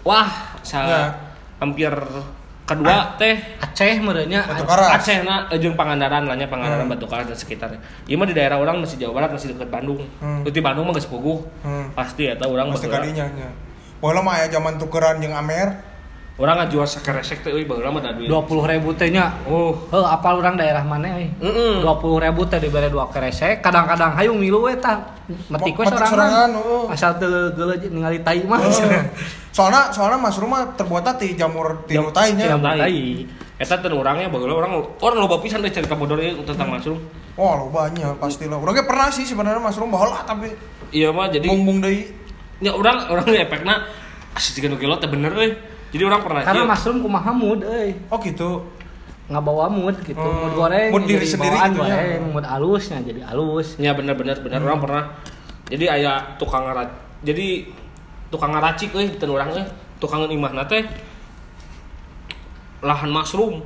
[0.00, 1.02] Wah, sa Ya.
[1.58, 1.92] hampir
[2.64, 4.64] kedua teh Aceh merenya Batu.
[4.66, 7.76] Aceh na jeung Pangandaran lah nya Pangandaran Batu Karas dan sekitarnya.
[8.06, 10.00] Ieu mah di daerah orang masih Jawa Barat masih dekat Bandung.
[10.18, 10.42] Hmm.
[10.42, 11.44] Di Bandung mah geus puguh.
[11.60, 11.92] Hmm.
[11.92, 13.04] Pasti eta urang Pasti baheula.
[13.04, 13.48] kadinya nya.
[13.96, 15.96] Bola mah aya zaman tukeran jeung Amer.
[16.36, 18.28] Urang ngajual sakeresek teh euy baheula mah da duit.
[18.28, 19.32] dua puluh ribu tehnya.
[19.48, 19.72] Oh.
[19.88, 21.16] Oh, apal orang daerah mana.
[21.40, 23.64] Dua puluh ribu teh dibere dua keresek.
[23.64, 24.68] Kadang-kadang hayung milu.
[24.68, 26.52] Metik we Metik sorangan.
[26.60, 26.92] oh.
[26.92, 28.60] Asal teu geuleuh ningali tai mah.
[28.60, 28.68] Oh.
[29.56, 32.52] Soalnya soalnya mushroom mah terbuat ti jamur tilu tai nya.
[32.52, 32.68] Jamur.
[32.68, 33.24] tai.
[33.56, 37.00] Eta teh urangnya baheula orang orang loba pisan teh cerita bodor tentang mushroom.
[37.40, 38.60] Wah, lo banyak pastilah.
[38.60, 40.52] Urang ge pernah sih sebenarnya mushroom baheula tapi
[40.92, 42.25] Iya mah jadi bung-bung deui.
[42.60, 43.84] Nya urang urang efekna
[44.32, 45.52] asli 3 kilo teh bener euy.
[45.92, 46.70] Jadi orang pernah Karena kieu.
[46.72, 47.94] mushroom kumaha mood euy.
[48.08, 48.50] Oh gitu.
[49.26, 51.98] nggak bawa mood gitu Hmm, mood goreng mood diri sendiri gitu ya.
[51.98, 55.04] goreng mood halusnya jadi halus Ya bener bener bener orang pernah.
[55.66, 56.94] Jadi aya tukang ngarac.
[57.26, 57.66] Jadi
[58.30, 59.66] tukang ngaracik euy teu urang euy.
[59.98, 60.86] Tukang imahna teh
[62.80, 63.64] lahan mushroom.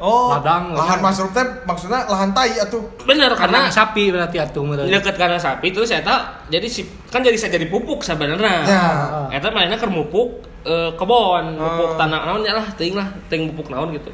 [0.00, 2.80] Oh, Ladang, lahan masuk teh maksudnya lahan tai atuh.
[3.04, 4.88] bener karena karena sapi berarti atuh meureun.
[4.88, 8.84] deket karena sapi terus eta jadi si kan jadi saya jadi pupuk sebenarnya Ya.
[9.30, 11.62] eta mainnya ke mupuk eh, kebon Oh.
[11.62, 14.08] mupuk tanah naon ya lah ting lah ting mupuk naon gitu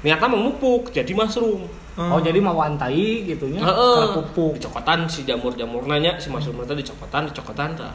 [0.00, 3.60] niatnya memupuk jadi mushroom Oh, jadi mau antai gitu nya.
[3.60, 3.96] Heeh.
[3.98, 4.56] Keur pupuk.
[4.56, 7.92] dicokotan si jamur jamur nanya si mushroom itu dicokotan dicokotan tah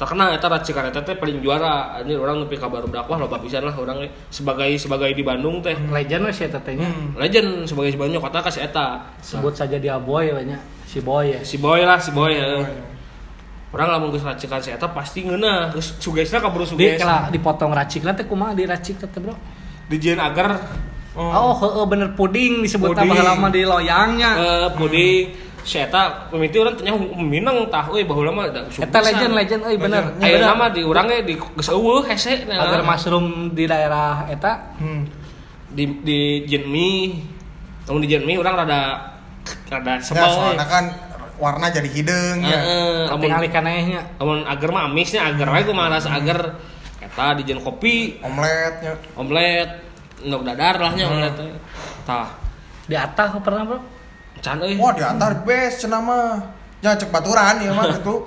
[0.00, 3.68] terkenal eta racikan eta teh paling juara ini orang nepi ka baru dakwah loba pisan
[3.68, 4.00] lah orang
[4.32, 6.88] sebagai sebagai di Bandung teh Legend we si eta teh nya.
[7.20, 10.56] legend sebagai sebagai kota kasih eta Sebut saja dia boy nya.
[10.88, 11.40] Si boy ya.
[11.44, 12.64] si boy lah si boy ya.
[13.70, 17.70] orang lamun geus racikan si eta pasti ngeunah geus sugesna kaburu Di suges kala dipotong
[17.70, 19.36] racikna teh kumaha diracik teh Bro?
[19.84, 20.56] di jieun agar
[21.10, 24.30] Oh, heeh bener puding disebut apa lama di loyangnya.
[24.38, 29.32] eh puding si eta pemiti orang tanya minang tah euy baheula mah da Eta legend
[29.34, 30.04] legend euy bener.
[30.18, 30.48] Ayo Bener.
[30.48, 32.44] nama di urang ge di geus eueuh hese.
[32.44, 35.04] Agar mushroom di daerah eta Hmm.
[35.68, 37.20] di di Jenmi
[37.84, 38.80] namun di Jenmi orang rada
[39.68, 40.66] rada Ya, sebel soalnya we.
[40.66, 40.84] kan
[41.36, 42.52] warna jadi hidung ya.
[42.52, 43.72] Heeh, lamun tinggal ikannya
[44.16, 46.58] lamun agar mah amisnya agar we kumaha rasa agar
[47.00, 48.92] eta di jen kopi Omeletnya.
[49.14, 49.70] omelet
[50.20, 51.48] ndok dadar lah nya omelet teh.
[52.02, 52.28] tah
[52.84, 53.78] di atas pernah bro
[54.40, 56.40] can euy Wah, di antar best cenah mah.
[56.80, 58.24] Ya cek baturan ya mah gitu.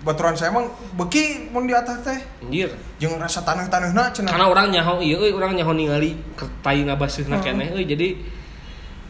[0.00, 2.18] Baturan saya emang beki mun di atas teh.
[2.40, 4.32] anjir Jeung rasa taneuh-taneuhna cenah.
[4.32, 8.16] karena orang nyaho iya euy urang nyaho ningali kertai ngabaseuhna keneh euy jadi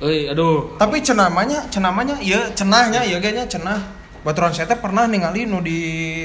[0.02, 3.78] euy aduh Tapi cenamanya, cenamanya iya cenahnya iya kayaknya cenah.
[4.26, 5.78] Baturan saya teh pernah ningali nu di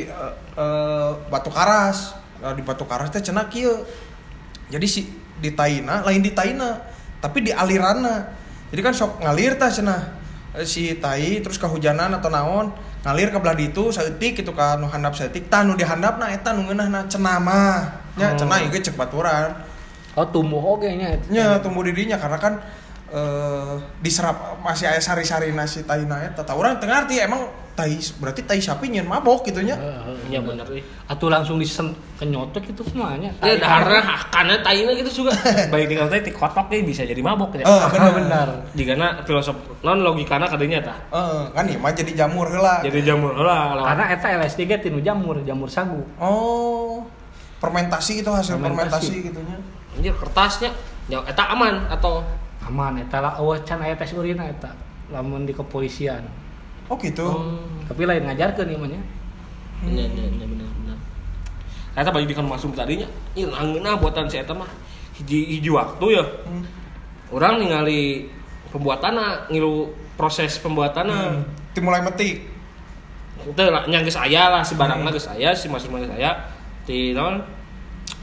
[0.07, 2.17] eh, eh, Batu Karas.
[2.41, 3.85] Nah, di Batu Karas teh cenah kieu.
[4.73, 5.05] Jadi si
[5.37, 6.81] di taina lain di taina,
[7.21, 8.44] tapi di aliranna.
[8.75, 10.19] Jadi kan sok ngalir tah cenah.
[10.51, 12.75] Eh, Si tai terus kehujanan atau naon
[13.07, 16.67] ngalir ke belah ditu saeutik gitu kan nu handap saeutik tah nu dihandapna eta nu
[16.67, 17.79] ngeunahna cenah mah.
[18.19, 18.39] Nya Oh.
[18.43, 19.55] cenah ieu cek baturan.
[20.15, 22.53] oh tumbuh oge nya nya tumbuh didinya karena kan
[23.11, 27.99] eh diserap masih aya sari-sari nasi tai na eta tah urang teu ngarti emang tai
[28.23, 30.31] berarti tai sapi nyeun mabok gitu nya Heeh.
[30.31, 30.63] nya bener.
[30.71, 30.79] euy
[31.11, 33.27] atuh langsung disen kenyotok itu semuanya.
[33.43, 33.99] Ya daharna
[34.31, 35.35] karena taina gitu juga.
[35.75, 37.67] Baik tinggal teh ti kotok ge bisa jadi mabok ya.
[37.67, 38.11] Eh, bener.
[38.15, 38.47] benar.
[38.71, 40.97] Jigana filosof non logikana kadenya tah.
[41.11, 42.79] Eh, kan ieu mah jadi jamur heula.
[42.79, 43.83] Jadi jamur heula.
[43.83, 45.99] Karena eta LSD ge tinu jamur jamur sagu.
[46.17, 47.03] Oh
[47.59, 49.09] fermentasi itu hasil Fermentasi.
[49.11, 49.57] fermentasi gitu nya
[49.99, 50.71] Anjir kertasnya.
[51.11, 52.23] Ya eta aman atau?
[52.63, 54.71] Aman eta lah eueuh can aya tes urin eta.
[55.11, 56.23] Lamun di kepolisian
[56.89, 57.27] oh gitu
[57.85, 59.01] tapi lain ngajarkeun ieu mah nya
[59.85, 60.97] Nya nya nya bener bener.
[61.93, 63.05] Eta balik dikan masuk tadinya.
[63.37, 64.65] Ieu angeuna buatan si eta mah
[65.19, 66.23] hiji hiji waktu ya.
[66.23, 66.63] Hmm.
[67.29, 68.31] Orang ningali
[68.73, 71.13] pembuatanna ngilu proses pembuatanna.
[71.13, 71.43] Hmm.
[71.75, 72.55] Dimulai metik
[73.45, 76.33] itu lah yang geus aya lah si barangna geus aya si masuk geus aya
[76.87, 77.43] di non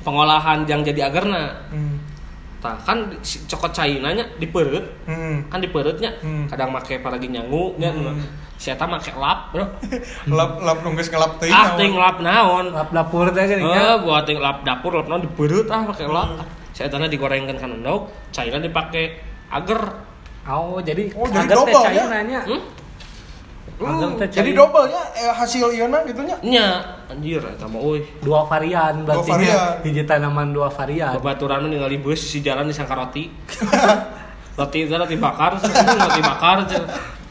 [0.03, 1.97] pengolahan yang jadi agarna hmm.
[2.59, 5.47] tah kan si cokot cainanya dipereut hmm.
[5.47, 6.51] kan dipereutnya Hmm.
[6.51, 8.19] kadang make paragi nyangu nya Hmm.
[8.63, 9.67] Si eta make lap bro.
[10.39, 12.71] Lap lap nu geus ngelap teuing ah ting lap naon?
[12.71, 16.07] Lap dapur teh geuning eh nya buat ting lap dapur lap naon dipereut ah make
[16.07, 16.47] lap.
[16.71, 19.19] Si eta digorengkeun kan endog cairna dipake
[19.51, 20.07] agar
[20.47, 21.83] oh jadi Oh, jadi agar teh double, ya?
[21.91, 22.63] cairna nya hmm?
[24.23, 26.67] Teh jadi double nya eh, hasil ieu na gitu nya nya
[27.11, 28.07] anjir eta mah euy.
[28.23, 29.71] Dua varian berarti Dua varian.
[29.83, 31.19] hiji tanaman dua varian.
[31.19, 33.27] Babaturan mah ningali bus si jalan disangka roti.
[34.63, 36.63] roti itu roti bakar, roti bakar.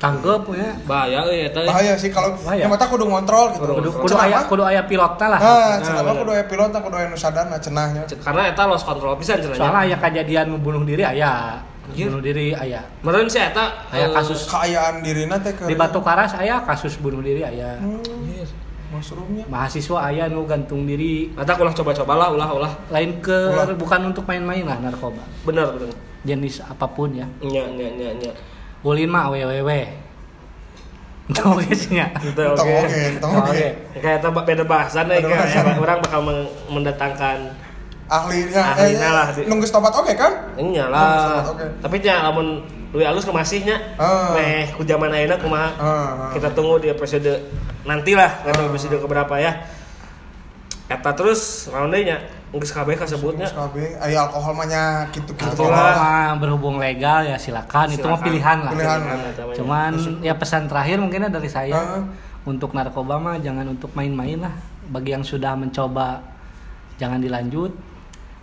[0.01, 1.61] Tangkep ya Bahaya euy eta.
[1.61, 2.65] bahaya sih kalau Bahaya.
[2.65, 6.09] yang mata kudu ngontrol gitu kudu kudu aya kudu aya pilotna lah Nah, cenah mah
[6.09, 6.19] bener.
[6.19, 8.01] kudu aya pilot, kudu aya nu sadarna cenahnya.
[8.17, 9.55] Karena eta lost control pisan cenanya.
[9.55, 12.07] soalnya aya kejadian membunuh diri aya Anjir.
[12.07, 14.45] bunuh diri aya Meureun si eta Aya eh, kasus.
[14.45, 18.01] Keayaan dirina teh ke di Batu Karas aya kasus bunuh diri aya Hmm,
[18.91, 19.45] mushroomnya.
[19.47, 22.73] mahasiswa aya nu gantung diri Eta ulah coba-coba lah, ulah ulah.
[22.89, 23.69] lain ke Ulah.
[23.73, 25.93] bukan untuk main-main lah narkoba Bener bener.
[26.21, 28.31] jenis apa pun ya Nya nya nya nya.
[28.81, 29.71] Ulin mah www
[31.31, 32.11] Tahu guysnya.
[32.19, 32.91] Gitu Tong oke.
[32.91, 33.67] oge, tong oge.
[34.03, 36.19] Kayak eta beda bahasan deh kayak orang bakal
[36.67, 37.55] mendatangkan
[38.11, 40.51] Ahlinya, Ahlinya eh, lah, nunggu stopat oke kan?
[40.59, 41.47] Oh, lah.
[41.47, 41.63] oke.
[41.79, 42.59] Tapi nya lamun
[42.91, 43.95] Luy alus ke masihnya.
[43.95, 44.35] Ah.
[44.35, 45.71] Meh ku zaman ayeuna kumaha?
[45.79, 45.87] Ah,
[46.27, 46.31] ah.
[46.35, 47.39] Kita tunggu di episode
[47.87, 49.63] nanti lah, kan episode keberapa ya.
[50.91, 52.19] Eta terus naon deui nya?
[52.51, 53.47] Geus kabeh kasebutnya.
[53.47, 58.71] KB, aya alkohol mah nya mah berhubung legal ya silakan, itu mah pilihan lah.
[58.75, 58.99] Pilihan.
[59.55, 62.03] Cuman ya pesan terakhir mungkin dari saya
[62.43, 64.51] untuk narkoba mah jangan untuk main-main lah.
[64.91, 66.19] Bagi yang sudah mencoba
[66.99, 67.71] jangan dilanjut.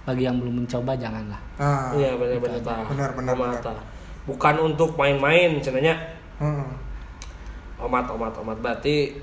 [0.09, 1.37] Bagi yang belum mencoba janganlah.
[1.61, 2.81] Nah, Iya benar benar tah.
[2.89, 3.61] Benar, benar, Omat, benar.
[3.61, 3.81] tah.
[4.25, 6.17] Bukan untuk main-main cenanya.
[6.41, 6.65] heeh.
[7.79, 9.15] Omat omat omat berarti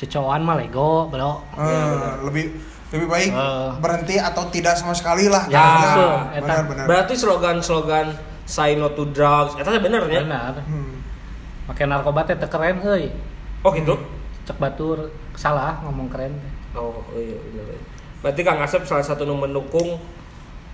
[0.00, 1.44] Cecoan mah lego, bro.
[1.60, 2.56] Eh, lebih
[2.90, 3.70] lebih baik Eh.
[3.78, 5.46] berhenti atau tidak sama sekali lah.
[5.46, 6.10] Ya, Benar, betul.
[6.42, 6.84] benar benar.
[6.86, 8.06] berarti slogan-slogan
[8.42, 10.98] say no to drugs teh bener ya benar Hmm.
[11.66, 13.14] pakai narkoba teh keren euy
[13.62, 13.94] oh gitu
[14.42, 16.34] cek batur salah ngomong keren
[16.74, 17.80] oh iya bener iya.
[18.18, 20.02] berarti Kang Asep salah satu mendukung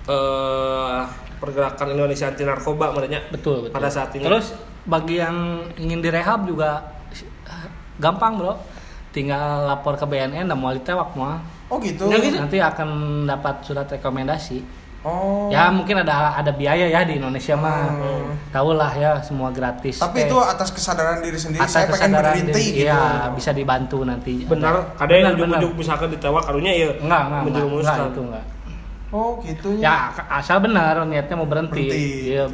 [0.06, 1.00] eh
[1.36, 5.36] pergerakan Indonesia anti narkoba merenya betul betul pada saat ini terus bagi yang
[5.76, 6.80] ingin direhab juga
[7.12, 8.56] eh, gampang bro
[9.12, 12.06] tinggal lapor ke BNN dan mau ditewak mah Oh gitu.
[12.06, 12.36] Ya, gitu.
[12.36, 12.88] nanti akan
[13.24, 15.46] dapat surat rekomendasi Oh.
[15.46, 18.26] ya mungkin ada ada biaya ya di Indonesia mah Hmm.
[18.50, 21.62] tahu lah ya semua gratis Tapi Eh, itu atas kesadaran diri sendiri.
[21.62, 22.82] atas saya pengen kesadaran berhenti diri, gitu.
[22.82, 23.00] iya
[23.30, 27.96] bisa dibantu nanti benar ada yang ujung-ujung misalkan ditewak karunya ya enggak enggak enggak, enggak
[28.04, 28.44] itu enggak
[29.06, 32.44] Oh gitu ya asal benar niatnya mau berhenti, Berhenti, ya.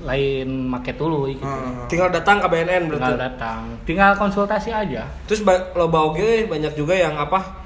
[0.00, 1.82] lain make dulu gitu Hmm.
[1.84, 6.70] tinggal datang ke BNN berarti tinggal datang tinggal konsultasi aja terus ba- loba oge banyak
[6.72, 7.57] juga yang apa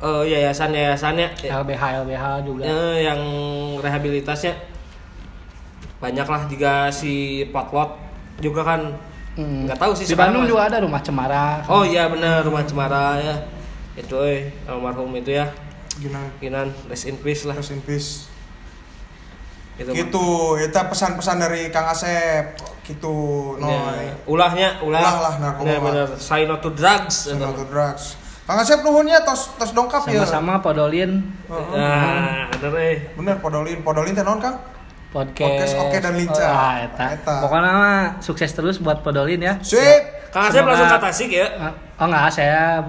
[0.00, 3.20] eh, yayasan-yayasannya ya, LBH LBH juga eh, yang
[3.78, 4.54] rehabilitasnya
[6.00, 7.12] banyak lah juga si
[7.48, 7.96] Potlot
[8.40, 8.82] juga kan
[9.30, 9.62] Hmm.
[9.62, 13.34] nggak tahu sih di Bandung juga ada rumah cemara oh iya benar rumah Cemara ya
[13.94, 15.46] itu eh almarhum itu ya
[16.02, 16.26] Gimana?
[16.42, 18.26] Kinan rest in peace lah Rest in peace.
[19.78, 20.26] gitu Gitu,
[20.60, 22.56] itu pesan-pesan dari Kang Asep.
[22.82, 23.14] Gitu,
[23.56, 23.68] no.
[23.68, 25.78] Ya, ulahnya ulah Ulah lah, narkoba.
[25.78, 26.08] Bener.
[26.16, 28.16] say no to drugs Sama to drugs.
[28.50, 30.26] Kang Asep nuhunnya tos tos dongkap ya.
[30.26, 34.58] sama-sama podolin nah bener eh Bener podolin, podolin teh naon Kang?
[35.10, 36.46] podcast Podcast Oke dan Lincah.
[36.46, 37.04] Ah, eta.
[37.14, 37.34] Eta.
[37.42, 40.02] pokoknya mah sukses terus buat podolin ya Sip.
[40.30, 41.46] Kang Asep langsung ke Tasik ya
[41.94, 42.82] oh enggak saya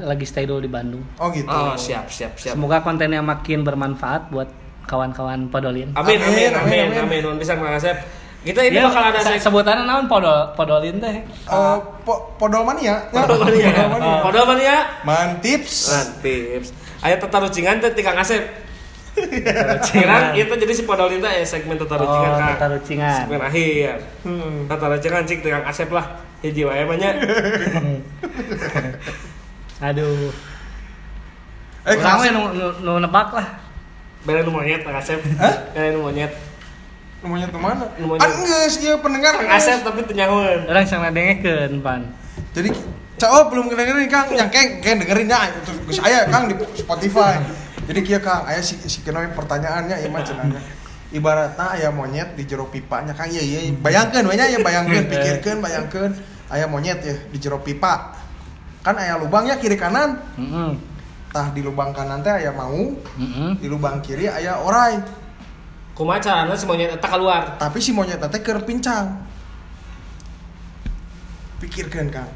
[0.00, 1.44] lagi stay dulu di Bandung Oh gitu.
[1.44, 4.48] oh siap siap siap semoga kontennya makin bermanfaat buat
[4.84, 8.00] kawan-kawan podolin Amin, amin, Amin, amin, amin, amin, Nuhun pisan Kang Asep.
[8.42, 12.62] Kita ini Ya, bakal ada se- sek sebutannya naon podol podolin teh Eh, po podol
[12.62, 12.98] mania.
[13.08, 13.70] Podol mania.
[14.18, 14.76] Podol mania.
[15.02, 15.94] Mantips.
[16.18, 16.74] Tips.
[17.00, 18.42] Ayo tetarucingan teh ti Kang Asep.
[19.84, 22.50] Kira itu jadi si podol itu ya segmen tetarucingan oh Kang.
[22.56, 23.94] tetarucingan Segmen akhir.
[24.22, 24.66] Hmm.
[24.66, 26.06] Tetarucingan cik ti Kang Asep lah.
[26.40, 27.10] Hiji wae mah nya.
[29.80, 30.30] aduh
[31.82, 33.58] Eh, we Asep, nu, nu, nu nebak lah
[34.22, 35.18] Bere nu monyet Kang Asep.
[35.72, 36.30] Bere nu monyet.
[37.22, 37.86] Rumahnya ke mana?
[38.02, 38.20] Monyet.
[38.20, 39.38] Kan geus ieu pendengar.
[39.46, 40.66] Asep tapi teu nyahoeun.
[40.66, 42.02] orang sangat dengekeun pan
[42.52, 42.74] Jadi
[43.22, 47.38] Cak, belum dengerin Kang, yang keng keng dengerin ya itu geus aya Kang di Spotify.
[47.86, 50.58] Jadi kieu Kang, aya si si kena pertanyaannya ieu mah cenanya.
[51.14, 55.58] Ibaratna aya monyet di jero pipanya Kang, iya iya bayangkeun we nya ya bayangkeun, pikirkeun
[55.62, 56.12] bayangkeun
[56.50, 58.18] aya monyet ya di jero pipa.
[58.82, 60.18] Kan aya lubangnya kiri kanan.
[60.34, 60.72] Heeh.
[61.30, 63.50] Tah di lubang kanan teh aya mau, Heeh.
[63.56, 65.21] di lubang kiri aya orai.
[65.92, 67.60] Kumaha carana si monyet eta keluar?
[67.60, 69.22] Tapi si monyet teh keur pincang.
[71.60, 72.30] Pikirkeun Kang.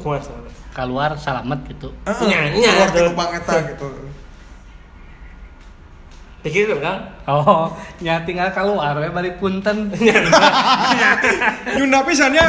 [0.00, 0.48] Kumaha carana?
[0.78, 3.88] keluar salamet gitu Heeh, Nya, nya, keluar di lubang eta gitu.
[6.38, 7.02] Pikirkeun Kang.
[7.26, 7.66] oh
[7.98, 9.90] nya tinggal keluar we bari punten
[11.76, 12.46] Nyunda pisan ya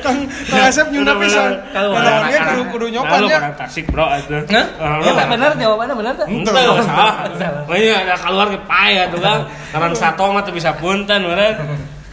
[0.00, 1.50] Kang Kang Asep nyunda pisan.
[1.74, 3.38] Padahal dia kudu kudu nyopan Nah, ya.
[3.42, 4.38] orang Tasik bro itu.
[4.54, 4.66] Hah?
[5.02, 6.26] Ya, tak benar jawabannya benar tak?
[6.30, 6.82] Ente Ente.
[6.86, 7.66] salah.
[7.66, 9.38] Oh iya ada keluar ke payah tuh kan.
[9.74, 11.54] Karena sato mah tuh bisa punten meureun.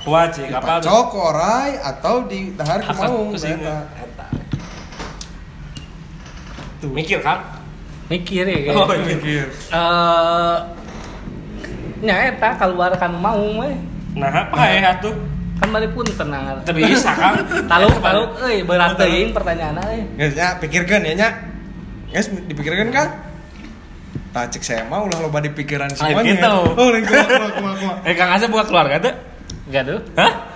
[0.02, 0.82] Kuat sih kapal.
[0.82, 3.06] Cok orai atau di dahar eta.
[3.94, 4.26] Eta.
[6.82, 7.62] Tuh mikir kan?
[8.10, 8.74] Mikir ya.
[8.74, 9.06] Oh, kayak.
[9.06, 9.46] mikir.
[9.70, 10.58] Eh
[12.02, 13.72] nya eta keluar kan mau we.
[14.18, 15.14] Nah, apa ya tuh?
[15.62, 16.58] Kan bari punten nangar.
[16.66, 17.38] Teu bisa kan?
[17.72, 20.02] Taluk taluk euy berat teuing euy.
[20.18, 21.30] Geus nya pikirkeun ya nya.
[22.12, 23.10] Geus dipikirkeun Kang.
[24.32, 26.40] Tah cek saya mah ulah loba di pikiran monyet.
[26.40, 26.48] gitu.
[26.76, 26.90] Oh,
[27.56, 27.94] kumaha.
[28.08, 29.14] Eh Kang Asep buka keluarga tuh?
[29.70, 30.00] Enggak tuh.
[30.18, 30.51] Hah?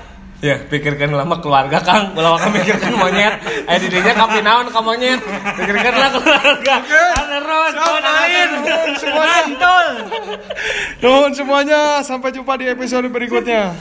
[0.46, 2.14] Ya, pikirkan lama keluarga Kang.
[2.14, 5.18] Kalau Kang pikirkan monyet, eh didinya kopi naon ka monyet.
[5.58, 6.76] Pikirkanlah keluarga.
[6.86, 7.26] Siap,
[8.06, 8.50] lain.
[9.02, 9.74] semuanya.
[11.02, 13.74] Nuhun semuanya, sampai jumpa di episode berikutnya.